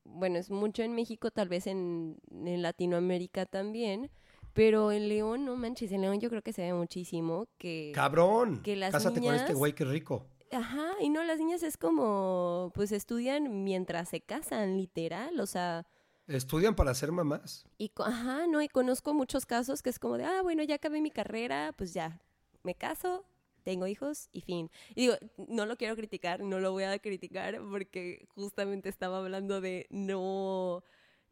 bueno, 0.05 0.39
es 0.39 0.51
mucho 0.51 0.83
en 0.83 0.95
México, 0.95 1.31
tal 1.31 1.49
vez 1.49 1.67
en, 1.67 2.17
en 2.31 2.63
Latinoamérica 2.63 3.47
también. 3.47 4.11
Pero 4.53 4.93
en 4.93 5.09
León, 5.09 5.45
no 5.45 5.57
manches, 5.57 5.91
en 5.91 6.03
León 6.03 6.21
yo 6.21 6.31
creo 6.31 6.43
que 6.43 6.53
se 6.53 6.63
ve 6.63 6.73
muchísimo 6.73 7.49
que... 7.59 7.91
Cabrón. 7.93 8.63
que 8.63 8.77
las 8.77 8.93
Cásate 8.93 9.21
con 9.21 9.35
este 9.35 9.47
niñas- 9.49 9.59
güey 9.59 9.75
que 9.75 9.85
rico. 9.85 10.29
Ajá, 10.53 10.93
y 11.01 11.09
no, 11.09 11.25
las 11.25 11.39
niñas 11.41 11.65
es 11.65 11.77
como, 11.77 12.71
pues 12.75 12.93
estudian 12.93 13.65
mientras 13.65 14.09
se 14.11 14.21
casan, 14.21 14.77
literal, 14.77 15.41
o 15.41 15.47
sea, 15.47 15.85
Estudian 16.29 16.77
para 16.77 16.95
ser 16.95 17.11
mamás. 17.11 17.65
y, 17.77 17.91
ajá, 17.99 18.47
no, 18.47 18.63
y 18.63 18.69
conozco 18.69 19.13
muchos 19.15 19.45
casos 19.47 19.83
que 19.83 19.91
es 19.91 19.99
como 19.99 20.17
de, 20.17 20.25
ah, 20.25 20.43
bueno, 20.43 20.63
ya 20.63 20.77
acabé 20.77 21.01
mi 21.01 21.11
carrera, 21.11 21.75
pues 21.77 21.93
ya, 21.93 22.21
me 22.63 22.77
caso, 22.77 23.25
tengo 23.65 23.87
hijos 23.87 24.29
y 24.33 24.43
fin. 24.43 24.71
Y 24.95 25.03
digo, 25.03 25.15
no 25.49 25.67
lo 25.67 25.77
quiero 25.77 25.97
criticar, 25.97 26.41
no 26.41 26.61
lo 26.61 26.73
voy 26.73 26.85
a 26.85 26.99
criticar 26.99 27.61
porque 27.71 28.29
justamente 28.35 28.89
estaba 28.89 29.19
hablando 29.19 29.61
de 29.61 29.87
no, 29.91 30.85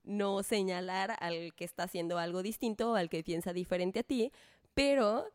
no 0.03 0.43
señalar 0.43 1.17
al 1.21 1.55
que 1.55 1.65
está 1.65 1.85
haciendo 1.85 2.19
algo 2.19 2.43
distinto 2.43 2.93
o 2.93 2.95
al 2.97 3.09
que 3.09 3.23
piensa 3.23 3.53
diferente 3.53 4.01
a 4.01 4.03
ti, 4.03 4.33
pero 4.75 5.27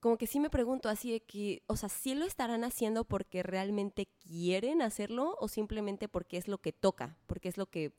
como 0.00 0.18
que 0.18 0.26
sí 0.26 0.40
me 0.40 0.50
pregunto 0.50 0.88
así 0.88 1.12
de 1.12 1.20
que, 1.20 1.62
o 1.66 1.76
sea, 1.76 1.88
¿sí 1.88 2.14
lo 2.14 2.24
estarán 2.24 2.64
haciendo 2.64 3.04
porque 3.04 3.42
realmente 3.42 4.08
quieren 4.26 4.82
hacerlo 4.82 5.36
o 5.40 5.48
simplemente 5.48 6.08
porque 6.08 6.36
es 6.36 6.48
lo 6.48 6.58
que 6.58 6.72
toca, 6.72 7.16
porque 7.26 7.48
es 7.48 7.56
lo 7.56 7.66
que 7.66 7.92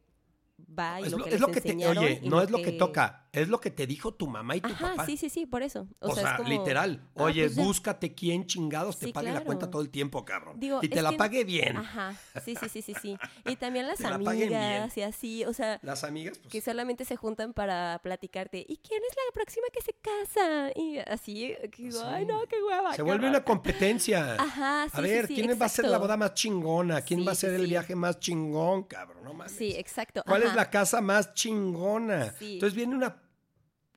va 0.77 0.99
y 1.01 1.05
Es 1.05 1.11
lo 1.11 1.19
lo, 1.19 1.23
que 1.25 1.29
es 1.29 1.33
les 1.35 1.41
lo 1.41 1.47
que 1.51 1.61
te, 1.61 1.87
oye, 1.87 2.21
no 2.23 2.41
es 2.41 2.49
lo 2.49 2.57
que 2.61 2.71
toca, 2.73 3.27
es 3.31 3.47
lo 3.47 3.59
que 3.59 3.69
te 3.71 3.85
dijo 3.85 4.13
tu 4.15 4.27
mamá 4.27 4.55
y 4.55 4.61
tu 4.61 4.67
Ajá, 4.69 4.91
papá. 4.91 5.05
sí, 5.05 5.15
sí, 5.17 5.29
sí, 5.29 5.45
por 5.45 5.61
eso. 5.61 5.87
O, 5.99 6.09
O, 6.11 6.13
sea, 6.15 6.23
sea, 6.23 6.31
es 6.33 6.37
como, 6.37 6.49
literal. 6.49 7.01
ah, 7.15 7.23
Oye, 7.23 7.43
pues 7.43 7.55
ya. 7.55 7.63
búscate 7.63 8.15
quién 8.15 8.45
chingados 8.47 8.97
te 8.97 9.07
Sí, 9.07 9.13
pague 9.13 9.31
la 9.31 9.41
cuenta 9.41 9.69
todo 9.69 9.81
el 9.81 9.89
tiempo, 9.89 10.25
cabrón. 10.25 10.59
Digo, 10.59 10.79
y 10.81 10.89
te 10.89 11.01
la 11.01 11.11
que- 11.11 11.17
pague 11.17 11.43
bien. 11.43 11.77
Ajá, 11.77 12.15
sí, 12.43 12.55
sí, 12.55 12.69
sí, 12.69 12.81
sí, 12.81 12.93
sí. 13.01 13.17
Y 13.45 13.55
también 13.57 13.87
las 13.87 13.97
Te 13.99 14.03
la 14.09 14.15
amigas 14.15 14.97
y 14.97 15.01
así, 15.03 15.45
o 15.45 15.53
sea, 15.53 15.79
Las 15.83 16.03
amigas, 16.03 16.39
pues. 16.39 16.51
que 16.51 16.61
solamente 16.61 17.05
se 17.05 17.15
juntan 17.15 17.53
para 17.53 17.99
platicarte. 18.01 18.65
¿Y 18.67 18.77
quién 18.77 19.01
es 19.09 19.15
la 19.15 19.33
próxima 19.33 19.67
que 19.71 19.81
se 19.81 19.93
casa? 19.93 20.71
Y 20.75 20.97
así, 20.99 21.53
que 21.71 21.83
digo, 21.83 21.99
Sí. 21.99 22.05
ay, 22.07 22.25
no, 22.25 22.41
qué 22.49 22.55
hueva. 22.63 22.91
Se 22.91 22.97
qué 22.97 23.01
vuelve 23.03 23.25
horror". 23.27 23.29
una 23.37 23.43
competencia. 23.43 24.35
Ajá, 24.39 24.85
sí, 24.89 24.97
a 24.97 25.01
ver, 25.01 25.27
sí, 25.27 25.35
¿quién 25.35 25.61
va 25.61 25.65
a 25.65 25.69
ser 25.69 25.85
la 25.85 25.97
boda 25.97 26.17
más 26.17 26.33
chingona? 26.33 27.01
¿Quién 27.01 27.25
va 27.27 27.33
a 27.33 27.35
ser 27.35 27.53
el 27.53 27.67
viaje 27.67 27.95
más 27.95 28.19
chingón, 28.19 28.83
cabrón? 28.83 29.23
No 29.23 29.33
mames. 29.33 29.51
Sí, 29.51 29.73
exacto. 29.75 30.23
¿Cuál 30.25 30.43
es 30.47 30.55
la 30.55 30.69
casa 30.69 31.01
más 31.01 31.33
chingona? 31.33 32.33
Sí. 32.37 32.53
Entonces 32.55 32.75
viene 32.75 32.95
una 32.95 33.21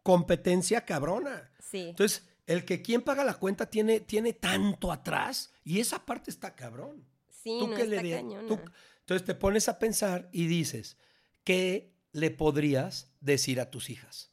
competencia 0.02 0.84
cabrona. 0.84 1.50
Sí, 1.60 1.88
Entonces, 1.90 2.26
el 2.46 2.64
que 2.64 2.82
quien 2.82 3.02
paga 3.02 3.22
la 3.24 3.34
cuenta 3.34 3.66
tiene, 3.66 4.00
tiene 4.00 4.32
tanto 4.32 4.90
atrás 4.90 5.52
y 5.64 5.78
esa 5.80 6.04
parte 6.04 6.30
está 6.30 6.54
cabrón. 6.54 7.04
sí, 7.28 7.56
¿Tú 7.60 7.68
no, 7.68 7.76
qué 7.76 7.86
le 7.86 7.96
está 7.96 8.02
di- 8.02 8.12
cañona. 8.12 8.48
tú- 8.48 8.58
Entonces 9.00 9.26
te 9.26 9.34
pones 9.34 9.68
a 9.68 9.78
pensar 9.78 10.28
y 10.32 10.46
dices, 10.46 10.96
¿qué 11.44 11.94
le 12.12 12.30
podrías 12.30 13.12
decir 13.20 13.60
a 13.60 13.70
tus 13.70 13.88
hijas? 13.90 14.30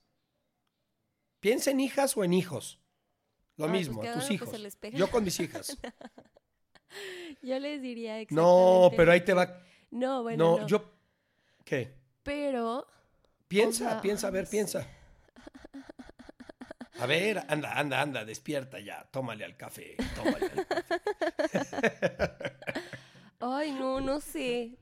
Piensa 1.39 1.72
en 1.72 1.80
hijas 1.80 2.18
o 2.18 2.24
en 2.24 2.34
hijos. 2.34 2.80
Lo 3.55 3.65
pues 3.68 3.72
mismo, 3.72 4.01
a 4.03 4.05
tus 4.13 4.26
pues, 4.26 4.32
hijos. 4.32 4.51
Yo 4.93 5.09
con 5.09 5.24
mis 5.24 5.39
hijas. 5.39 5.78
Yo 7.41 7.59
les 7.59 7.82
diría 7.82 8.20
exactamente. 8.20 8.34
No, 8.36 8.91
pero 8.95 9.11
ahí 9.11 9.22
te 9.22 9.34
va. 9.34 9.61
No, 9.91 10.24
bueno, 10.24 10.55
no, 10.57 10.61
no. 10.61 10.68
yo. 10.68 10.93
¿Qué? 11.63 11.96
Pero 12.28 12.86
Piensa, 13.47 13.89
sea, 13.91 14.01
piensa, 14.01 14.28
a 14.28 14.32
ver, 14.32 14.49
piensa. 14.49 14.86
A 16.99 17.05
ver, 17.05 17.38
anda, 17.47 17.71
anda, 17.80 18.01
anda, 18.01 18.25
despierta 18.25 18.82
ya. 18.82 19.07
Tómale 19.11 19.45
al 19.45 19.55
café, 19.55 19.95
tómale 20.13 20.45
al 20.47 20.67
café. 20.67 20.97
Ay, 23.39 23.71
no, 23.71 24.01
no 24.01 24.19
sé. 24.19 24.78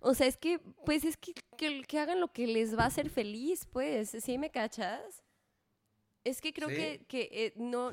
O 0.00 0.12
sea, 0.14 0.26
es 0.26 0.36
que, 0.36 0.58
pues 0.84 1.04
es 1.04 1.16
que, 1.16 1.34
que, 1.56 1.82
que 1.82 1.98
hagan 2.00 2.18
lo 2.20 2.32
que 2.32 2.48
les 2.48 2.76
va 2.76 2.82
a 2.82 2.86
hacer 2.86 3.10
feliz, 3.10 3.64
pues. 3.70 4.10
¿Sí 4.20 4.36
me 4.36 4.50
cachas? 4.50 5.22
Es 6.24 6.40
que 6.40 6.52
creo 6.52 6.68
Sí. 6.68 6.74
que, 6.74 7.04
que 7.06 7.28
eh, 7.30 7.52
no, 7.54 7.92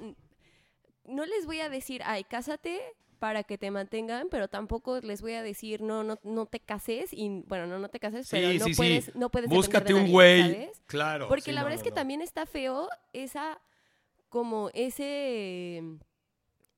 no 1.03 1.25
les 1.27 1.45
voy 1.45 1.59
a 1.61 1.69
decir, 1.69 2.01
ay, 2.05 2.23
cásate 2.23 2.81
para 3.19 3.43
que 3.43 3.57
te 3.57 3.69
mantengan, 3.69 4.27
pero 4.29 4.47
tampoco 4.47 4.99
les 5.01 5.21
voy 5.21 5.33
a 5.33 5.43
decir, 5.43 5.81
no, 5.81 6.03
no, 6.03 6.17
no 6.23 6.45
te 6.45 6.59
cases 6.59 7.13
y, 7.13 7.43
bueno, 7.47 7.67
no, 7.67 7.77
no 7.77 7.89
te 7.89 7.99
cases, 7.99 8.27
pero 8.31 8.51
no 8.53 8.65
puedes, 8.75 9.15
no 9.15 9.29
puedes 9.29 9.49
Búscate 9.49 9.93
de 9.93 9.99
un 9.99 10.09
güey. 10.11 10.69
Claro. 10.87 11.27
Porque 11.27 11.51
la 11.51 11.61
no, 11.61 11.65
verdad 11.65 11.77
no, 11.77 11.81
es 11.81 11.83
que 11.83 11.91
también 11.93 12.21
está 12.21 12.45
feo 12.45 12.89
esa, 13.13 13.61
como 14.29 14.69
ese, 14.73 15.83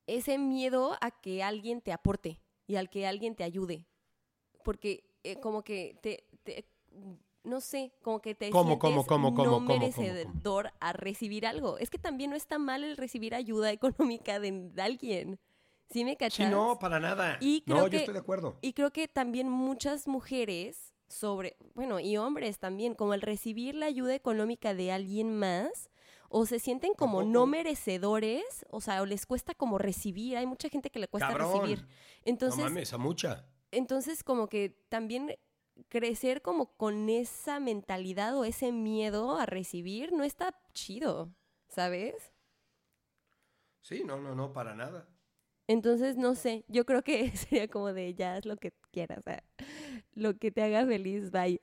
ese 0.07 0.37
miedo 0.37 0.97
a 0.99 1.11
que 1.11 1.43
alguien 1.43 1.81
te 1.81 1.93
aporte 1.93 2.41
y 2.67 2.75
al 2.75 2.89
que 2.89 3.05
alguien 3.05 3.35
te 3.35 3.43
ayude. 3.43 3.85
Porque 4.63 5.03
eh, 5.23 5.39
como 5.39 5.63
que 5.63 5.97
te, 6.01 6.25
te- 6.43 6.65
no 7.43 7.59
sé, 7.61 7.91
como 8.01 8.21
que 8.21 8.35
te 8.35 8.49
¿Cómo, 8.49 8.79
sientes 8.79 9.05
cómo, 9.07 9.33
cómo, 9.33 9.45
no 9.45 9.59
merecedor 9.59 10.71
a 10.79 10.93
recibir 10.93 11.45
algo. 11.45 11.77
Es 11.77 11.89
que 11.89 11.97
también 11.97 12.29
no 12.29 12.35
está 12.35 12.59
mal 12.59 12.83
el 12.83 12.97
recibir 12.97 13.33
ayuda 13.35 13.71
económica 13.71 14.39
de, 14.39 14.51
de 14.51 14.81
alguien. 14.81 15.39
¿Sí 15.91 16.05
me 16.05 16.15
cachas? 16.17 16.47
Sí, 16.47 16.51
no, 16.51 16.79
para 16.79 16.99
nada. 16.99 17.37
Y 17.41 17.63
no, 17.65 17.75
creo 17.75 17.85
yo 17.87 17.91
que- 17.91 17.97
estoy 17.97 18.13
de 18.13 18.19
acuerdo. 18.19 18.57
Y 18.61 18.73
creo 18.73 18.91
que 18.91 19.07
también 19.07 19.49
muchas 19.49 20.07
mujeres 20.07 20.93
sobre, 21.07 21.57
bueno, 21.75 21.99
y 21.99 22.15
hombres 22.17 22.57
también, 22.59 22.95
como 22.95 23.13
el 23.13 23.21
recibir 23.21 23.75
la 23.75 23.87
ayuda 23.87 24.15
económica 24.15 24.73
de 24.73 24.91
alguien 24.93 25.37
más, 25.37 25.89
o 26.29 26.45
se 26.45 26.59
sienten 26.59 26.93
como 26.93 27.23
no 27.23 27.45
merecedores, 27.45 28.65
o 28.69 28.79
sea, 28.79 29.01
o 29.01 29.05
les 29.05 29.25
cuesta 29.25 29.53
como 29.53 29.77
recibir, 29.77 30.37
hay 30.37 30.45
mucha 30.45 30.69
gente 30.69 30.89
que 30.89 30.99
le 30.99 31.09
cuesta 31.09 31.27
Cabrón. 31.27 31.51
recibir. 31.61 31.85
Entonces, 32.23 32.59
no 32.59 32.63
mames, 32.69 32.93
a 32.93 32.97
mucha. 32.97 33.45
entonces 33.71 34.23
como 34.23 34.47
que 34.47 34.69
también 34.87 35.35
crecer 35.89 36.41
como 36.41 36.67
con 36.77 37.09
esa 37.09 37.59
mentalidad 37.59 38.37
o 38.37 38.45
ese 38.45 38.71
miedo 38.71 39.35
a 39.37 39.45
recibir 39.45 40.13
no 40.13 40.23
está 40.23 40.57
chido, 40.73 41.33
¿sabes? 41.67 42.31
Sí, 43.81 44.03
no, 44.05 44.19
no, 44.21 44.33
no, 44.35 44.53
para 44.53 44.75
nada. 44.75 45.09
Entonces, 45.67 46.17
no 46.17 46.35
sé, 46.35 46.65
yo 46.67 46.85
creo 46.85 47.03
que 47.03 47.31
sería 47.37 47.67
como 47.67 47.93
de 47.93 48.13
ya 48.13 48.35
haz 48.35 48.45
lo 48.45 48.57
que 48.57 48.73
quieras, 48.91 49.23
sea, 49.23 49.43
lo 50.13 50.37
que 50.37 50.51
te 50.51 50.61
haga 50.63 50.85
feliz, 50.85 51.31
vaya. 51.31 51.59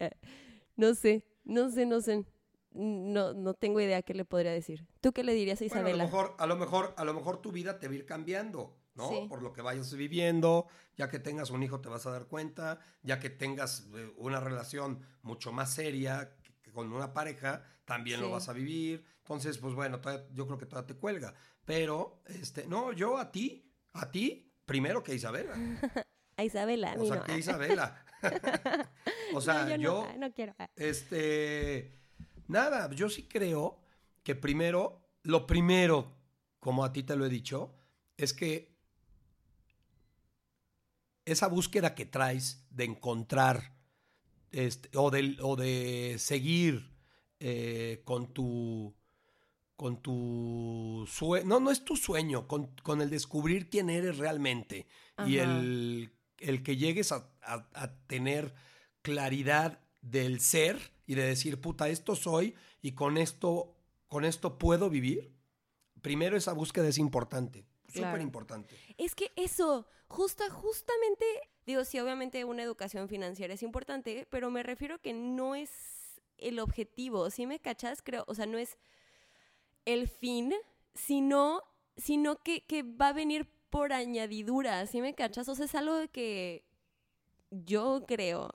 No 0.77 0.95
sé, 0.95 1.25
no 1.45 1.71
sé, 1.71 1.87
no 1.87 2.01
sé. 2.01 2.25
No, 2.71 3.33
no 3.33 3.55
tengo 3.55 3.81
idea 3.81 4.03
qué 4.03 4.15
le 4.15 4.25
podría 4.25 4.53
decir. 4.53 4.87
¿Tú 5.01 5.13
qué 5.13 5.25
le 5.25 5.33
dirías 5.35 5.61
a 5.61 5.65
Bueno, 5.65 5.75
a 5.75 5.79
Isabela? 5.81 6.05
lo 6.05 6.11
mejor, 6.11 6.37
a 6.39 6.47
lo 6.47 6.57
mejor, 6.57 6.95
a 6.97 7.05
lo 7.05 7.15
mejor 7.15 7.41
tu 7.43 7.51
vida 7.51 7.79
te 7.81 7.89
va 7.89 7.95
a 7.95 7.97
ir 7.97 8.07
cambiando, 8.07 8.77
¿no? 8.95 9.09
Sí. 9.09 9.27
Por 9.29 9.43
lo 9.43 9.53
que 9.53 9.63
vayas 9.63 9.93
viviendo, 9.95 10.69
ya 10.97 11.09
que 11.09 11.19
tengas 11.19 11.51
un 11.51 11.63
hijo 11.63 11.81
te 11.81 11.89
vas 11.89 12.07
a 12.07 12.11
dar 12.11 12.27
cuenta, 12.27 12.79
ya 13.03 13.19
que 13.19 13.31
tengas 13.31 13.89
eh, 13.95 14.13
una 14.19 14.39
relación 14.39 15.01
mucho 15.23 15.51
más 15.51 15.73
seria 15.75 16.37
que- 16.63 16.71
con 16.71 16.93
una 16.93 17.13
pareja, 17.15 17.65
también 17.87 18.21
lo 18.21 18.31
vas 18.31 18.49
a 18.51 18.53
vivir. 18.53 19.03
Entonces, 19.21 19.59
pues 19.59 19.75
bueno, 19.75 20.01
todavía- 20.01 20.27
yo 20.35 20.47
creo 20.47 20.59
que 20.59 20.67
todavía 20.67 20.87
te 20.95 20.95
cuelga. 21.01 21.35
Pero, 21.65 22.21
este, 22.27 22.67
no, 22.67 22.93
yo 22.93 23.17
a 23.19 23.33
ti, 23.33 23.68
a 23.99 24.11
ti, 24.11 24.53
primero 24.65 25.03
que 25.03 25.13
a 25.13 25.15
Isabela. 25.15 25.55
A 26.39 26.45
Isabela, 26.45 26.93
a 26.93 27.01
O 27.01 27.05
sea, 27.05 27.17
no. 27.17 27.25
que 27.25 27.37
Isabela. 27.37 28.05
o 29.35 29.41
sea, 29.41 29.65
No, 29.65 29.71
yo, 29.71 29.77
yo, 29.77 29.93
no, 30.05 30.07
ah, 30.09 30.15
no 30.19 30.33
quiero. 30.33 30.55
ah. 30.61 30.71
este, 30.77 31.99
nada, 32.47 32.89
yo 32.95 33.09
sí 33.11 33.25
creo 33.27 33.81
que 34.23 34.37
primero, 34.37 35.11
lo 35.25 35.49
primero, 35.49 36.15
como 36.61 36.85
a 36.85 36.93
ti 36.93 37.03
te 37.03 37.17
lo 37.17 37.27
he 37.27 37.29
dicho, 37.29 37.75
es 38.17 38.33
que 38.35 38.79
esa 41.25 41.49
búsqueda 41.49 41.97
que 41.97 42.07
traes 42.07 42.65
de 42.71 42.85
encontrar 42.85 43.75
este, 44.53 44.91
o, 44.97 45.11
de, 45.11 45.37
o 45.43 45.57
de 45.57 46.17
seguir 46.19 46.95
eh, 47.41 48.03
con 48.05 48.33
tu 48.33 48.95
con 49.79 50.03
tu 50.03 51.05
sueño, 51.09 51.47
no, 51.47 51.61
no 51.61 51.71
es 51.71 51.85
tu 51.85 51.95
sueño, 51.95 52.49
con, 52.49 52.67
con 52.83 53.01
el 53.01 53.11
descubrir 53.11 53.71
quién 53.71 53.89
eres 53.91 54.19
realmente 54.19 54.89
y 55.25 55.37
el, 55.37 56.13
el 56.41 56.65
que 56.65 56.77
llegues 56.77 57.13
a, 57.13 57.31
a- 57.43 57.69
a 57.75 57.95
tener 58.09 58.53
claridad 59.03 59.79
del 60.01 60.41
ser 60.41 60.81
y 61.07 61.15
de 61.15 61.23
decir, 61.23 61.61
puta, 61.61 61.89
esto 61.89 62.17
soy 62.17 62.57
y 62.83 62.93
con 62.93 63.17
esto, 63.19 63.77
con 64.09 64.25
esto 64.25 64.59
puedo 64.59 64.91
vivir. 64.91 65.33
Primero 66.03 66.37
esa 66.37 66.53
búsqueda 66.55 66.89
es 66.89 66.99
importante, 66.99 67.65
Claro. 67.93 68.09
súper 68.11 68.21
importante. 68.21 68.75
Es 68.99 69.15
que 69.15 69.31
eso, 69.37 69.87
justa, 70.09 70.51
justamente, 70.51 71.25
digo, 71.67 71.85
sí, 71.85 72.01
obviamente 72.01 72.45
una 72.45 72.65
educación 72.65 73.09
financiera 73.09 73.55
es 73.55 73.63
importante, 73.63 74.27
pero 74.29 74.51
me 74.51 74.65
refiero 74.65 75.01
que 75.01 75.13
no 75.13 75.55
es 75.55 75.71
el 76.37 76.59
objetivo, 76.59 77.31
¿sí 77.31 77.47
me 77.47 77.61
cachas? 77.61 78.03
Creo, 78.03 78.25
o 78.27 78.35
sea, 78.35 78.47
no 78.47 78.59
es 78.59 78.77
el 79.89 80.07
fin, 80.07 80.53
sino, 80.95 81.63
sino 81.97 82.43
que, 82.43 82.67
que 82.67 82.83
va 82.83 83.09
a 83.09 83.13
venir 83.15 83.49
por 83.71 83.95
añadidura, 83.95 84.87
¿sí 84.87 85.01
me 85.01 85.15
cachas? 85.15 85.49
O 85.49 85.55
sea, 85.55 85.65
es 85.65 85.75
algo 85.75 85.95
que 86.13 86.67
yo 87.51 88.05
creo, 88.07 88.51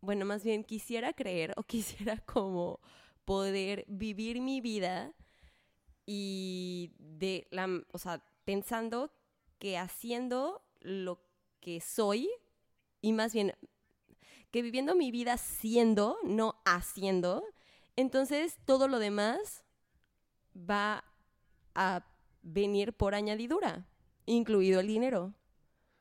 bueno, 0.00 0.24
más 0.24 0.42
bien 0.42 0.64
quisiera 0.64 1.12
creer 1.12 1.54
o 1.56 1.62
quisiera 1.62 2.18
como 2.18 2.80
poder 3.24 3.84
vivir 3.86 4.40
mi 4.40 4.60
vida 4.60 5.14
y 6.04 6.92
de 6.98 7.46
la, 7.50 7.68
o 7.92 7.98
sea, 7.98 8.24
pensando 8.44 9.12
que 9.58 9.78
haciendo 9.78 10.64
lo 10.80 11.20
que 11.60 11.80
soy 11.80 12.28
y 13.00 13.12
más 13.12 13.32
bien 13.32 13.52
que 14.50 14.62
viviendo 14.62 14.96
mi 14.96 15.12
vida 15.12 15.38
siendo, 15.38 16.18
no 16.24 16.60
haciendo, 16.64 17.44
entonces 17.94 18.58
todo 18.64 18.88
lo 18.88 18.98
demás 18.98 19.65
va 20.56 21.04
a 21.74 22.04
venir 22.42 22.92
por 22.94 23.14
añadidura, 23.14 23.86
incluido 24.24 24.80
el 24.80 24.86
dinero. 24.86 25.34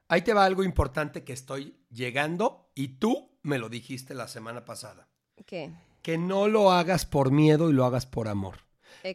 Ahí 0.07 0.21
te 0.21 0.33
va 0.33 0.45
algo 0.45 0.63
importante 0.63 1.23
que 1.23 1.33
estoy 1.33 1.77
llegando 1.89 2.69
y 2.75 2.99
tú 2.99 3.31
me 3.41 3.57
lo 3.57 3.69
dijiste 3.69 4.13
la 4.13 4.27
semana 4.27 4.63
pasada. 4.65 5.07
¿Qué? 5.45 5.71
Que 6.01 6.17
no 6.17 6.47
lo 6.47 6.71
hagas 6.71 7.05
por 7.05 7.31
miedo 7.31 7.69
y 7.69 7.73
lo 7.73 7.85
hagas 7.85 8.05
por 8.05 8.27
amor. 8.27 8.59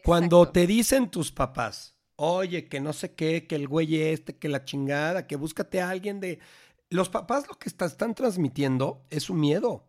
Cuando 0.03 0.49
te 0.49 0.67
dicen 0.67 1.09
tus 1.09 1.31
papás, 1.31 1.95
oye, 2.17 2.67
que 2.69 2.79
no 2.79 2.93
sé 2.93 3.15
qué, 3.15 3.47
que 3.47 3.55
el 3.55 3.67
güey 3.67 3.95
este, 4.01 4.37
que 4.37 4.47
la 4.49 4.63
chingada, 4.63 5.27
que 5.27 5.35
búscate 5.37 5.81
a 5.81 5.89
alguien 5.89 6.19
de... 6.19 6.39
Los 6.89 7.09
papás 7.09 7.47
lo 7.47 7.57
que 7.57 7.69
está- 7.69 7.85
están 7.85 8.13
transmitiendo 8.13 9.05
es 9.09 9.23
su 9.23 9.33
miedo. 9.33 9.87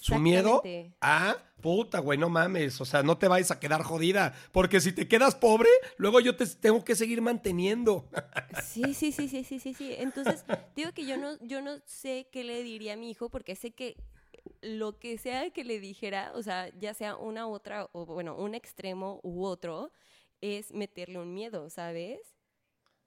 Su 0.00 0.18
miedo 0.18 0.62
a, 1.00 1.36
puta, 1.60 2.00
güey, 2.00 2.18
no 2.18 2.28
mames, 2.28 2.80
o 2.80 2.84
sea, 2.84 3.02
no 3.02 3.18
te 3.18 3.28
vayas 3.28 3.52
a 3.52 3.60
quedar 3.60 3.82
jodida, 3.82 4.34
porque 4.50 4.80
si 4.80 4.92
te 4.92 5.06
quedas 5.06 5.36
pobre, 5.36 5.68
luego 5.98 6.18
yo 6.20 6.34
te 6.36 6.46
tengo 6.46 6.84
que 6.84 6.96
seguir 6.96 7.20
manteniendo. 7.20 8.08
Sí, 8.64 8.94
sí, 8.94 9.12
sí, 9.12 9.28
sí, 9.28 9.44
sí, 9.44 9.58
sí, 9.58 9.74
sí. 9.74 9.94
Entonces, 9.98 10.44
digo 10.76 10.92
que 10.92 11.06
yo 11.06 11.16
no, 11.16 11.38
yo 11.40 11.62
no 11.62 11.78
sé 11.86 12.28
qué 12.30 12.44
le 12.44 12.62
diría 12.62 12.94
a 12.94 12.96
mi 12.96 13.10
hijo, 13.10 13.28
porque 13.28 13.54
sé 13.54 13.70
que 13.70 13.96
lo 14.60 14.98
que 14.98 15.18
sea 15.18 15.50
que 15.50 15.64
le 15.64 15.78
dijera, 15.80 16.32
o 16.34 16.42
sea, 16.42 16.70
ya 16.78 16.94
sea 16.94 17.16
una 17.16 17.46
u 17.46 17.52
otra, 17.52 17.88
o 17.92 18.06
bueno, 18.06 18.36
un 18.36 18.54
extremo 18.54 19.20
u 19.22 19.44
otro, 19.44 19.92
es 20.40 20.72
meterle 20.72 21.18
un 21.18 21.32
miedo, 21.32 21.70
¿sabes? 21.70 22.31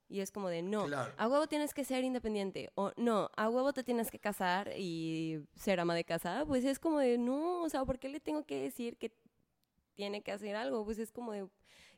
Y 0.08 0.20
es 0.20 0.30
como 0.30 0.48
de, 0.48 0.62
no, 0.62 0.86
Claro. 0.86 1.12
a 1.16 1.28
huevo 1.28 1.46
tienes 1.48 1.74
que 1.74 1.84
ser 1.84 2.04
independiente, 2.04 2.70
o 2.76 2.92
no, 2.96 3.30
a 3.36 3.48
huevo 3.48 3.72
te 3.72 3.82
tienes 3.82 4.10
que 4.10 4.20
casar 4.20 4.72
y 4.76 5.40
ser 5.56 5.80
ama 5.80 5.94
de 5.94 6.04
casa, 6.04 6.44
pues 6.46 6.64
es 6.64 6.78
como 6.78 6.98
de, 7.00 7.18
no, 7.18 7.62
o 7.62 7.68
sea, 7.68 7.84
¿por 7.84 7.98
qué 7.98 8.08
le 8.08 8.20
tengo 8.20 8.44
que 8.44 8.60
decir 8.60 8.96
que 8.98 9.12
tiene 9.94 10.22
que 10.22 10.30
hacer 10.30 10.54
algo? 10.54 10.84
Pues 10.84 10.98
es 10.98 11.10
como 11.10 11.32
de, 11.32 11.48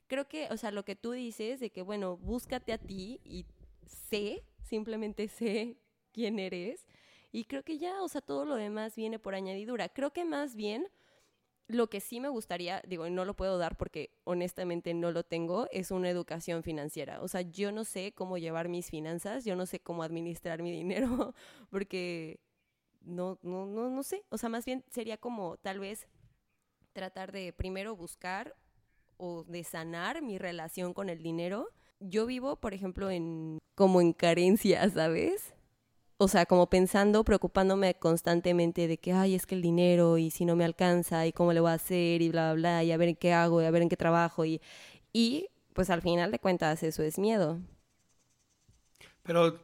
creo 0.07 0.27
que, 0.27 0.49
o 0.51 0.57
sea, 0.57 0.71
lo 0.71 0.85
que 0.85 0.97
tú 0.97 1.11
dices 1.11 1.61
de 1.61 1.71
que, 1.71 1.83
bueno, 1.83 2.17
búscate 2.17 2.73
a 2.73 2.79
ti 2.79 3.21
y 3.25 3.45
sé, 3.87 4.43
simplemente 4.63 5.29
sé 5.29 5.77
quién 6.13 6.39
eres. 6.39 6.87
Y 7.31 7.45
creo 7.45 7.63
que 7.63 7.77
ya, 7.77 8.03
o 8.03 8.09
sea, 8.09 8.23
todo 8.23 8.47
lo 8.47 8.55
demás 8.55 8.97
viene 8.97 9.19
por 9.19 9.35
añadidura. 9.35 9.91
Creo 9.91 10.15
que 10.15 10.25
más 10.25 10.55
bien 10.55 10.89
lo 11.69 11.91
que 11.91 12.01
sí 12.01 12.19
me 12.19 12.29
gustaría, 12.29 12.83
digo, 12.87 13.09
no 13.11 13.25
lo 13.25 13.37
puedo 13.37 13.59
dar 13.59 13.77
porque 13.77 14.11
honestamente 14.25 14.95
no 14.95 15.13
lo 15.13 15.23
tengo, 15.23 15.69
es 15.71 15.91
una 15.91 16.09
educación 16.09 16.63
financiera. 16.63 17.21
O 17.23 17.29
sea, 17.29 17.43
yo 17.43 17.73
no 17.73 17.85
sé 17.85 18.13
cómo 18.15 18.39
llevar 18.39 18.69
mis 18.69 18.91
finanzas, 18.91 19.45
yo 19.45 19.55
no 19.55 19.67
sé 19.67 19.79
cómo 19.79 20.03
administrar 20.03 20.63
mi 20.63 20.73
dinero, 20.73 21.35
porque 21.71 22.41
no, 23.03 23.39
no, 23.43 23.67
no, 23.67 23.91
no 23.91 24.03
sé. 24.03 24.25
O 24.31 24.39
sea, 24.39 24.49
más 24.49 24.65
bien 24.65 24.83
sería 24.91 25.19
como 25.19 25.59
tal 25.59 25.79
vez 25.79 26.09
tratar 26.95 27.33
de 27.33 27.53
primero 27.53 27.95
buscar 27.95 28.57
o 29.19 29.45
de 29.45 29.63
sanar 29.63 30.23
mi 30.23 30.39
relación 30.39 30.95
con 30.95 31.11
el 31.11 31.23
dinero, 31.23 31.69
yo 32.01 32.27
vivo, 32.27 32.57
por 32.57 32.73
ejemplo, 32.73 33.11
en 33.11 33.59
como 33.75 34.01
en 34.01 34.13
carencia, 34.13 34.89
¿sabes? 34.91 35.55
O 36.21 36.27
sea, 36.29 36.47
como 36.47 36.69
pensando, 36.69 37.25
preocupándome 37.25 37.95
constantemente 37.95 38.89
de 38.89 38.99
que, 38.99 39.13
ay, 39.13 39.35
es 39.37 39.47
que 39.47 39.55
el 39.55 39.63
dinero 39.63 40.19
y 40.19 40.31
si 40.31 40.45
no 40.45 40.57
me 40.57 40.65
alcanza 40.65 41.27
y 41.27 41.33
cómo 41.33 41.53
le 41.53 41.61
voy 41.61 41.71
a 41.71 41.75
hacer 41.75 42.23
y 42.23 42.29
bla, 42.31 42.53
bla, 42.55 42.61
bla, 42.81 42.85
y 42.85 42.93
a 42.93 42.97
ver 42.97 43.09
en 43.11 43.17
qué 43.17 43.33
hago 43.33 43.63
y 43.63 43.67
a 43.67 43.71
ver 43.71 43.83
en 43.83 43.89
qué 43.89 43.97
trabajo 43.97 44.45
y, 44.45 44.61
y 45.13 45.49
pues 45.75 45.91
al 45.91 46.03
final 46.03 46.33
de 46.33 46.41
cuentas 46.41 46.83
eso 46.83 47.03
es 47.05 47.19
miedo. 47.19 47.61
Pero 49.23 49.59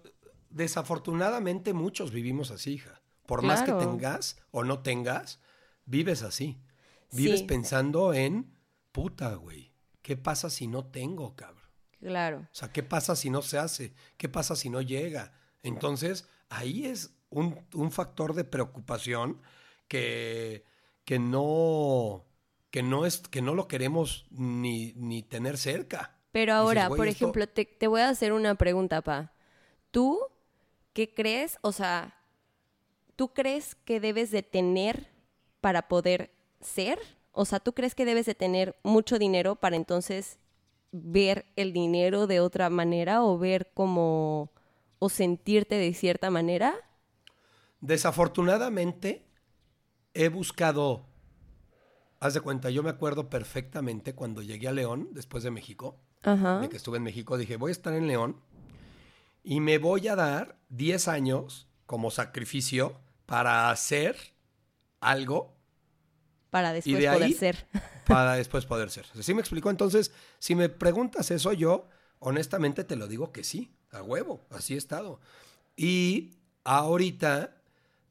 desafortunadamente 0.50 1.72
muchos 1.72 2.12
vivimos 2.12 2.50
así, 2.50 2.74
hija. 2.74 3.00
Por 3.26 3.42
más 3.42 3.62
que 3.62 3.72
tengas 3.72 4.36
o 4.50 4.64
no 4.64 4.80
tengas, 4.82 5.40
vives 5.86 6.22
así. 6.22 6.60
Vives 7.10 7.40
Sí. 7.40 7.46
pensando 7.48 8.12
en, 8.12 8.52
puta, 8.92 9.34
güey, 9.34 9.72
¿qué 10.02 10.16
pasa 10.16 10.50
si 10.50 10.66
no 10.66 10.84
tengo, 10.86 11.34
cabrón? 11.34 11.62
Claro. 12.00 12.46
O 12.52 12.54
sea, 12.54 12.72
¿qué 12.72 12.82
pasa 12.82 13.16
si 13.16 13.30
no 13.30 13.42
se 13.42 13.58
hace? 13.58 13.94
¿Qué 14.16 14.28
pasa 14.28 14.56
si 14.56 14.70
no 14.70 14.80
llega? 14.82 15.32
Entonces, 15.62 16.28
ahí 16.48 16.86
es 16.86 17.14
un, 17.30 17.58
un 17.74 17.90
factor 17.90 18.34
de 18.34 18.44
preocupación 18.44 19.40
que, 19.88 20.64
que 21.04 21.18
no 21.18 22.24
que 22.70 22.82
no 22.82 23.06
es 23.06 23.18
que 23.20 23.40
no 23.42 23.54
lo 23.54 23.68
queremos 23.68 24.26
ni, 24.30 24.92
ni 24.96 25.22
tener 25.22 25.58
cerca. 25.58 26.16
Pero 26.32 26.54
ahora, 26.54 26.88
"Güey, 26.88 26.98
por 26.98 27.06
esto- 27.06 27.24
ejemplo, 27.26 27.46
te, 27.48 27.64
te 27.64 27.86
voy 27.86 28.00
a 28.00 28.08
hacer 28.08 28.32
una 28.32 28.56
pregunta, 28.56 29.00
Pa. 29.02 29.32
¿Tú 29.92 30.18
qué 30.92 31.14
crees? 31.14 31.56
O 31.62 31.70
sea, 31.70 32.20
¿tú 33.14 33.32
crees 33.32 33.76
que 33.76 34.00
debes 34.00 34.32
de 34.32 34.42
tener 34.42 35.08
para 35.60 35.86
poder 35.86 36.32
ser? 36.60 36.98
O 37.30 37.44
sea, 37.44 37.60
¿tú 37.60 37.74
crees 37.74 37.94
que 37.94 38.04
debes 38.04 38.26
de 38.26 38.34
tener 38.34 38.76
mucho 38.82 39.18
dinero 39.20 39.54
para 39.54 39.76
entonces 39.76 40.38
ver 40.90 41.46
el 41.54 41.72
dinero 41.72 42.26
de 42.26 42.40
otra 42.40 42.70
manera 42.70 43.22
o 43.22 43.38
ver 43.38 43.70
como 43.74 44.50
o 45.04 45.08
sentirte 45.10 45.74
de 45.74 45.92
cierta 45.92 46.30
manera? 46.30 46.74
Desafortunadamente, 47.80 49.26
he 50.14 50.28
buscado, 50.28 51.06
haz 52.18 52.32
de 52.34 52.40
cuenta, 52.40 52.70
yo 52.70 52.82
me 52.82 52.90
acuerdo 52.90 53.28
perfectamente 53.28 54.14
cuando 54.14 54.40
llegué 54.42 54.68
a 54.68 54.72
León, 54.72 55.08
después 55.12 55.44
de 55.44 55.50
México, 55.50 56.00
Ajá. 56.22 56.60
de 56.60 56.68
que 56.70 56.76
estuve 56.78 56.96
en 56.96 57.02
México, 57.02 57.36
dije, 57.36 57.56
voy 57.56 57.70
a 57.70 57.72
estar 57.72 57.92
en 57.92 58.06
León 58.06 58.40
y 59.42 59.60
me 59.60 59.76
voy 59.76 60.08
a 60.08 60.16
dar 60.16 60.58
10 60.70 61.08
años 61.08 61.68
como 61.84 62.10
sacrificio 62.10 62.98
para 63.26 63.70
hacer 63.70 64.16
algo 65.00 65.54
Para 66.48 66.72
después 66.72 66.98
de 66.98 67.06
poder 67.08 67.22
ahí- 67.22 67.32
ser. 67.34 67.66
para 68.06 68.32
después 68.36 68.64
poder 68.64 68.88
ser. 68.90 69.04
¿Sí 69.20 69.34
me 69.34 69.40
explico? 69.40 69.68
Entonces, 69.68 70.10
si 70.38 70.54
me 70.54 70.70
preguntas 70.70 71.30
eso, 71.30 71.52
yo 71.52 71.88
honestamente 72.18 72.84
te 72.84 72.96
lo 72.96 73.06
digo 73.08 73.30
que 73.32 73.44
sí, 73.44 73.76
a 73.94 74.02
huevo, 74.02 74.40
así 74.50 74.74
he 74.74 74.78
estado. 74.78 75.20
Y 75.76 76.32
ahorita 76.64 77.56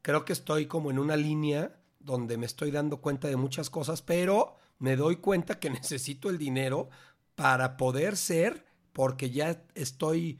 creo 0.01 0.25
que 0.25 0.33
estoy 0.33 0.65
como 0.67 0.91
en 0.91 0.99
una 0.99 1.15
línea 1.15 1.75
donde 1.99 2.37
me 2.37 2.45
estoy 2.45 2.71
dando 2.71 2.97
cuenta 2.97 3.27
de 3.27 3.35
muchas 3.37 3.69
cosas, 3.69 4.01
pero 4.01 4.57
me 4.79 4.95
doy 4.95 5.17
cuenta 5.17 5.59
que 5.59 5.69
necesito 5.69 6.29
el 6.29 6.37
dinero 6.37 6.89
para 7.35 7.77
poder 7.77 8.17
ser, 8.17 8.65
porque 8.91 9.29
ya 9.31 9.61
estoy 9.75 10.39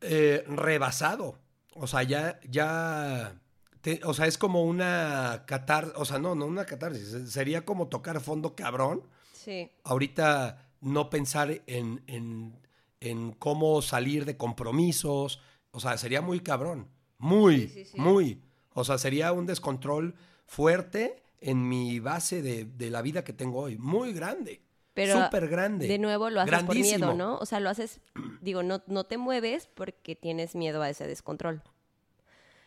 eh, 0.00 0.44
rebasado. 0.48 1.38
O 1.74 1.86
sea, 1.86 2.02
ya, 2.02 2.40
ya, 2.48 3.40
te- 3.80 4.00
o 4.04 4.14
sea, 4.14 4.26
es 4.26 4.38
como 4.38 4.64
una 4.64 5.44
catar, 5.46 5.92
o 5.96 6.04
sea, 6.04 6.18
no, 6.18 6.34
no 6.34 6.46
una 6.46 6.64
catarsis, 6.64 7.30
sería 7.30 7.64
como 7.64 7.88
tocar 7.88 8.20
fondo 8.20 8.54
cabrón. 8.56 9.02
Sí. 9.32 9.70
Ahorita 9.84 10.66
no 10.80 11.10
pensar 11.10 11.62
en, 11.66 12.02
en, 12.06 12.56
en 13.00 13.32
cómo 13.32 13.82
salir 13.82 14.24
de 14.24 14.36
compromisos, 14.36 15.40
o 15.70 15.80
sea, 15.80 15.96
sería 15.98 16.20
muy 16.20 16.40
cabrón, 16.40 16.88
muy, 17.18 17.62
Sí, 17.62 17.68
sí, 17.68 17.84
sí. 17.84 18.00
muy. 18.00 18.42
O 18.74 18.84
sea, 18.84 18.98
sería 18.98 19.32
un 19.32 19.46
descontrol 19.46 20.14
fuerte 20.46 21.22
en 21.40 21.68
mi 21.68 22.00
base 22.00 22.42
de, 22.42 22.64
de 22.64 22.90
la 22.90 23.02
vida 23.02 23.24
que 23.24 23.32
tengo 23.32 23.60
hoy, 23.60 23.78
muy 23.78 24.12
grande. 24.12 24.62
Pero 24.94 25.24
súper 25.24 25.46
grande. 25.48 25.86
de 25.86 25.98
nuevo 25.98 26.28
lo 26.28 26.40
haces 26.40 26.64
por 26.64 26.74
miedo, 26.74 27.14
¿no? 27.14 27.38
O 27.38 27.46
sea, 27.46 27.60
lo 27.60 27.70
haces, 27.70 28.00
digo, 28.40 28.64
no, 28.64 28.82
no 28.88 29.04
te 29.04 29.16
mueves 29.16 29.68
porque 29.72 30.16
tienes 30.16 30.56
miedo 30.56 30.82
a 30.82 30.90
ese 30.90 31.06
descontrol. 31.06 31.62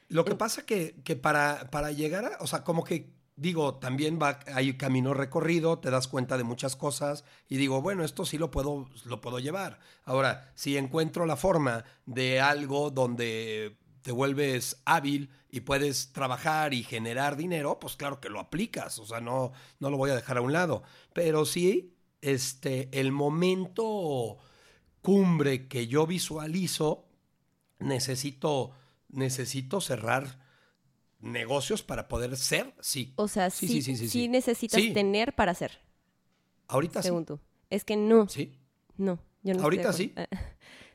Lo 0.08 0.24
que 0.24 0.36
pasa 0.36 0.66
que, 0.66 0.96
que 1.04 1.18
para, 1.18 1.70
para 1.72 1.92
llegar 1.92 2.26
a, 2.26 2.38
o 2.40 2.48
sea, 2.48 2.64
como 2.64 2.86
que 2.86 3.10
digo, 3.36 3.76
también 3.76 4.20
va, 4.22 4.40
hay 4.54 4.78
camino 4.78 5.14
recorrido, 5.14 5.80
te 5.80 5.90
das 5.90 6.08
cuenta 6.08 6.38
de 6.38 6.44
muchas 6.44 6.76
cosas 6.76 7.24
y 7.50 7.58
digo, 7.58 7.82
bueno, 7.82 8.04
esto 8.04 8.26
sí 8.26 8.38
lo 8.38 8.52
puedo, 8.52 8.90
lo 9.06 9.22
puedo 9.22 9.40
llevar. 9.40 9.80
Ahora, 10.04 10.52
si 10.56 10.78
encuentro 10.78 11.26
la 11.26 11.36
forma 11.36 11.84
de 12.06 12.40
algo 12.40 12.92
donde 12.92 13.78
te 14.02 14.12
vuelves 14.12 14.82
hábil 14.86 15.30
y 15.50 15.62
puedes 15.62 16.12
trabajar 16.14 16.74
y 16.74 16.84
generar 16.84 17.36
dinero, 17.36 17.80
pues 17.80 17.96
claro 17.96 18.20
que 18.20 18.30
lo 18.30 18.40
aplicas, 18.40 19.00
o 19.00 19.06
sea, 19.06 19.22
no, 19.22 19.52
no 19.80 19.90
lo 19.90 19.98
voy 19.98 20.12
a 20.12 20.16
dejar 20.16 20.38
a 20.38 20.42
un 20.42 20.54
lado. 20.54 20.84
Pero 21.14 21.46
sí, 21.46 21.96
este, 22.22 22.90
el 23.00 23.12
momento 23.12 24.38
cumbre 25.02 25.68
que 25.68 25.88
yo 25.88 26.08
visualizo, 26.08 27.06
necesito, 27.80 28.72
necesito 29.10 29.82
cerrar 29.82 30.40
negocios 31.22 31.84
para 31.84 32.08
poder 32.08 32.36
ser, 32.38 32.74
sí. 32.80 33.14
O 33.16 33.28
sea, 33.28 33.50
Sí, 33.50 33.68
sí, 33.68 33.82
sí, 33.82 33.82
sí, 33.82 33.96
sí, 33.98 34.04
sí 34.10 34.10
sí. 34.24 34.28
necesitas 34.28 34.82
Sí. 34.82 34.94
tener 34.94 35.34
para 35.34 35.54
ser, 35.54 35.80
Ahorita 36.68 37.02
sí. 37.02 37.08
según 37.10 37.26
tú. 37.26 37.40
Es 37.70 37.84
que 37.86 37.96
no, 37.96 38.28
Sí. 38.30 38.58
no. 38.98 39.20
Yo 39.44 39.54
no 39.56 39.64
Ahorita 39.64 39.92
sí. 39.94 40.14
acuerdo. 40.16 40.46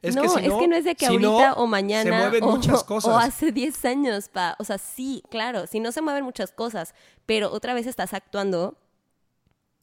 Es 0.02 0.14
no, 0.14 0.22
que 0.22 0.28
si 0.28 0.34
es 0.46 0.52
que 0.54 0.68
no 0.68 0.76
es 0.76 0.84
de 0.84 0.94
que 0.94 1.06
si 1.06 1.12
ahorita 1.12 1.28
no, 1.50 1.54
o 1.54 1.66
mañana 1.66 2.10
se 2.10 2.16
mueven 2.16 2.44
o, 2.44 2.50
muchas 2.56 2.84
cosas. 2.84 3.12
o 3.12 3.16
hace 3.18 3.50
10 3.50 3.84
años, 3.86 4.28
pa. 4.28 4.54
O 4.58 4.64
sea, 4.64 4.78
sí, 4.78 5.22
claro, 5.30 5.66
si 5.66 5.80
no 5.80 5.90
se 5.90 6.00
mueven 6.02 6.22
muchas 6.24 6.52
cosas, 6.52 6.94
pero 7.24 7.50
otra 7.50 7.74
vez 7.74 7.86
estás 7.86 8.12
actuando 8.14 8.78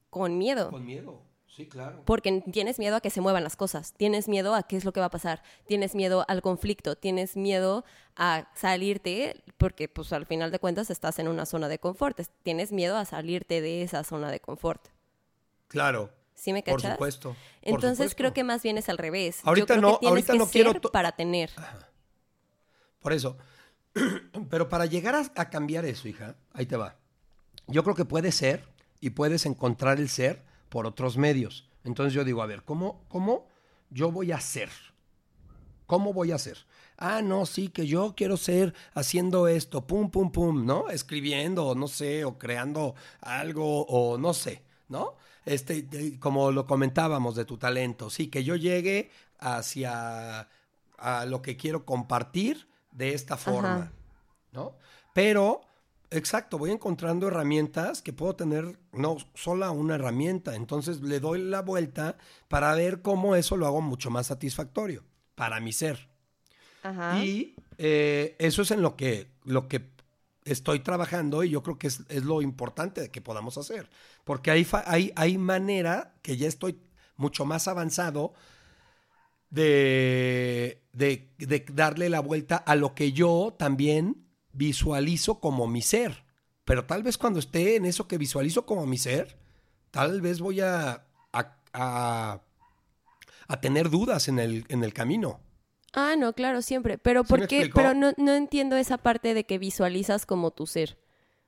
con 0.09 0.37
miedo. 0.37 0.69
Con 0.69 0.85
miedo, 0.85 1.21
sí, 1.55 1.67
claro. 1.67 2.01
Porque 2.05 2.41
tienes 2.51 2.79
miedo 2.79 2.95
a 2.95 3.01
que 3.01 3.09
se 3.09 3.21
muevan 3.21 3.43
las 3.43 3.55
cosas, 3.55 3.93
tienes 3.93 4.27
miedo 4.27 4.55
a 4.55 4.63
qué 4.63 4.75
es 4.77 4.85
lo 4.85 4.93
que 4.93 4.99
va 4.99 5.07
a 5.07 5.11
pasar, 5.11 5.43
tienes 5.67 5.95
miedo 5.95 6.25
al 6.27 6.41
conflicto, 6.41 6.95
tienes 6.95 7.35
miedo 7.37 7.85
a 8.15 8.49
salirte, 8.55 9.43
porque 9.57 9.87
pues 9.87 10.11
al 10.13 10.25
final 10.25 10.51
de 10.51 10.59
cuentas 10.59 10.89
estás 10.89 11.19
en 11.19 11.27
una 11.27 11.45
zona 11.45 11.67
de 11.67 11.79
confort, 11.79 12.19
es- 12.19 12.31
tienes 12.43 12.71
miedo 12.71 12.97
a 12.97 13.05
salirte 13.05 13.61
de 13.61 13.83
esa 13.83 14.03
zona 14.03 14.31
de 14.31 14.39
confort. 14.39 14.87
Claro, 15.67 16.11
¿Sí 16.35 16.51
me 16.53 16.61
por 16.63 16.75
cachas? 16.75 16.93
supuesto. 16.93 17.29
por 17.29 17.37
Entonces 17.61 17.97
supuesto. 17.97 18.17
creo 18.17 18.33
que 18.33 18.43
más 18.43 18.61
bien 18.63 18.77
es 18.77 18.89
al 18.89 18.97
revés. 18.97 19.37
Yo 19.43 19.47
Ahorita 19.49 19.67
creo 19.75 19.81
no- 19.81 19.91
que 19.93 19.99
tienes 19.99 20.11
ahorita 20.11 20.33
que 20.33 20.39
no 20.39 20.47
quiero 20.47 20.71
ser 20.71 20.81
to- 20.81 20.91
para 20.91 21.11
tener. 21.13 21.51
Por 22.99 23.13
eso. 23.13 23.37
Pero 24.49 24.69
para 24.69 24.85
llegar 24.85 25.15
a, 25.15 25.19
a 25.35 25.49
cambiar 25.49 25.85
eso, 25.85 26.07
hija, 26.07 26.35
ahí 26.53 26.65
te 26.65 26.75
va. 26.77 26.95
Yo 27.67 27.83
creo 27.83 27.95
que 27.95 28.05
puede 28.05 28.31
ser 28.31 28.63
y 28.99 29.11
puedes 29.11 29.45
encontrar 29.45 29.99
el 29.99 30.09
ser 30.09 30.41
por 30.73 30.87
otros 30.87 31.17
medios. 31.17 31.69
Entonces 31.83 32.13
yo 32.13 32.23
digo, 32.23 32.41
a 32.41 32.47
ver, 32.47 32.63
¿cómo, 32.63 33.05
cómo 33.07 33.45
yo 33.91 34.11
voy 34.11 34.31
a 34.31 34.39
ser? 34.39 34.71
¿Cómo 35.85 36.13
voy 36.13 36.31
a 36.31 36.39
ser? 36.39 36.65
Ah, 36.97 37.21
no, 37.21 37.45
sí, 37.45 37.67
que 37.67 37.85
yo 37.85 38.15
quiero 38.17 38.37
ser 38.37 38.73
haciendo 38.95 39.47
esto, 39.47 39.85
pum, 39.85 40.09
pum, 40.09 40.31
pum, 40.31 40.65
¿no? 40.65 40.89
Escribiendo, 40.89 41.67
o 41.67 41.75
no 41.75 41.87
sé, 41.87 42.25
o 42.25 42.39
creando 42.39 42.95
algo, 43.21 43.85
o 43.85 44.17
no 44.17 44.33
sé, 44.33 44.63
¿no? 44.89 45.13
Este, 45.45 46.17
como 46.19 46.49
lo 46.49 46.65
comentábamos 46.65 47.35
de 47.35 47.45
tu 47.45 47.59
talento, 47.59 48.09
sí, 48.09 48.29
que 48.29 48.43
yo 48.43 48.55
llegue 48.55 49.11
hacia 49.37 50.49
a 50.97 51.25
lo 51.27 51.43
que 51.43 51.55
quiero 51.55 51.85
compartir 51.85 52.67
de 52.89 53.13
esta 53.13 53.37
forma, 53.37 53.75
Ajá. 53.75 53.91
¿no? 54.53 54.75
Pero, 55.13 55.61
exacto, 56.13 56.57
voy 56.57 56.71
encontrando 56.71 57.27
herramientas 57.27 58.01
que 58.01 58.13
puedo 58.13 58.35
tener, 58.35 58.79
no 58.91 59.17
sola 59.33 59.71
una 59.71 59.95
herramienta, 59.95 60.55
entonces 60.55 61.01
le 61.01 61.19
doy 61.19 61.41
la 61.41 61.61
vuelta 61.61 62.17
para 62.47 62.73
ver 62.75 63.01
cómo 63.01 63.35
eso 63.35 63.57
lo 63.57 63.65
hago 63.65 63.81
mucho 63.81 64.09
más 64.09 64.27
satisfactorio 64.27 65.03
para 65.35 65.59
mi 65.59 65.73
ser. 65.73 66.09
Ajá. 66.83 67.23
Y 67.23 67.55
eh, 67.77 68.35
eso 68.39 68.61
es 68.61 68.71
en 68.71 68.81
lo 68.81 68.95
que, 68.95 69.27
lo 69.43 69.67
que 69.67 69.89
estoy 70.45 70.79
trabajando 70.79 71.43
y 71.43 71.49
yo 71.49 71.63
creo 71.63 71.77
que 71.77 71.87
es, 71.87 72.01
es 72.09 72.23
lo 72.23 72.41
importante 72.41 73.09
que 73.09 73.21
podamos 73.21 73.57
hacer. 73.57 73.89
Porque 74.23 74.51
hay, 74.51 74.67
hay, 74.85 75.11
hay 75.15 75.37
manera 75.37 76.13
que 76.21 76.37
ya 76.37 76.47
estoy 76.47 76.79
mucho 77.15 77.45
más 77.45 77.67
avanzado 77.67 78.33
de, 79.49 80.81
de, 80.93 81.29
de 81.37 81.65
darle 81.73 82.09
la 82.09 82.19
vuelta 82.19 82.57
a 82.57 82.75
lo 82.75 82.95
que 82.95 83.13
yo 83.13 83.55
también 83.57 84.23
visualizo 84.53 85.39
como 85.39 85.67
mi 85.67 85.81
ser. 85.81 86.23
Pero 86.65 86.85
tal 86.85 87.03
vez 87.03 87.17
cuando 87.17 87.39
esté 87.39 87.75
en 87.75 87.85
eso 87.85 88.07
que 88.07 88.17
visualizo 88.17 88.65
como 88.65 88.85
mi 88.85 88.97
ser, 88.97 89.37
tal 89.91 90.21
vez 90.21 90.39
voy 90.39 90.61
a, 90.61 91.05
a, 91.33 91.57
a- 91.73 92.41
a 93.47 93.59
tener 93.61 93.89
dudas 93.89 94.27
en 94.29 94.39
el, 94.39 94.65
en 94.69 94.83
el 94.83 94.93
camino. 94.93 95.39
Ah, 95.91 96.15
no, 96.17 96.33
claro, 96.33 96.61
siempre. 96.61 96.97
Pero 96.97 97.23
¿Sí 97.23 97.29
¿por 97.29 97.39
me 97.41 97.47
qué? 97.47 97.57
explicó? 97.57 97.75
Pero 97.75 97.93
no, 97.93 98.13
no 98.17 98.33
entiendo 98.33 98.77
esa 98.77 98.97
parte 98.97 99.33
de 99.33 99.45
que 99.45 99.57
visualizas 99.59 100.25
como 100.25 100.51
tu 100.51 100.65
ser. 100.65 100.97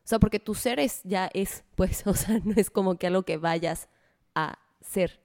O 0.04 0.08
sea, 0.08 0.20
porque 0.20 0.40
tu 0.40 0.54
ser 0.54 0.80
es, 0.80 1.02
ya 1.04 1.30
es, 1.34 1.64
pues, 1.76 2.04
o 2.06 2.14
sea, 2.14 2.40
no 2.44 2.54
es 2.58 2.70
como 2.70 2.98
que 2.98 3.08
algo 3.08 3.24
que 3.24 3.38
vayas 3.38 3.88
a 4.36 4.60
ser. 4.82 5.22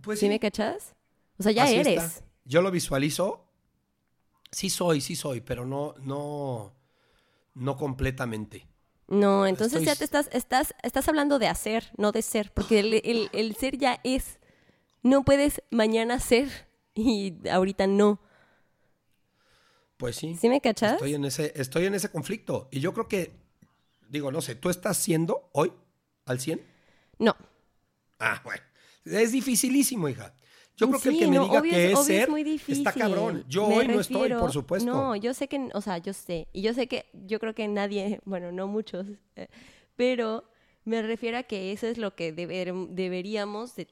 Pues 0.00 0.20
¿Sí, 0.20 0.28
me 0.28 0.40
cachas? 0.40 0.94
O 1.38 1.42
sea, 1.42 1.52
ya 1.52 1.64
Así 1.64 1.74
eres. 1.76 2.02
está. 2.04 2.24
Yo 2.44 2.62
lo 2.62 2.70
visualizo. 2.70 3.44
Sí 4.52 4.70
soy, 4.70 5.00
sí 5.00 5.14
soy, 5.16 5.40
pero 5.40 5.64
no, 5.64 5.94
no, 6.00 6.74
no 7.54 7.76
completamente. 7.76 8.66
No, 9.08 9.46
entonces 9.46 9.82
Estoy 9.82 9.86
ya 9.86 9.96
te 9.96 10.04
estás, 10.04 10.28
estás, 10.32 10.74
estás 10.82 11.08
hablando 11.08 11.38
de 11.38 11.48
hacer, 11.48 11.90
no 11.96 12.12
de 12.12 12.22
ser, 12.22 12.52
porque 12.52 12.78
el, 12.80 12.94
el- 13.04 13.30
el 13.32 13.56
ser 13.56 13.76
ya 13.76 14.00
es. 14.04 14.38
No 15.02 15.24
puedes 15.24 15.62
mañana 15.70 16.20
ser 16.20 16.68
y 16.94 17.34
ahorita 17.48 17.86
no. 17.86 18.20
Pues 19.96 20.16
sí. 20.16 20.36
¿Sí 20.40 20.48
me 20.48 20.60
cachas? 20.60 20.92
Estoy 20.94 21.14
en 21.14 21.24
ese, 21.24 21.52
estoy 21.56 21.86
en 21.86 21.94
ese 21.94 22.10
conflicto. 22.10 22.68
Y 22.70 22.80
yo 22.80 22.94
creo 22.94 23.08
que, 23.08 23.32
digo, 24.08 24.32
no 24.32 24.40
sé, 24.40 24.54
¿tú 24.54 24.70
estás 24.70 24.96
siendo 24.96 25.50
hoy 25.52 25.72
al 26.26 26.40
100? 26.40 26.62
No. 27.18 27.36
Ah, 28.18 28.40
bueno. 28.44 28.62
Es 29.04 29.32
dificilísimo, 29.32 30.08
hija. 30.08 30.34
Yo 30.80 30.88
creo 30.88 31.00
que 31.00 31.08
el 31.10 31.14
Sí, 31.14 31.20
que 31.20 31.26
me 31.28 31.36
no, 31.36 31.44
diga 31.44 31.60
obvio 31.60 31.72
que 31.72 31.92
es 31.92 31.98
ser 32.06 32.30
muy 32.30 32.42
difícil. 32.44 32.86
está 32.86 32.92
cabrón. 32.92 33.44
Yo 33.48 33.68
Me 33.68 33.76
hoy 33.78 33.88
no 33.88 34.00
estoy, 34.00 34.30
por 34.30 34.52
supuesto. 34.52 34.90
No, 34.92 35.16
yo 35.16 35.34
sé 35.34 35.48
que, 35.48 35.68
o 35.74 35.80
sea, 35.80 35.98
yo 35.98 36.12
sé. 36.12 36.48
Y 36.52 36.62
yo 36.62 36.74
sé 36.74 36.86
que, 36.88 37.06
yo 37.26 37.38
creo 37.38 37.54
que 37.54 37.68
nadie, 37.68 38.20
bueno, 38.24 38.52
no 38.52 38.66
muchos, 38.66 39.06
eh, 39.36 39.48
pero 39.96 40.44
me 40.84 41.02
refiero 41.02 41.38
a 41.38 41.42
que 41.42 41.72
eso 41.72 41.86
es 41.86 41.98
lo 41.98 42.14
que 42.14 42.34
deber- 42.34 42.88
deberíamos 42.88 43.76
de, 43.76 43.88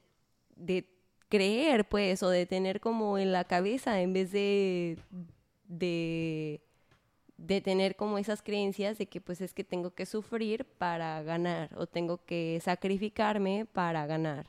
de 0.57 0.89
creer, 1.29 1.89
pues, 1.89 2.23
o 2.23 2.31
de 2.31 2.47
tener 2.47 2.81
como 2.81 3.19
en 3.19 3.33
la 3.33 3.45
cabeza 3.45 4.01
en 4.01 4.13
vez 4.15 4.33
de, 4.33 4.99
de, 5.69 6.63
de 7.37 7.61
tener 7.61 7.97
como 7.97 8.19
esas 8.19 8.43
creencias 8.43 8.99
de 8.99 9.07
que, 9.07 9.21
pues, 9.21 9.41
es 9.41 9.55
que 9.55 9.65
tengo 9.65 9.95
que 9.95 10.07
sufrir 10.07 10.65
para 10.65 11.23
ganar 11.23 11.71
o 11.77 11.87
tengo 11.87 12.25
que 12.27 12.61
sacrificarme 12.65 13.67
para 13.67 14.07
ganar. 14.07 14.47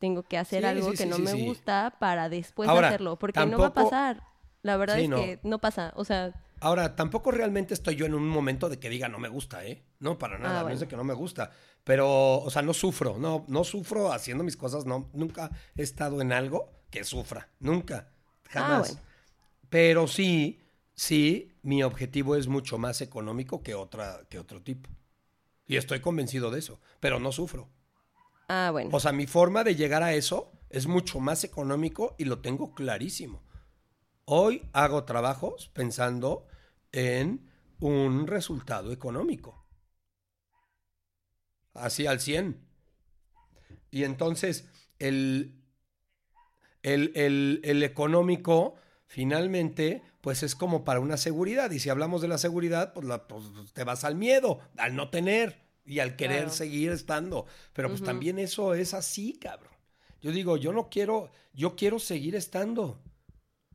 Tengo 0.00 0.24
que 0.24 0.38
hacer 0.38 0.62
Sí, 0.62 0.66
algo 0.66 0.90
sí, 0.90 0.96
que 0.96 1.06
no 1.06 1.18
me 1.18 1.34
gusta 1.34 1.94
para 2.00 2.28
después 2.28 2.68
Ahora, 2.68 2.88
hacerlo, 2.88 3.16
porque 3.18 3.46
no 3.46 3.58
va 3.58 3.66
a 3.66 3.74
pasar. 3.74 4.22
La 4.62 4.76
verdad 4.76 4.98
es 4.98 5.08
no. 5.08 5.16
que 5.16 5.38
no 5.44 5.60
pasa, 5.60 5.92
o 5.94 6.04
sea, 6.04 6.34
Ahora, 6.62 6.94
tampoco 6.94 7.30
realmente 7.30 7.72
estoy 7.72 7.96
yo 7.96 8.04
en 8.04 8.14
un 8.14 8.28
momento 8.28 8.68
de 8.68 8.78
que 8.78 8.90
diga 8.90 9.08
no 9.08 9.18
me 9.18 9.28
gusta, 9.28 9.64
¿eh? 9.64 9.82
No, 9.98 10.18
para 10.18 10.38
nada, 10.38 10.56
no 10.56 10.60
bueno. 10.62 10.74
es 10.74 10.80
de 10.80 10.88
que 10.88 10.96
no 10.96 11.04
me 11.04 11.14
gusta. 11.14 11.50
Pero, 11.84 12.38
o 12.40 12.50
sea, 12.50 12.60
no 12.60 12.74
sufro, 12.74 13.16
no, 13.18 13.44
no 13.48 13.64
sufro 13.64 14.12
haciendo 14.12 14.44
mis 14.44 14.58
cosas, 14.58 14.84
no, 14.84 15.08
nunca 15.14 15.50
he 15.74 15.82
estado 15.82 16.20
en 16.20 16.32
algo 16.32 16.70
que 16.90 17.04
sufra, 17.04 17.48
nunca, 17.60 18.08
jamás. 18.48 18.94
bueno. 18.94 19.08
Pero 19.70 20.06
sí, 20.06 20.60
sí, 20.94 21.56
mi 21.62 21.82
objetivo 21.82 22.36
es 22.36 22.46
mucho 22.48 22.76
más 22.76 23.00
económico 23.00 23.62
que, 23.62 23.74
otra, 23.74 24.20
que 24.28 24.38
otro 24.38 24.60
tipo. 24.62 24.90
Y 25.66 25.76
estoy 25.76 26.00
convencido 26.00 26.50
de 26.50 26.58
eso, 26.58 26.80
pero 27.00 27.20
no 27.20 27.32
sufro. 27.32 27.68
Ah, 28.50 28.70
bueno. 28.72 28.90
O 28.92 29.00
sea, 29.00 29.12
mi 29.12 29.26
forma 29.26 29.64
de 29.64 29.74
llegar 29.76 30.02
a 30.02 30.14
eso 30.14 30.52
es 30.70 30.86
mucho 30.86 31.20
más 31.20 31.44
económico 31.44 32.14
y 32.18 32.24
lo 32.24 32.40
tengo 32.40 32.74
clarísimo. 32.74 33.42
Hoy 34.26 34.68
hago 34.72 35.04
trabajos 35.04 35.70
pensando 35.74 36.46
en 36.92 37.50
un 37.80 38.26
resultado 38.26 38.92
económico. 38.92 39.66
Así 41.74 42.06
al 42.06 42.20
100. 42.20 42.64
Y 43.90 44.04
entonces 44.04 44.68
el, 44.98 45.54
el, 46.82 47.60
el- 47.64 47.82
económico 47.82 48.74
finalmente 49.06 50.02
pues 50.20 50.42
es 50.42 50.54
como 50.54 50.84
para 50.84 51.00
una 51.00 51.16
seguridad. 51.16 51.70
Y 51.70 51.78
si 51.80 51.88
hablamos 51.90 52.20
de 52.22 52.28
la 52.28 52.38
seguridad, 52.38 52.92
pues, 52.92 53.06
pues, 53.28 53.72
te 53.72 53.84
vas 53.84 54.04
al 54.04 54.16
miedo, 54.16 54.60
al 54.76 54.94
no 54.94 55.08
tener 55.10 55.69
y 55.90 56.00
al 56.00 56.16
querer 56.16 56.44
Claro. 56.44 56.50
seguir 56.50 56.92
estando. 56.92 57.46
Pero 57.72 57.90
pues 57.90 58.02
también 58.02 58.38
eso 58.38 58.74
es 58.74 58.94
así, 58.94 59.34
cabrón. 59.38 59.72
Yo 60.22 60.32
digo, 60.32 60.56
yo 60.56 60.72
no 60.72 60.90
quiero, 60.90 61.30
yo 61.54 61.76
quiero 61.76 61.98
seguir 61.98 62.36
estando. 62.36 63.02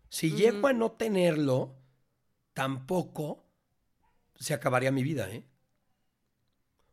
Si 0.09 0.33
llego 0.33 0.67
a 0.67 0.73
no 0.73 0.93
tenerlo, 0.93 1.77
tampoco 2.53 3.45
se 4.35 4.53
acabaría 4.53 4.91
mi 4.91 5.03
vida, 5.03 5.31
¿eh? 5.31 5.45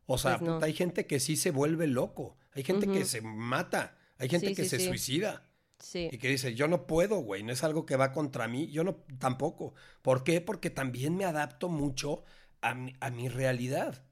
O 0.05 0.17
sea, 0.17 0.37
Pues 0.37 0.41
no. 0.41 0.59
puta, 0.59 0.65
hay 0.65 0.73
gente 0.73 1.07
que 1.07 1.19
sí 1.19 1.35
se 1.37 1.51
vuelve 1.51 1.87
loco. 1.87 2.37
Hay 2.51 2.63
gente 2.63 2.87
que 2.89 3.05
se 3.05 3.21
mata. 3.21 3.97
Hay 4.17 4.29
gente 4.29 4.49
Sí, 4.49 4.55
que 4.55 4.63
sí, 4.63 4.69
se 4.69 4.79
sí. 4.79 4.87
suicida. 4.87 5.49
Sí. 5.79 6.09
Y 6.09 6.17
que 6.19 6.29
dice, 6.29 6.55
yo 6.55 6.67
no 6.67 6.87
puedo, 6.87 7.17
güey, 7.19 7.43
no 7.43 7.51
es 7.53 7.63
algo 7.63 7.85
que 7.85 7.95
va 7.97 8.11
contra 8.13 8.47
mí, 8.47 8.67
yo 8.69 8.83
no, 8.83 8.97
tampoco. 9.19 9.73
¿Por 10.01 10.23
qué? 10.23 10.41
Porque 10.41 10.69
también 10.69 11.15
me 11.17 11.25
adapto 11.25 11.69
mucho 11.69 12.23
a 12.61 12.75
mi, 12.75 12.93
a 13.01 13.09
mi 13.11 13.29
realidad. 13.29 14.05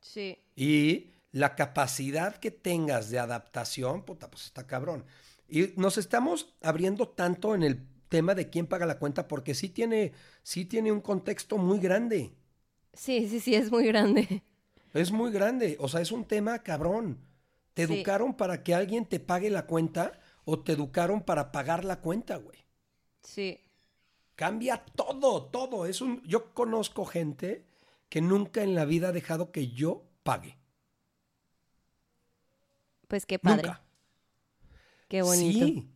Sí. 0.00 0.38
Y 0.56 1.10
la 1.30 1.54
capacidad 1.54 2.36
que 2.38 2.50
tengas 2.50 3.10
de 3.10 3.18
adaptación, 3.20 4.04
puta, 4.04 4.30
pues 4.30 4.46
está 4.46 4.66
cabrón. 4.66 5.04
Y 5.48 5.68
nos 5.76 5.98
estamos 5.98 6.56
abriendo 6.62 7.08
tanto 7.08 7.54
en 7.54 7.62
el 7.62 7.86
tema 8.08 8.34
de 8.34 8.50
quién 8.50 8.66
paga 8.66 8.86
la 8.86 8.98
cuenta, 8.98 9.28
porque 9.28 9.54
sí 9.54 9.68
tiene, 9.68 10.12
sí 10.42 10.64
tiene 10.64 10.90
un 10.90 11.00
contexto 11.00 11.58
muy 11.58 11.78
grande. 11.78 12.32
Sí, 12.94 13.28
sí, 13.28 13.38
sí, 13.40 13.54
es 13.54 13.70
muy 13.70 13.86
grande. 13.86 14.42
Es 14.94 15.12
muy 15.12 15.30
grande. 15.30 15.76
O 15.78 15.88
sea, 15.88 16.00
es 16.00 16.10
un 16.10 16.24
tema 16.24 16.62
cabrón. 16.62 17.18
¿Te 17.74 17.86
Sí. 17.86 17.92
educaron 17.92 18.32
para 18.34 18.62
que 18.62 18.74
alguien 18.74 19.04
te 19.04 19.20
pague 19.20 19.50
la 19.50 19.66
cuenta 19.66 20.18
o 20.46 20.60
te 20.60 20.72
educaron 20.72 21.20
para 21.20 21.52
pagar 21.52 21.84
la 21.84 22.00
cuenta, 22.00 22.36
güey? 22.36 22.64
Sí. 23.22 23.60
Cambia 24.36 24.78
todo, 24.94 25.44
todo. 25.46 25.84
Es 25.84 26.00
un. 26.00 26.22
Yo 26.22 26.54
conozco 26.54 27.04
gente 27.04 27.66
que 28.08 28.22
nunca 28.22 28.62
en 28.62 28.74
la 28.74 28.86
vida 28.86 29.08
ha 29.08 29.12
dejado 29.12 29.52
que 29.52 29.68
yo 29.68 30.05
pague. 30.26 30.58
Pues 33.08 33.24
qué 33.26 33.38
padre. 33.38 33.68
Nunca. 33.68 33.82
Qué 35.08 35.22
bonito. 35.22 35.66
Sí, 35.66 35.88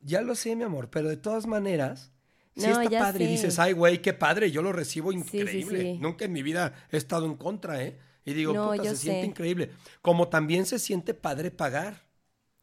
ya 0.00 0.22
lo 0.22 0.34
sé, 0.34 0.56
mi 0.56 0.64
amor, 0.64 0.90
pero 0.90 1.08
de 1.08 1.16
todas 1.16 1.46
maneras, 1.46 2.12
No, 2.56 2.80
está 2.80 2.98
padre. 2.98 3.24
Y 3.24 3.28
sé. 3.28 3.32
dices, 3.32 3.58
ay, 3.58 3.72
güey, 3.72 4.00
qué 4.00 4.14
padre, 4.14 4.50
yo 4.50 4.62
lo 4.62 4.72
recibo 4.72 5.12
sí, 5.12 5.18
increíble. 5.18 5.82
sí. 5.94 5.98
Nunca 5.98 6.24
en 6.24 6.32
mi 6.32 6.42
vida 6.42 6.74
he 6.90 6.96
estado 6.96 7.26
en 7.26 7.36
contra, 7.36 7.82
¿eh? 7.82 7.98
Y 8.24 8.32
digo, 8.32 8.54
No, 8.54 8.70
puta, 8.70 8.84
se 8.84 8.96
siente 8.96 9.26
increíble. 9.26 9.70
Como 10.00 10.28
también 10.28 10.64
se 10.66 10.78
siente 10.78 11.12
padre 11.14 11.50
pagar. 11.50 12.06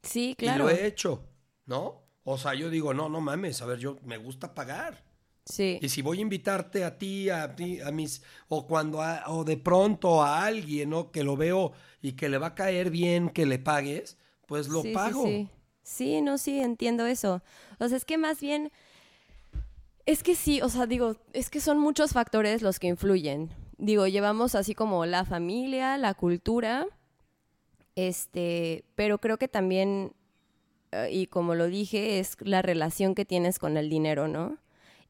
Sí, 0.04 0.32
Y 0.32 0.36
claro. 0.36 0.64
lo 0.66 0.70
he 0.72 0.88
hecho, 0.88 1.30
¿no? 1.66 2.02
O 2.24 2.38
sea, 2.40 2.56
yo 2.56 2.70
digo, 2.72 2.94
no, 2.94 3.10
no 3.10 3.22
mames, 3.22 3.62
a 3.62 3.66
ver, 3.68 3.78
yo 3.80 4.00
me 4.04 4.18
gusta 4.18 4.54
pagar. 4.56 5.04
Sí. 5.46 5.80
Y 5.82 5.90
si 5.90 6.02
voy 6.02 6.20
a 6.20 6.22
invitarte 6.22 6.84
a 6.84 6.98
ti, 6.98 7.30
a 7.30 7.56
a 7.86 7.92
mis, 7.92 8.22
o 8.48 8.68
cuando, 8.68 9.02
a- 9.02 9.24
o 9.28 9.44
de 9.44 9.58
pronto 9.58 10.22
a 10.24 10.46
alguien, 10.46 10.90
¿no? 10.92 11.12
Que 11.12 11.24
lo 11.24 11.36
veo 11.36 11.74
y 12.02 12.14
que 12.14 12.30
le 12.30 12.38
va 12.38 12.48
a 12.48 12.56
caer 12.56 12.92
bien 12.92 13.30
que 13.30 13.46
le 13.46 13.60
pagues, 13.60 14.18
pues 14.46 14.68
lo 14.68 14.82
Sí, 14.82 14.90
sí, 14.90 14.94
pago. 14.94 15.26
Sí, 15.26 15.50
Sí, 15.84 16.22
no, 16.22 16.38
sí, 16.38 16.60
entiendo 16.60 17.06
eso. 17.08 17.42
O 17.80 17.88
sea, 17.88 17.98
es 17.98 18.06
que 18.06 18.18
más 18.18 18.40
bien, 18.40 18.72
es 20.06 20.24
que 20.24 20.36
sí, 20.36 20.62
o 20.62 20.70
sea, 20.70 20.86
digo, 20.88 21.18
es 21.34 21.50
que 21.50 21.60
son 21.60 21.80
muchos 21.80 22.12
factores 22.12 22.62
los 22.62 22.80
que 22.80 22.88
influyen. 22.88 23.50
Digo, 23.78 24.08
llevamos 24.08 24.56
así 24.56 24.76
como 24.76 25.06
la 25.06 25.26
familia, 25.26 25.98
la 25.98 26.14
cultura, 26.14 26.86
este, 27.96 28.84
pero 28.96 29.20
creo 29.20 29.38
que 29.38 29.48
también, 29.48 30.14
eh, 30.92 31.10
y 31.12 31.28
como 31.28 31.56
lo 31.56 31.68
dije, 31.68 32.20
es 32.20 32.38
la 32.42 32.62
relación 32.62 33.16
que 33.16 33.26
tienes 33.26 33.60
con 33.60 33.78
el 33.78 33.90
dinero, 33.90 34.28
¿no? 34.28 34.58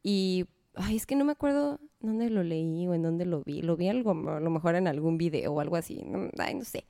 Y, 0.04 0.46
ay, 0.76 0.96
es 0.96 1.06
que 1.06 1.16
no 1.16 1.26
me 1.26 1.34
acuerdo 1.34 1.80
dónde 2.00 2.30
lo 2.30 2.44
leí 2.44 2.88
o 2.88 2.94
en 2.94 3.04
dónde 3.04 3.26
lo 3.26 3.44
vi. 3.44 3.62
Lo 3.62 3.78
vi 3.78 3.90
algo, 3.90 4.12
a 4.12 4.40
lo 4.40 4.50
mejor 4.50 4.76
en 4.76 4.88
algún 4.88 5.18
video 5.18 5.54
o 5.54 5.60
algo 5.60 5.76
así, 5.76 6.04
ay, 6.38 6.56
no 6.56 6.66
sé 6.66 6.86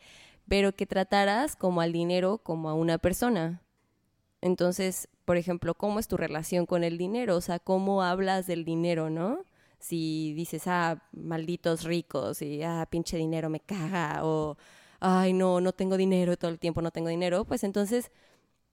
pero 0.51 0.76
que 0.76 0.86
trataras 0.86 1.55
como 1.55 1.80
al 1.80 1.93
dinero 1.93 2.39
como 2.39 2.70
a 2.70 2.74
una 2.74 2.97
persona. 2.97 3.62
Entonces, 4.41 5.07
por 5.24 5.38
ejemplo, 5.38 5.76
¿cómo 5.76 5.97
es 5.97 6.09
tu 6.09 6.18
relación 6.18 6.66
con 6.66 6.84
el 6.84 6.97
dinero? 6.97 7.38
O 7.38 7.41
sea, 7.41 7.59
¿cómo 7.59 8.03
hablas 8.03 8.47
del 8.47 8.66
dinero, 8.66 9.09
no? 9.09 9.45
Si 9.80 10.34
dices, 10.34 10.64
ah, 10.68 11.03
malditos 11.14 11.86
ricos, 11.86 12.41
y 12.41 12.64
ah, 12.64 12.86
pinche 12.89 13.16
dinero 13.16 13.49
me 13.49 13.62
caga, 13.62 14.26
o 14.26 14.57
ay, 14.99 15.32
no, 15.32 15.62
no 15.62 15.72
tengo 15.72 15.95
dinero, 15.95 16.36
todo 16.36 16.51
el 16.51 16.59
tiempo 16.59 16.82
no 16.82 16.91
tengo 16.91 17.07
dinero, 17.07 17.45
pues 17.45 17.64
entonces, 17.64 18.12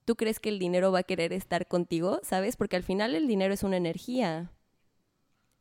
¿tú 0.08 0.16
crees 0.16 0.40
que 0.40 0.48
el 0.48 0.58
dinero 0.58 0.90
va 0.90 1.00
a 1.00 1.02
querer 1.02 1.34
estar 1.34 1.68
contigo? 1.68 2.20
¿Sabes? 2.22 2.56
Porque 2.56 2.76
al 2.76 2.82
final 2.82 3.14
el 3.14 3.28
dinero 3.28 3.52
es 3.52 3.62
una 3.62 3.76
energía. 3.76 4.50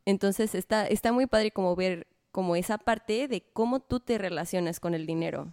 Entonces, 0.06 0.54
está, 0.54 0.86
está 0.86 1.12
muy 1.12 1.26
padre 1.26 1.50
como 1.50 1.76
ver 1.76 2.06
como 2.32 2.56
esa 2.56 2.78
parte 2.78 3.28
de 3.28 3.42
cómo 3.52 3.80
tú 3.80 4.00
te 4.00 4.16
relacionas 4.16 4.80
con 4.80 4.94
el 4.94 5.04
dinero. 5.04 5.52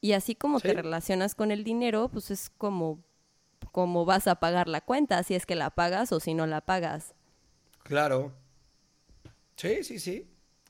Y 0.00 0.12
así 0.12 0.34
como 0.34 0.58
te 0.58 0.72
relacionas 0.72 1.34
con 1.34 1.50
el 1.50 1.64
dinero, 1.64 2.08
pues 2.08 2.30
es 2.30 2.48
como, 2.48 3.04
como 3.72 4.06
vas 4.06 4.26
a 4.26 4.36
pagar 4.36 4.68
la 4.68 4.80
cuenta, 4.80 5.22
si 5.22 5.34
es 5.34 5.44
que 5.44 5.54
la 5.54 5.68
pagas 5.68 6.12
o 6.12 6.20
si 6.20 6.32
no 6.32 6.46
la 6.46 6.62
pagas. 6.62 7.14
Claro. 7.82 8.32
Sí, 9.56 9.84
sí, 9.84 9.98
sí. 9.98 10.26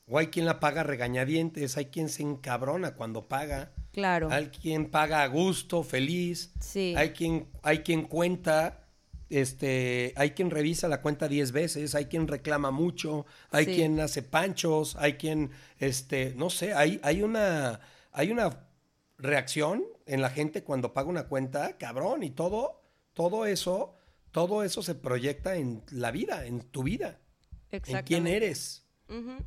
O 0.08 0.18
hay 0.18 0.28
quien 0.28 0.46
la 0.46 0.60
paga 0.60 0.84
regañadientes, 0.84 1.76
hay 1.76 1.86
quien 1.86 2.08
se 2.08 2.22
encabrona 2.22 2.94
cuando 2.94 3.26
paga, 3.26 3.72
Claro. 3.92 4.28
hay 4.30 4.48
quien 4.48 4.88
paga 4.90 5.22
a 5.22 5.26
gusto, 5.26 5.82
feliz, 5.82 6.52
Sí. 6.60 6.94
hay 6.96 7.10
quien, 7.10 7.48
hay 7.62 7.80
quien 7.80 8.02
cuenta, 8.02 8.84
este, 9.30 10.12
hay 10.16 10.30
quien 10.30 10.50
revisa 10.50 10.86
la 10.86 11.02
cuenta 11.02 11.26
10 11.26 11.50
veces, 11.50 11.96
hay 11.96 12.04
quien 12.04 12.28
reclama 12.28 12.70
mucho, 12.70 13.26
hay 13.50 13.64
Sí. 13.64 13.74
quien 13.74 13.98
hace 13.98 14.22
panchos, 14.22 14.94
hay 14.94 15.14
quien, 15.14 15.50
este, 15.80 16.34
no 16.36 16.50
sé, 16.50 16.72
hay, 16.72 17.00
hay 17.02 17.22
una, 17.22 17.80
hay 18.12 18.30
una 18.30 18.64
reacción 19.18 19.82
en 20.06 20.22
la 20.22 20.30
gente 20.30 20.62
cuando 20.62 20.92
paga 20.94 21.08
una 21.08 21.24
cuenta, 21.26 21.76
cabrón, 21.78 22.22
y 22.22 22.30
todo, 22.30 22.80
todo 23.12 23.44
eso, 23.44 23.96
todo 24.30 24.62
eso 24.62 24.82
se 24.84 24.94
proyecta 24.94 25.56
en 25.56 25.82
la 25.90 26.12
vida, 26.12 26.46
en 26.46 26.60
tu 26.60 26.84
vida, 26.84 27.18
en 27.72 28.02
quién 28.04 28.28
eres. 28.28 28.84
Ujú. 29.08 29.42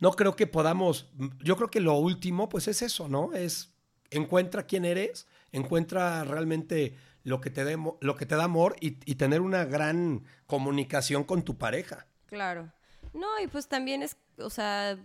No 0.00 0.12
creo 0.12 0.36
que 0.36 0.46
podamos, 0.46 1.10
yo 1.42 1.56
creo 1.56 1.70
que 1.70 1.80
lo 1.80 1.94
último, 1.94 2.48
pues 2.48 2.68
es 2.68 2.82
eso, 2.82 3.08
¿no? 3.08 3.32
Es 3.34 3.74
encuentra 4.10 4.64
quién 4.66 4.84
eres, 4.84 5.26
encuentra 5.52 6.24
realmente 6.24 6.96
lo 7.24 7.40
que 7.40 7.50
te, 7.50 7.76
mo- 7.76 7.98
lo 8.00 8.16
que 8.16 8.24
te 8.26 8.36
da 8.36 8.44
amor 8.44 8.76
y, 8.80 8.96
y 9.10 9.16
tener 9.16 9.40
una 9.40 9.64
gran 9.64 10.24
comunicación 10.46 11.24
con 11.24 11.42
tu 11.42 11.58
pareja. 11.58 12.06
Claro. 12.26 12.72
No, 13.12 13.26
y 13.42 13.48
pues 13.48 13.66
también 13.68 14.02
es, 14.02 14.16
o 14.38 14.50
sea, 14.50 14.96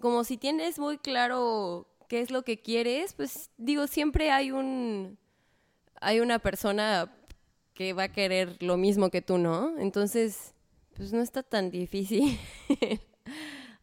como 0.00 0.22
si 0.24 0.36
tienes 0.36 0.78
muy 0.78 0.98
claro 0.98 1.86
qué 2.08 2.20
es 2.20 2.30
lo 2.30 2.42
que 2.42 2.60
quieres, 2.60 3.14
pues 3.14 3.50
digo, 3.56 3.86
siempre 3.86 4.30
hay 4.30 4.50
un, 4.50 5.16
hay 6.00 6.20
una 6.20 6.38
persona 6.38 7.10
que 7.72 7.92
va 7.94 8.04
a 8.04 8.12
querer 8.12 8.62
lo 8.62 8.76
mismo 8.76 9.10
que 9.10 9.22
tú, 9.22 9.38
¿no? 9.38 9.76
Entonces, 9.78 10.52
pues 10.94 11.12
no 11.12 11.22
está 11.22 11.42
tan 11.42 11.70
difícil. 11.70 12.38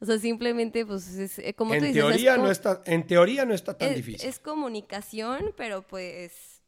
o 0.02 0.06
sea, 0.06 0.18
simplemente, 0.20 0.86
pues, 0.86 1.08
es, 1.10 1.39
eh, 1.39 1.54
como 1.54 1.78
tú 1.78 1.86
dices, 1.86 1.89
es 1.89 2.02
teoría 2.04 2.36
como- 2.36 2.47
no 2.47 2.52
está, 2.52 2.82
en 2.86 3.08
teoría 3.08 3.45
no 3.45 3.54
está 3.54 3.78
tan 3.78 3.89
es, 3.91 3.95
difícil. 3.97 4.28
es 4.28 4.39
comunicación, 4.39 5.54
pero 5.56 5.84
pues 5.84 6.62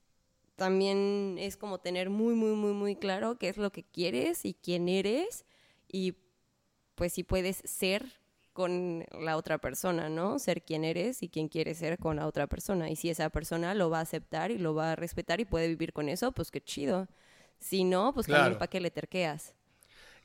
también 0.56 1.38
es 1.40 1.58
como 1.58 1.80
tener 1.80 2.10
muy, 2.10 2.36
muy, 2.36 2.56
muy, 2.56 2.74
muy 2.74 2.96
claro 2.96 3.38
qué 3.40 3.50
es 3.50 3.58
lo 3.58 3.72
que 3.72 3.84
quieres 3.84 4.46
y 4.46 4.54
quién 4.54 4.88
eres 4.88 5.46
y 5.92 6.14
pues 6.96 7.14
si 7.14 7.24
puedes 7.24 7.58
ser 7.66 8.22
con 8.54 9.04
la 9.20 9.36
otra 9.36 9.58
persona, 9.58 10.10
¿no? 10.10 10.38
Ser 10.38 10.62
quien 10.62 10.84
eres 10.84 11.24
y 11.24 11.28
quién 11.30 11.48
quieres 11.48 11.80
ser 11.80 11.98
con 11.98 12.18
la 12.18 12.28
otra 12.28 12.46
persona. 12.46 12.88
Y 12.92 12.96
si 12.96 13.10
esa 13.10 13.32
persona 13.32 13.74
lo 13.74 13.90
va 13.90 13.98
a 13.98 14.02
aceptar 14.04 14.52
y 14.52 14.60
lo 14.60 14.76
va 14.76 14.92
a 14.92 14.96
respetar 14.96 15.40
y 15.40 15.46
puede 15.46 15.68
vivir 15.70 15.92
con 15.92 16.08
eso, 16.08 16.32
pues 16.34 16.52
qué 16.52 16.62
chido. 16.62 17.08
Si 17.60 17.84
no, 17.84 18.14
pues 18.14 18.28
Claro. 18.28 18.44
también 18.44 18.60
para 18.60 18.70
qué 18.70 18.80
le 18.80 18.92
terqueas. 18.92 19.56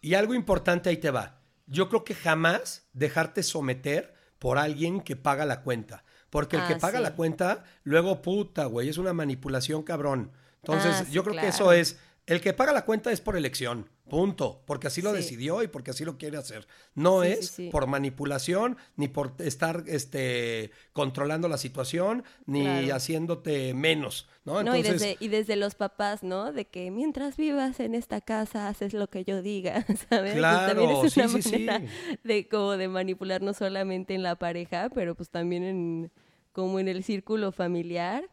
Y 0.02 0.12
algo 0.12 0.34
importante 0.34 0.90
ahí 0.90 0.98
te 0.98 1.10
va. 1.10 1.37
Yo 1.68 1.88
creo 1.88 2.04
que 2.04 2.14
jamás 2.14 2.88
dejarte 2.92 3.42
someter 3.42 4.14
por 4.38 4.58
alguien 4.58 5.00
que 5.00 5.16
paga 5.16 5.44
la 5.46 5.62
cuenta. 5.62 6.04
Porque 6.30 6.56
el 6.56 6.62
Ah, 6.62 6.68
que 6.68 6.76
paga 6.76 6.98
sí. 6.98 7.02
la 7.04 7.14
cuenta, 7.14 7.64
luego 7.84 8.20
puta, 8.22 8.66
güey, 8.66 8.88
es 8.88 8.98
una 8.98 9.12
manipulación 9.12 9.82
cabrón. 9.82 10.32
Entonces, 10.62 10.96
Ah, 11.00 11.04
sí, 11.04 11.12
yo 11.12 11.22
creo 11.24 11.36
que 11.40 11.48
eso 11.48 11.72
es, 11.72 11.98
el 12.28 12.40
que 12.40 12.52
paga 12.52 12.72
la 12.72 12.84
cuenta 12.84 13.10
es 13.10 13.20
por 13.20 13.36
elección, 13.36 13.88
punto. 14.08 14.62
Porque 14.66 14.86
así 14.86 15.02
lo 15.02 15.10
Sí. 15.10 15.16
decidió 15.16 15.62
y 15.62 15.68
porque 15.68 15.90
así 15.90 16.04
lo 16.04 16.16
quiere 16.18 16.36
hacer. 16.38 16.66
No 16.94 17.22
Sí, 17.22 17.28
es 17.30 17.46
sí, 17.48 17.68
por 17.70 17.86
manipulación, 17.86 18.76
ni 18.96 19.08
por 19.08 19.32
estar 19.38 19.84
este, 19.86 20.70
controlando 20.92 21.48
la 21.48 21.58
situación, 21.58 22.22
ni 22.46 22.62
Claro. 22.62 22.94
haciéndote 22.94 23.74
menos, 23.74 24.28
¿no? 24.44 24.62
No, 24.62 24.76
y 24.76 24.82
desde, 24.82 25.16
y 25.20 25.28
desde 25.28 25.56
los 25.56 25.74
papás, 25.74 26.22
¿no? 26.22 26.52
De 26.52 26.66
que 26.66 26.90
mientras 26.90 27.36
vivas 27.36 27.80
en 27.80 27.94
esta 27.94 28.20
casa, 28.20 28.68
haces 28.68 28.92
lo 28.94 29.08
que 29.08 29.24
yo 29.24 29.42
diga, 29.42 29.84
¿sabes? 30.08 30.32
Pues 30.32 30.34
Claro, 30.34 30.74
también 30.74 30.90
es 31.06 31.16
una 31.16 31.28
sí, 31.28 31.42
sí. 31.42 31.50
manera 31.66 31.82
de 32.24 32.48
como 32.48 32.76
de 32.76 32.88
manipular 32.88 33.42
no 33.42 33.52
solamente 33.54 34.14
en 34.14 34.22
la 34.22 34.36
pareja, 34.36 34.90
pero 34.94 35.14
pues 35.14 35.30
también 35.30 35.64
en 35.64 36.12
como 36.52 36.80
en 36.80 36.88
el 36.88 37.04
círculo 37.04 37.52
familiar. 37.52 38.28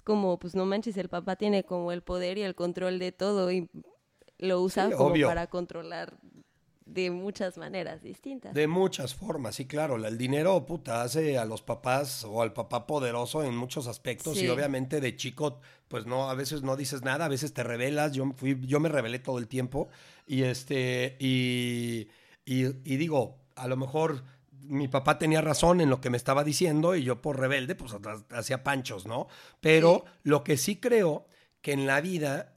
Es 0.00 0.02
como, 0.02 0.38
pues 0.38 0.54
no 0.54 0.64
manches, 0.64 0.96
el 0.96 1.10
papá 1.10 1.36
tiene 1.36 1.62
como 1.62 1.92
el 1.92 2.00
poder 2.00 2.38
y 2.38 2.42
el 2.42 2.54
control 2.54 2.98
de 2.98 3.12
todo 3.12 3.52
y 3.52 3.68
lo 4.38 4.62
usa 4.62 4.88
Sí, 4.88 4.94
como 4.94 5.10
obvio. 5.10 5.26
para 5.26 5.46
controlar 5.48 6.16
de 6.86 7.10
muchas 7.10 7.58
maneras 7.58 8.02
distintas. 8.02 8.54
De 8.54 8.66
muchas 8.66 9.14
formas, 9.14 9.56
sí, 9.56 9.66
claro. 9.66 9.98
la- 9.98 10.08
El 10.08 10.16
dinero, 10.16 10.64
puta, 10.64 11.02
hace 11.02 11.36
a 11.36 11.44
los 11.44 11.60
papás 11.60 12.24
o 12.24 12.40
al 12.40 12.54
papá 12.54 12.86
poderoso 12.86 13.44
en 13.44 13.54
muchos 13.54 13.86
aspectos 13.88 14.40
y 14.42 14.48
obviamente 14.48 15.02
de 15.02 15.14
chico, 15.16 15.60
pues 15.88 16.06
no, 16.06 16.30
a 16.30 16.34
veces 16.34 16.62
no 16.62 16.76
dices 16.76 17.02
nada, 17.02 17.26
a 17.26 17.28
veces 17.28 17.52
te 17.52 17.62
revelas. 17.62 18.12
Yo, 18.12 18.24
fui, 18.34 18.58
yo 18.66 18.80
me 18.80 18.88
revelé 18.88 19.18
todo 19.18 19.36
el 19.38 19.48
tiempo 19.48 19.88
y 20.26 20.44
este, 20.44 21.16
y, 21.20 22.08
y, 22.46 22.64
y 22.90 22.96
digo, 22.96 23.36
a 23.54 23.68
lo 23.68 23.76
mejor 23.76 24.22
mi 24.62 24.88
papá 24.88 25.18
tenía 25.18 25.40
razón 25.40 25.80
en 25.80 25.90
lo 25.90 26.00
que 26.00 26.10
me 26.10 26.16
estaba 26.16 26.44
diciendo 26.44 26.94
y 26.94 27.02
yo 27.02 27.20
por 27.22 27.38
rebelde, 27.38 27.74
pues 27.74 27.92
ha- 27.94 28.36
hacía 28.38 28.62
panchos, 28.62 29.06
¿no? 29.06 29.28
Pero 29.60 30.04
lo 30.22 30.44
que 30.44 30.56
sí 30.56 30.76
creo 30.76 31.26
que 31.60 31.72
en 31.72 31.86
la 31.86 32.00
vida 32.00 32.56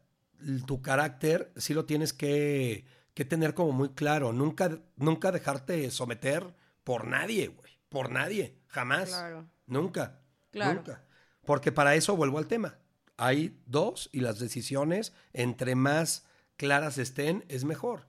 tu 0.65 0.81
carácter 0.81 1.51
sí 1.55 1.73
lo 1.73 1.85
tienes 1.85 2.13
que, 2.13 2.85
que 3.13 3.25
tener 3.25 3.53
como 3.53 3.71
muy 3.71 3.89
claro. 3.89 4.33
Nunca, 4.33 4.79
nunca 4.97 5.31
dejarte 5.31 5.89
someter 5.91 6.53
por 6.83 7.07
nadie, 7.07 7.47
güey. 7.47 7.79
Por 7.89 8.11
nadie. 8.11 8.57
Jamás. 8.67 9.09
Claro. 9.09 9.45
Nunca. 9.67 10.19
Claro. 10.51 10.73
Nunca. 10.75 11.03
Porque 11.45 11.71
para 11.71 11.95
eso 11.95 12.15
vuelvo 12.15 12.37
al 12.39 12.47
tema. 12.47 12.77
Hay 13.17 13.59
dos 13.65 14.09
y 14.11 14.21
las 14.21 14.39
decisiones, 14.39 15.13
entre 15.33 15.75
más 15.75 16.25
claras 16.57 16.97
estén, 16.97 17.45
es 17.47 17.63
mejor. 17.63 18.07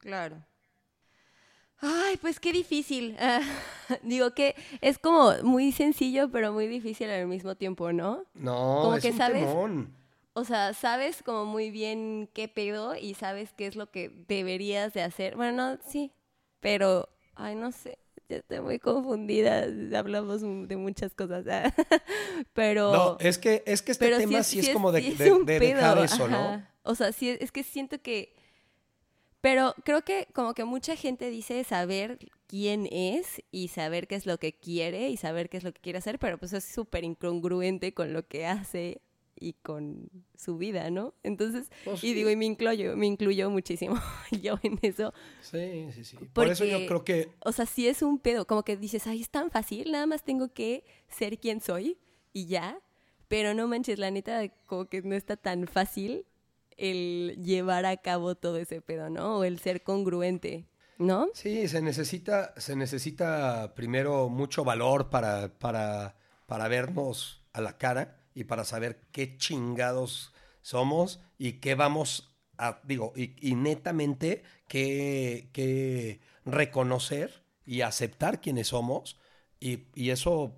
Claro. 0.00 0.46
Ay, 1.80 2.16
pues 2.16 2.40
qué 2.40 2.52
difícil. 2.52 3.16
Ah, 3.20 3.40
digo 4.02 4.32
que 4.34 4.54
es 4.80 4.98
como 4.98 5.32
muy 5.42 5.72
sencillo, 5.72 6.30
pero 6.30 6.52
muy 6.52 6.66
difícil 6.68 7.10
al 7.10 7.26
mismo 7.26 7.54
tiempo, 7.54 7.92
¿no? 7.92 8.24
No, 8.34 8.80
Como 8.82 8.96
es 8.96 9.02
que 9.02 9.10
un 9.10 9.18
sabes- 9.18 9.46
temón. 9.46 9.94
O 10.38 10.44
sea, 10.44 10.74
sabes 10.74 11.22
como 11.22 11.46
muy 11.46 11.70
bien 11.70 12.28
qué 12.34 12.46
pedo 12.46 12.94
y 12.94 13.14
sabes 13.14 13.54
qué 13.54 13.66
es 13.66 13.74
lo 13.74 13.90
que 13.90 14.10
deberías 14.28 14.92
de 14.92 15.02
hacer. 15.02 15.34
Bueno, 15.34 15.52
no, 15.76 15.78
sí, 15.86 16.12
pero, 16.60 17.08
ay, 17.36 17.54
no 17.54 17.72
sé, 17.72 17.96
ya 18.28 18.36
estoy 18.36 18.60
muy 18.60 18.78
confundida. 18.78 19.64
Hablamos 19.98 20.42
de 20.42 20.76
muchas 20.76 21.14
cosas. 21.14 21.46
ah. 21.50 21.72
pero, 22.52 22.92
No, 22.92 23.16
es 23.18 23.38
que, 23.38 23.62
es 23.66 23.80
que 23.80 23.92
este 23.92 24.14
tema 24.14 24.42
sí 24.42 24.58
es, 24.60 24.68
como 24.70 24.92
de, 24.92 25.00
sí 25.02 25.12
es 25.18 25.18
de- 25.46 25.58
dejar 25.58 25.98
eso, 26.04 26.28
¿no? 26.28 26.62
O 26.82 26.94
sea, 26.94 27.12
sí, 27.12 27.30
es 27.30 27.50
que 27.50 27.62
siento 27.62 28.00
que... 28.02 28.34
Pero 29.46 29.76
creo 29.84 30.02
que 30.02 30.26
como 30.32 30.54
que 30.54 30.64
mucha 30.64 30.96
gente 30.96 31.30
dice 31.30 31.62
saber 31.62 32.18
quién 32.48 32.88
es 32.90 33.40
y 33.52 33.68
saber 33.68 34.08
qué 34.08 34.16
es 34.16 34.26
lo 34.26 34.38
que 34.38 34.52
quiere 34.52 35.08
y 35.08 35.16
saber 35.16 35.48
qué 35.48 35.58
es 35.58 35.62
lo 35.62 35.72
que 35.72 35.80
quiere 35.80 36.00
hacer, 36.00 36.18
pero 36.18 36.36
pues 36.36 36.52
es 36.52 36.64
súper 36.64 37.04
incongruente 37.04 37.94
con 37.94 38.12
lo 38.12 38.26
que 38.26 38.44
hace 38.44 39.00
y 39.38 39.52
con 39.52 40.10
su 40.36 40.58
vida, 40.58 40.90
¿no? 40.90 41.14
Entonces, 41.22 41.70
Pues 41.84 42.02
y 42.02 42.12
digo, 42.12 42.28
y 42.28 42.34
me 42.34 42.44
incluyo, 42.44 42.96
me 42.96 43.06
incluyo 43.06 43.48
muchísimo 43.48 43.94
yo 44.42 44.58
en 44.64 44.80
eso. 44.82 45.14
Sí, 45.42 45.92
sí, 45.94 46.02
sí. 46.02 46.16
Por 46.32 46.48
eso 46.48 46.64
yo 46.64 46.84
creo 46.84 47.04
que 47.04 47.28
O 47.38 47.52
sea, 47.52 47.66
sí 47.66 47.86
es 47.86 48.02
un 48.02 48.18
pedo, 48.18 48.48
como 48.48 48.64
que 48.64 48.76
dices, 48.76 49.06
ay, 49.06 49.20
es 49.20 49.30
tan 49.30 49.52
fácil, 49.52 49.92
nada 49.92 50.06
más 50.06 50.24
tengo 50.24 50.52
que 50.52 50.82
ser 51.06 51.38
quien 51.38 51.60
soy 51.60 51.98
y 52.32 52.46
ya. 52.46 52.80
Pero 53.28 53.54
no 53.54 53.68
manches, 53.68 54.00
la 54.00 54.10
neta, 54.10 54.48
como 54.66 54.86
que 54.86 55.02
no 55.02 55.14
está 55.14 55.36
tan 55.36 55.68
fácil 55.68 56.26
el 56.76 57.36
llevar 57.42 57.86
a 57.86 57.96
cabo 57.98 58.34
todo 58.34 58.58
ese 58.58 58.80
pedo, 58.80 59.10
¿no? 59.10 59.38
O 59.38 59.44
el 59.44 59.58
ser 59.58 59.82
congruente, 59.82 60.66
¿no? 60.98 61.28
Sí, 61.32 61.68
se 61.68 61.82
necesita, 61.82 62.54
se 62.56 62.76
necesita 62.76 63.74
primero 63.74 64.28
mucho 64.28 64.64
valor 64.64 65.10
para, 65.10 65.58
para, 65.58 66.16
para 66.46 66.68
vernos 66.68 67.42
a 67.52 67.60
la 67.60 67.76
cara 67.78 68.20
y 68.34 68.44
para 68.44 68.64
saber 68.64 69.00
qué 69.12 69.36
chingados 69.36 70.32
somos 70.62 71.20
y 71.38 71.54
qué 71.54 71.74
vamos 71.74 72.34
a, 72.58 72.80
digo, 72.84 73.12
y, 73.16 73.34
y 73.40 73.54
netamente 73.54 74.42
qué, 74.68 75.50
qué 75.52 76.20
reconocer 76.44 77.42
y 77.66 77.82
aceptar 77.82 78.40
quiénes 78.40 78.68
somos 78.68 79.18
y, 79.60 79.84
y 79.94 80.10
eso, 80.10 80.56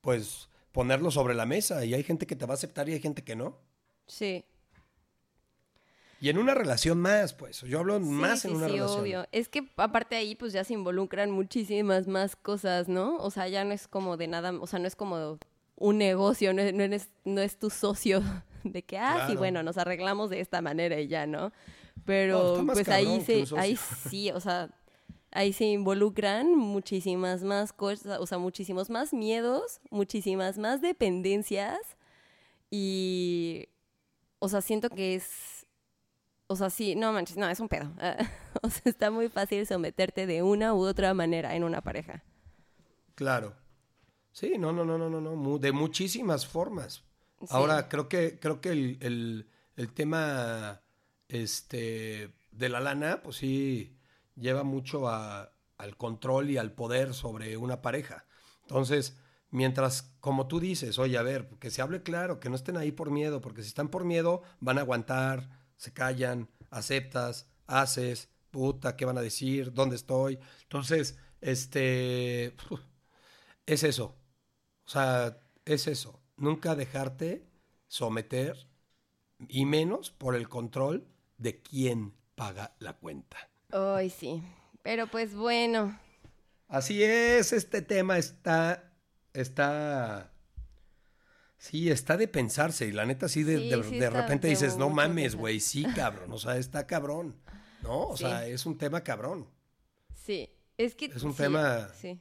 pues, 0.00 0.50
ponerlo 0.72 1.10
sobre 1.10 1.34
la 1.34 1.46
mesa 1.46 1.84
y 1.84 1.94
hay 1.94 2.02
gente 2.02 2.26
que 2.26 2.36
te 2.36 2.46
va 2.46 2.54
a 2.54 2.56
aceptar 2.56 2.88
y 2.88 2.92
hay 2.92 3.00
gente 3.00 3.24
que 3.24 3.36
no. 3.36 3.58
Sí. 4.06 4.44
Y 6.24 6.30
en 6.30 6.38
una 6.38 6.54
relación 6.54 6.98
más, 7.02 7.34
pues, 7.34 7.60
yo 7.60 7.80
hablo 7.80 7.98
Sí, 7.98 8.04
más 8.06 8.40
sí, 8.40 8.48
en 8.48 8.54
una 8.54 8.66
sí, 8.66 8.72
relación. 8.72 9.00
obvio. 9.02 9.26
Es 9.30 9.50
que 9.50 9.68
aparte 9.76 10.16
ahí 10.16 10.34
pues 10.34 10.54
ya 10.54 10.64
se 10.64 10.72
involucran 10.72 11.30
muchísimas 11.30 12.06
más 12.08 12.34
cosas, 12.34 12.88
¿no? 12.88 13.16
O 13.18 13.30
sea, 13.30 13.46
ya 13.48 13.62
no 13.64 13.74
es 13.74 13.86
como 13.88 14.16
de 14.16 14.26
nada, 14.26 14.50
o 14.58 14.66
sea, 14.66 14.78
no 14.78 14.86
es 14.88 14.96
como 14.96 15.38
un 15.76 15.98
negocio, 15.98 16.54
no, 16.54 16.62
es- 16.62 16.72
no 16.72 16.82
eres, 16.82 17.10
no 17.26 17.42
es 17.42 17.58
tu 17.58 17.68
socio 17.68 18.22
de 18.64 18.82
que, 18.82 18.96
ah, 18.96 19.16
sí, 19.16 19.32
Claro. 19.32 19.38
bueno, 19.38 19.62
nos 19.62 19.76
arreglamos 19.76 20.30
de 20.30 20.40
esta 20.40 20.62
manera 20.62 20.98
y 20.98 21.08
ya, 21.08 21.26
¿no? 21.26 21.52
Pero 22.06 22.64
pues 22.72 22.88
ahí 22.88 23.20
se, 23.20 23.44
ahí 23.58 23.76
sí, 24.08 24.30
o 24.30 24.40
sea, 24.40 24.70
ahí 25.30 25.52
se 25.52 25.66
involucran 25.66 26.54
muchísimas 26.56 27.42
más 27.42 27.74
cosas, 27.74 28.18
o 28.18 28.26
sea, 28.26 28.38
muchísimos 28.38 28.88
más 28.88 29.12
miedos, 29.12 29.78
muchísimas 29.90 30.56
más 30.56 30.80
dependencias 30.80 31.78
y, 32.70 33.68
o 34.38 34.48
sea, 34.48 34.62
siento 34.62 34.88
que 34.88 35.16
es, 35.16 35.53
o 36.46 36.56
sea, 36.56 36.70
sí, 36.70 36.94
no 36.94 37.12
manches, 37.12 37.36
no, 37.36 37.48
es 37.48 37.60
un 37.60 37.68
pedo. 37.68 37.90
o 38.62 38.70
sea, 38.70 38.82
está 38.84 39.10
muy 39.10 39.28
fácil 39.28 39.66
someterte 39.66 40.26
de 40.26 40.42
una 40.42 40.74
u 40.74 40.80
otra 40.84 41.14
manera 41.14 41.54
en 41.56 41.64
una 41.64 41.80
pareja. 41.80 42.22
Claro. 43.14 43.54
Sí, 44.32 44.56
no, 44.58 44.72
no, 44.72 44.84
no, 44.84 44.98
no, 44.98 45.10
no, 45.10 45.20
no, 45.20 45.58
de 45.58 45.72
muchísimas 45.72 46.46
formas. 46.46 47.04
Sí. 47.46 47.46
Ahora, 47.50 47.88
creo 47.88 48.08
que, 48.08 48.38
creo 48.40 48.60
que 48.60 48.70
el, 48.70 48.98
el- 49.02 49.50
el 49.76 49.92
tema 49.94 50.82
este, 51.28 52.34
de 52.52 52.68
la 52.68 52.80
lana, 52.80 53.22
pues 53.22 53.36
sí, 53.38 53.96
lleva 54.36 54.64
mucho 54.64 55.08
a- 55.08 55.52
al 55.78 55.96
control 55.96 56.50
y 56.50 56.58
al 56.58 56.72
poder 56.72 57.14
sobre 57.14 57.56
una 57.56 57.82
pareja. 57.82 58.26
Entonces, 58.62 59.16
Mientras, 59.50 60.14
como 60.20 60.48
tú 60.48 60.60
dices, 60.60 60.98
oye, 60.98 61.16
a 61.16 61.22
ver, 61.22 61.48
que 61.60 61.70
se 61.70 61.80
hable 61.80 62.02
claro, 62.02 62.40
que 62.40 62.50
no 62.50 62.56
estén 62.56 62.76
ahí 62.76 62.90
por 62.92 63.12
miedo, 63.12 63.40
porque 63.40 63.62
si 63.62 63.68
están 63.68 63.88
por 63.88 64.04
miedo, 64.04 64.42
van 64.60 64.78
a 64.78 64.80
aguantar, 64.80 65.48
se 65.84 65.92
callan, 65.92 66.48
aceptas, 66.70 67.46
haces, 67.66 68.30
puta, 68.50 68.96
¿qué 68.96 69.04
van 69.04 69.18
a 69.18 69.22
decir? 69.22 69.72
¿Dónde 69.74 69.96
estoy? 69.96 70.38
Entonces, 70.62 71.18
este, 71.42 72.56
es 73.66 73.82
eso. 73.82 74.16
O 74.86 74.88
sea, 74.88 75.38
es 75.66 75.86
eso. 75.86 76.22
Nunca 76.38 76.74
dejarte 76.74 77.46
someter 77.86 78.66
y 79.46 79.66
menos 79.66 80.10
por 80.10 80.34
el 80.34 80.48
control 80.48 81.06
de 81.36 81.60
quién 81.60 82.14
paga 82.34 82.74
la 82.78 82.94
cuenta. 82.94 83.36
Ay, 83.70 84.08
sí. 84.08 84.42
Pero 84.82 85.06
pues 85.06 85.34
bueno. 85.34 86.00
Así 86.66 87.02
es, 87.02 87.52
este 87.52 87.82
tema 87.82 88.16
está, 88.16 88.90
está, 89.34 90.32
sí, 91.64 91.90
está 91.90 92.16
de 92.16 92.28
pensarse. 92.28 92.86
Y 92.86 92.92
la 92.92 93.06
neta, 93.06 93.28
sí, 93.28 93.42
de, 93.42 93.58
Sí, 93.58 93.68
de- 93.70 93.82
sí 93.84 93.90
de 93.98 94.04
está 94.06 94.22
repente 94.22 94.48
dices, 94.48 94.76
no 94.76 94.90
mames, 94.90 95.24
pensar". 95.24 95.40
güey, 95.40 95.60
sí, 95.60 95.84
cabrón. 95.96 96.30
O 96.32 96.38
sea, 96.38 96.56
está 96.56 96.86
cabrón. 96.86 97.36
¿No? 97.82 98.08
O 98.08 98.16
Sí. 98.16 98.24
sea, 98.24 98.46
es 98.46 98.64
un 98.66 98.78
tema 98.78 99.02
cabrón. 99.02 99.46
Sí. 100.24 100.50
Es 100.78 100.94
que. 100.94 101.06
Es 101.06 101.22
un 101.22 101.34
tema- 101.34 101.88
Sí. 102.00 102.18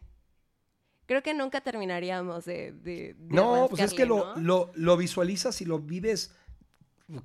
Creo 1.06 1.22
que 1.22 1.34
nunca 1.34 1.62
terminaríamos 1.62 2.46
de. 2.46 3.16
No, 3.20 3.68
pues 3.70 3.82
es 3.82 3.94
que 3.94 4.06
lo, 4.06 4.36
lo, 4.38 4.72
lo 4.76 4.96
visualizas 4.98 5.60
y 5.62 5.66
lo 5.66 5.80
vives 5.80 6.34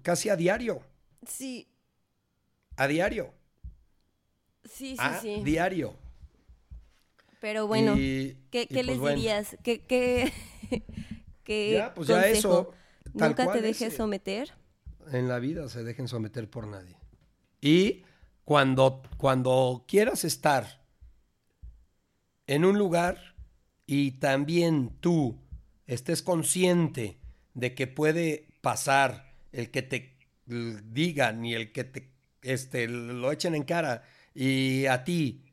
casi 0.03 0.29
a 0.29 0.37
diario. 0.37 0.81
Sí, 1.27 1.69
A 2.77 2.87
diario. 2.89 3.33
sí, 4.65 4.91
sí, 4.91 4.97
a 4.99 5.21
sí. 5.21 5.41
diario. 5.45 5.95
Pero 7.41 7.67
bueno, 7.69 7.97
Y- 7.97 8.37
¿qué, 8.51 8.63
y 8.63 8.67
qué 8.67 8.75
pues 8.75 8.87
les 8.87 8.99
bueno. 8.99 9.17
dirías? 9.17 9.57
¿Qué, 9.63 9.81
qué, 9.83 10.33
qué 11.49 11.73
Ya, 11.73 11.95
pues 11.95 12.09
ya 12.09 12.23
consejo? 12.23 12.33
eso. 12.39 12.75
tal 13.17 13.31
¿Nunca 13.31 13.47
te 13.51 13.61
dejes 13.63 13.95
someter? 13.95 14.53
En 15.11 15.27
la 15.29 15.41
vida 15.41 15.69
se 15.69 15.83
dejen 15.83 16.07
someter 16.07 16.49
por 16.49 16.67
nadie. 16.69 16.97
Y 17.61 18.05
cuando, 18.45 19.03
cuando 19.19 19.85
quieras 19.89 20.25
estar 20.25 20.83
en 22.47 22.65
un 22.65 22.79
lugar 22.79 23.35
y 23.87 24.13
también 24.13 24.97
tú 25.01 25.39
estés 25.87 26.23
consciente 26.23 27.19
de 27.55 27.75
que 27.75 27.87
puede 27.87 28.49
pasar 28.61 29.35
el 29.53 29.71
que 29.71 29.83
te 29.83 30.17
digan 30.47 31.45
y 31.45 31.55
el 31.55 31.73
que 31.73 31.85
te 31.85 32.13
este, 32.43 32.89
lo 32.89 33.33
echen 33.33 33.55
en 33.55 33.65
cara 33.65 34.03
y 34.35 34.87
a 34.87 35.05
ti 35.05 35.45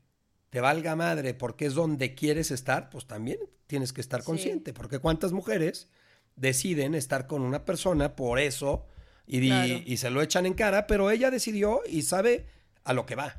te 0.55 0.61
valga 0.61 0.95
madre 0.95 1.33
porque 1.33 1.65
es 1.65 1.73
donde 1.73 2.15
quieres 2.15 2.49
estar, 2.49 2.89
pues 2.89 3.05
también 3.05 3.39
tienes 3.67 3.91
que 3.91 3.99
estar 3.99 4.21
Sí. 4.21 4.25
consciente. 4.25 4.71
Porque 4.71 4.99
cuántas 4.99 5.33
mujeres 5.33 5.89
deciden 6.37 6.95
estar 6.95 7.27
con 7.27 7.41
una 7.41 7.65
persona 7.65 8.15
por 8.15 8.39
eso 8.39 8.87
y, 9.27 9.41
di- 9.41 9.49
Claro. 9.49 9.81
y 9.85 9.97
se 9.97 10.09
lo 10.11 10.21
echan 10.21 10.45
en 10.45 10.53
cara, 10.53 10.87
pero 10.87 11.11
ella 11.11 11.29
decidió 11.29 11.81
y 11.85 12.03
sabe 12.03 12.45
a 12.85 12.93
lo 12.93 13.05
que 13.05 13.15
va. 13.15 13.35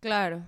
Claro. 0.00 0.44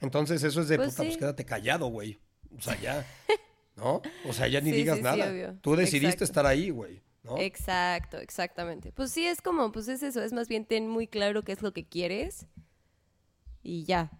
Entonces 0.00 0.42
eso 0.44 0.62
es 0.62 0.68
de 0.68 0.76
Pues 0.78 0.92
puta, 0.92 1.02
pues 1.02 1.18
quédate 1.18 1.44
callado, 1.44 1.88
güey. 1.88 2.18
O 2.56 2.62
sea, 2.62 2.80
ya. 2.80 3.06
¿No? 3.76 4.00
O 4.26 4.32
sea, 4.32 4.48
ya 4.48 4.62
ni 4.62 4.70
Sí, 4.70 4.76
digas 4.76 5.02
nada. 5.02 5.58
Tú 5.60 5.76
decidiste 5.76 6.06
Exacto. 6.06 6.24
estar 6.24 6.46
ahí, 6.46 6.70
güey. 6.70 7.02
¿no? 7.22 7.36
Exacto, 7.36 8.16
exactamente. 8.16 8.92
Pues 8.92 9.10
sí, 9.10 9.26
es 9.26 9.42
como, 9.42 9.72
pues 9.72 9.88
es 9.88 10.02
eso, 10.02 10.22
es 10.22 10.32
más 10.32 10.48
bien 10.48 10.64
ten 10.64 10.88
muy 10.88 11.06
claro 11.06 11.42
qué 11.42 11.52
es 11.52 11.60
lo 11.60 11.74
que 11.74 11.86
quieres 11.86 12.46
y 13.62 13.84
ya. 13.84 14.10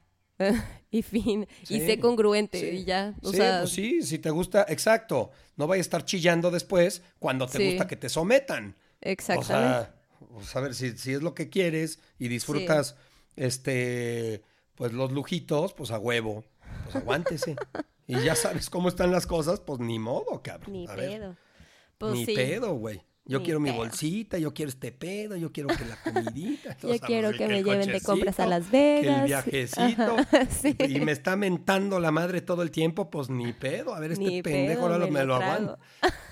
y 0.90 1.02
fin. 1.02 1.46
Y 1.68 1.80
sé 1.80 1.98
congruente 2.00 2.58
sí. 2.60 2.66
y 2.78 2.84
ya. 2.84 3.14
O 3.22 3.30
sí, 3.30 3.36
sea, 3.36 3.60
pues 3.60 3.72
sí, 3.72 4.02
si 4.02 4.18
te 4.18 4.30
gusta, 4.30 4.64
exacto. 4.68 5.30
No 5.56 5.66
vayas 5.66 5.84
a 5.84 5.88
estar 5.88 6.04
chillando 6.04 6.50
después 6.50 7.02
cuando 7.18 7.46
te 7.46 7.58
Sí. 7.58 7.66
gusta 7.70 7.86
que 7.86 7.96
te 7.96 8.08
sometan. 8.08 8.76
exactamente. 9.00 9.54
O 9.54 9.84
sea, 9.84 9.94
pues, 10.34 10.56
a 10.56 10.60
ver, 10.60 10.74
si, 10.74 10.96
si 10.96 11.12
es 11.12 11.22
lo 11.22 11.34
que 11.34 11.48
quieres 11.48 11.98
y 12.18 12.28
disfrutas, 12.28 12.96
este, 13.36 14.42
pues 14.74 14.92
los 14.92 15.12
lujitos, 15.12 15.72
pues 15.74 15.90
a 15.90 15.98
huevo, 15.98 16.44
pues 16.84 16.96
aguántese. 16.96 17.56
y 18.06 18.20
ya 18.22 18.34
sabes 18.34 18.70
cómo 18.70 18.88
están 18.88 19.10
las 19.12 19.26
cosas, 19.26 19.60
pues 19.60 19.80
ni 19.80 19.98
modo, 19.98 20.42
cabrón. 20.42 20.72
Ni 20.72 20.86
a 20.86 20.94
ver, 20.94 21.10
pedo. 21.20 21.36
Pues 21.98 22.14
ni 22.14 22.26
pedo, 22.26 22.74
güey. 22.74 23.02
Yo 23.30 23.38
Ni 23.38 23.44
quiero 23.44 23.60
mi 23.60 23.70
pedo. 23.70 23.78
bolsita, 23.78 24.38
yo 24.38 24.52
quiero 24.52 24.68
este 24.70 24.90
pedo, 24.90 25.36
yo 25.36 25.52
quiero 25.52 25.68
que 25.68 25.84
la 25.84 25.96
comidita. 26.02 26.76
Yo 26.82 26.98
quiero 26.98 27.30
que 27.32 27.46
me 27.46 27.62
lleven 27.62 27.86
de 27.92 28.00
compras 28.00 28.40
a 28.40 28.46
Las 28.46 28.66
que 28.66 28.98
el 28.98 29.04
Vegas. 29.06 29.24
viajecito. 29.26 30.16
Sí. 30.50 30.76
Y 30.88 31.00
me 31.00 31.12
está 31.12 31.36
mentando 31.36 32.00
la 32.00 32.10
madre 32.10 32.40
todo 32.40 32.62
el 32.62 32.70
tiempo, 32.72 33.08
pues 33.08 33.30
ni 33.30 33.52
pedo. 33.52 33.94
A 33.94 34.00
ver, 34.00 34.12
este 34.12 34.24
Ni 34.24 34.42
pendejo 34.42 34.82
pedo, 34.82 34.92
ahora 34.94 35.04
me 35.06 35.10
me 35.12 35.20
lo 35.20 35.26
lo 35.26 35.38
trago. 35.38 35.52
aguanta. 35.54 35.78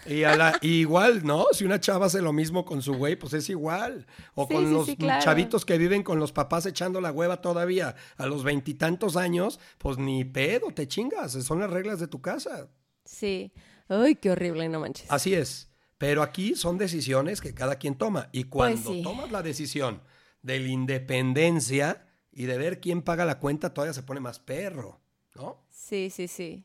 Y, 0.07 0.25
a 0.25 0.37
la- 0.37 0.59
y 0.61 0.81
igual, 0.81 1.25
¿no? 1.25 1.47
Si 1.53 1.65
una 1.65 1.79
chava 1.81 2.07
hace 2.07 2.21
lo 2.21 2.33
mismo 2.33 2.65
con 2.65 2.83
su 2.83 2.95
güey, 2.95 3.15
pues 3.17 3.33
es 3.35 3.49
igual. 3.49 4.07
O 4.35 4.47
Sí, 4.49 4.55
con 4.55 4.67
sí, 4.67 4.73
los 4.73 4.87
sí, 4.87 4.97
claro. 4.97 5.23
chavitos 5.23 5.65
que 5.65 5.79
viven 5.79 6.03
con 6.03 6.19
los 6.19 6.33
papás 6.33 6.67
echando 6.67 7.01
la 7.01 7.13
hueva 7.13 7.41
todavía 7.41 7.95
a 8.17 8.27
los 8.27 8.43
veintitantos 8.43 9.17
años, 9.17 9.61
pues 9.79 9.99
ni 9.99 10.25
pedo, 10.25 10.69
te 10.75 10.89
chingas. 10.89 11.33
Son 11.45 11.61
las 11.61 11.71
reglas 11.71 12.01
de 12.01 12.09
tu 12.09 12.21
casa. 12.21 12.69
Sí. 13.05 13.53
Ay, 13.89 14.17
qué 14.17 14.31
horrible, 14.31 14.69
no 14.69 14.81
manches. 14.81 15.07
Así 15.11 15.33
es. 15.35 15.68
Pero 15.99 16.23
aquí 16.23 16.55
son 16.55 16.79
decisiones 16.79 17.41
que 17.41 17.55
cada 17.55 17.77
quien 17.77 17.97
toma. 17.97 18.29
Y 18.33 18.45
cuando 18.45 18.83
Pues 18.85 18.97
sí. 18.99 19.03
tomas 19.03 19.31
la 19.33 19.43
decisión 19.43 20.01
de 20.43 20.61
la 20.61 20.69
independencia 20.69 22.07
y 22.33 22.45
de 22.47 22.57
ver 22.57 22.81
quién 22.81 23.03
paga 23.03 23.25
la 23.25 23.39
cuenta, 23.41 23.75
todavía 23.75 23.93
se 23.95 24.03
pone 24.05 24.21
más 24.21 24.39
perro, 24.39 25.01
¿no? 25.35 25.65
Sí, 25.71 26.11
sí, 26.11 26.29
sí. 26.29 26.65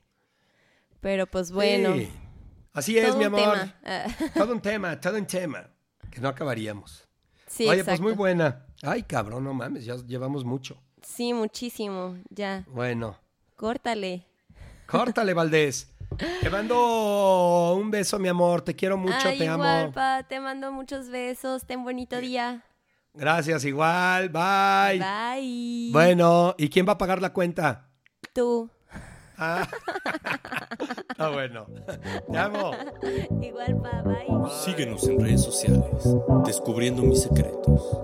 Pero 0.99 1.25
pues 1.27 1.51
bueno. 1.51 1.95
Sí. 1.95 2.09
Así 2.73 2.97
es, 2.97 3.07
todo 3.07 3.17
mi 3.17 3.25
un 3.25 3.35
amor. 3.35 3.53
tema. 3.59 3.75
Ah, 3.83 4.07
Todo 4.35 4.53
un 4.53 4.61
tema, 4.61 4.99
todo 4.99 5.17
un 5.17 5.25
tema. 5.27 5.69
Que 6.11 6.21
no 6.21 6.27
acabaríamos. 6.27 7.07
sí, 7.47 7.63
Oye, 7.67 7.79
exacto. 7.81 7.91
pues 7.91 8.01
muy 8.01 8.13
buena. 8.13 8.65
Ay, 8.83 9.03
cabrón, 9.03 9.43
no 9.43 9.53
mames, 9.53 9.85
ya 9.85 9.95
llevamos 9.97 10.43
mucho. 10.45 10.81
Sí, 11.01 11.33
muchísimo. 11.33 12.17
Ya. 12.29 12.63
Bueno, 12.67 13.19
Córtale. 13.55 14.25
córtale, 14.87 15.33
Valdés. 15.33 15.92
Te 16.17 16.49
mando 16.49 17.75
un 17.75 17.89
beso, 17.91 18.19
mi 18.19 18.27
amor. 18.27 18.61
Te 18.61 18.75
quiero 18.75 18.97
mucho, 18.97 19.15
Ay, 19.27 19.37
te 19.37 19.45
igual, 19.45 19.83
amo. 19.85 19.91
pa. 19.93 20.23
Te 20.23 20.39
mando 20.39 20.71
muchos 20.71 21.09
besos. 21.09 21.65
Ten 21.65 21.83
bonito 21.83 22.17
día. 22.19 22.63
Gracias, 23.13 23.63
igual. 23.65 24.29
Bye. 24.29 24.99
Bye. 24.99 25.89
Bueno, 25.91 26.55
¿y 26.57 26.69
quién 26.69 26.87
va 26.87 26.93
a 26.93 26.97
pagar 26.97 27.21
la 27.21 27.31
cuenta? 27.33 27.89
Tú. 28.33 28.69
Ah, 29.37 29.67
está 31.09 31.29
bueno. 31.29 31.65
Te 32.31 32.37
amo. 32.37 32.71
Igual, 33.41 33.81
pa. 33.81 34.01
Bye. 34.03 34.49
Síguenos 34.63 35.07
en 35.07 35.19
redes 35.19 35.43
sociales, 35.43 36.03
descubriendo 36.45 37.01
mis 37.01 37.23
secretos. 37.23 37.99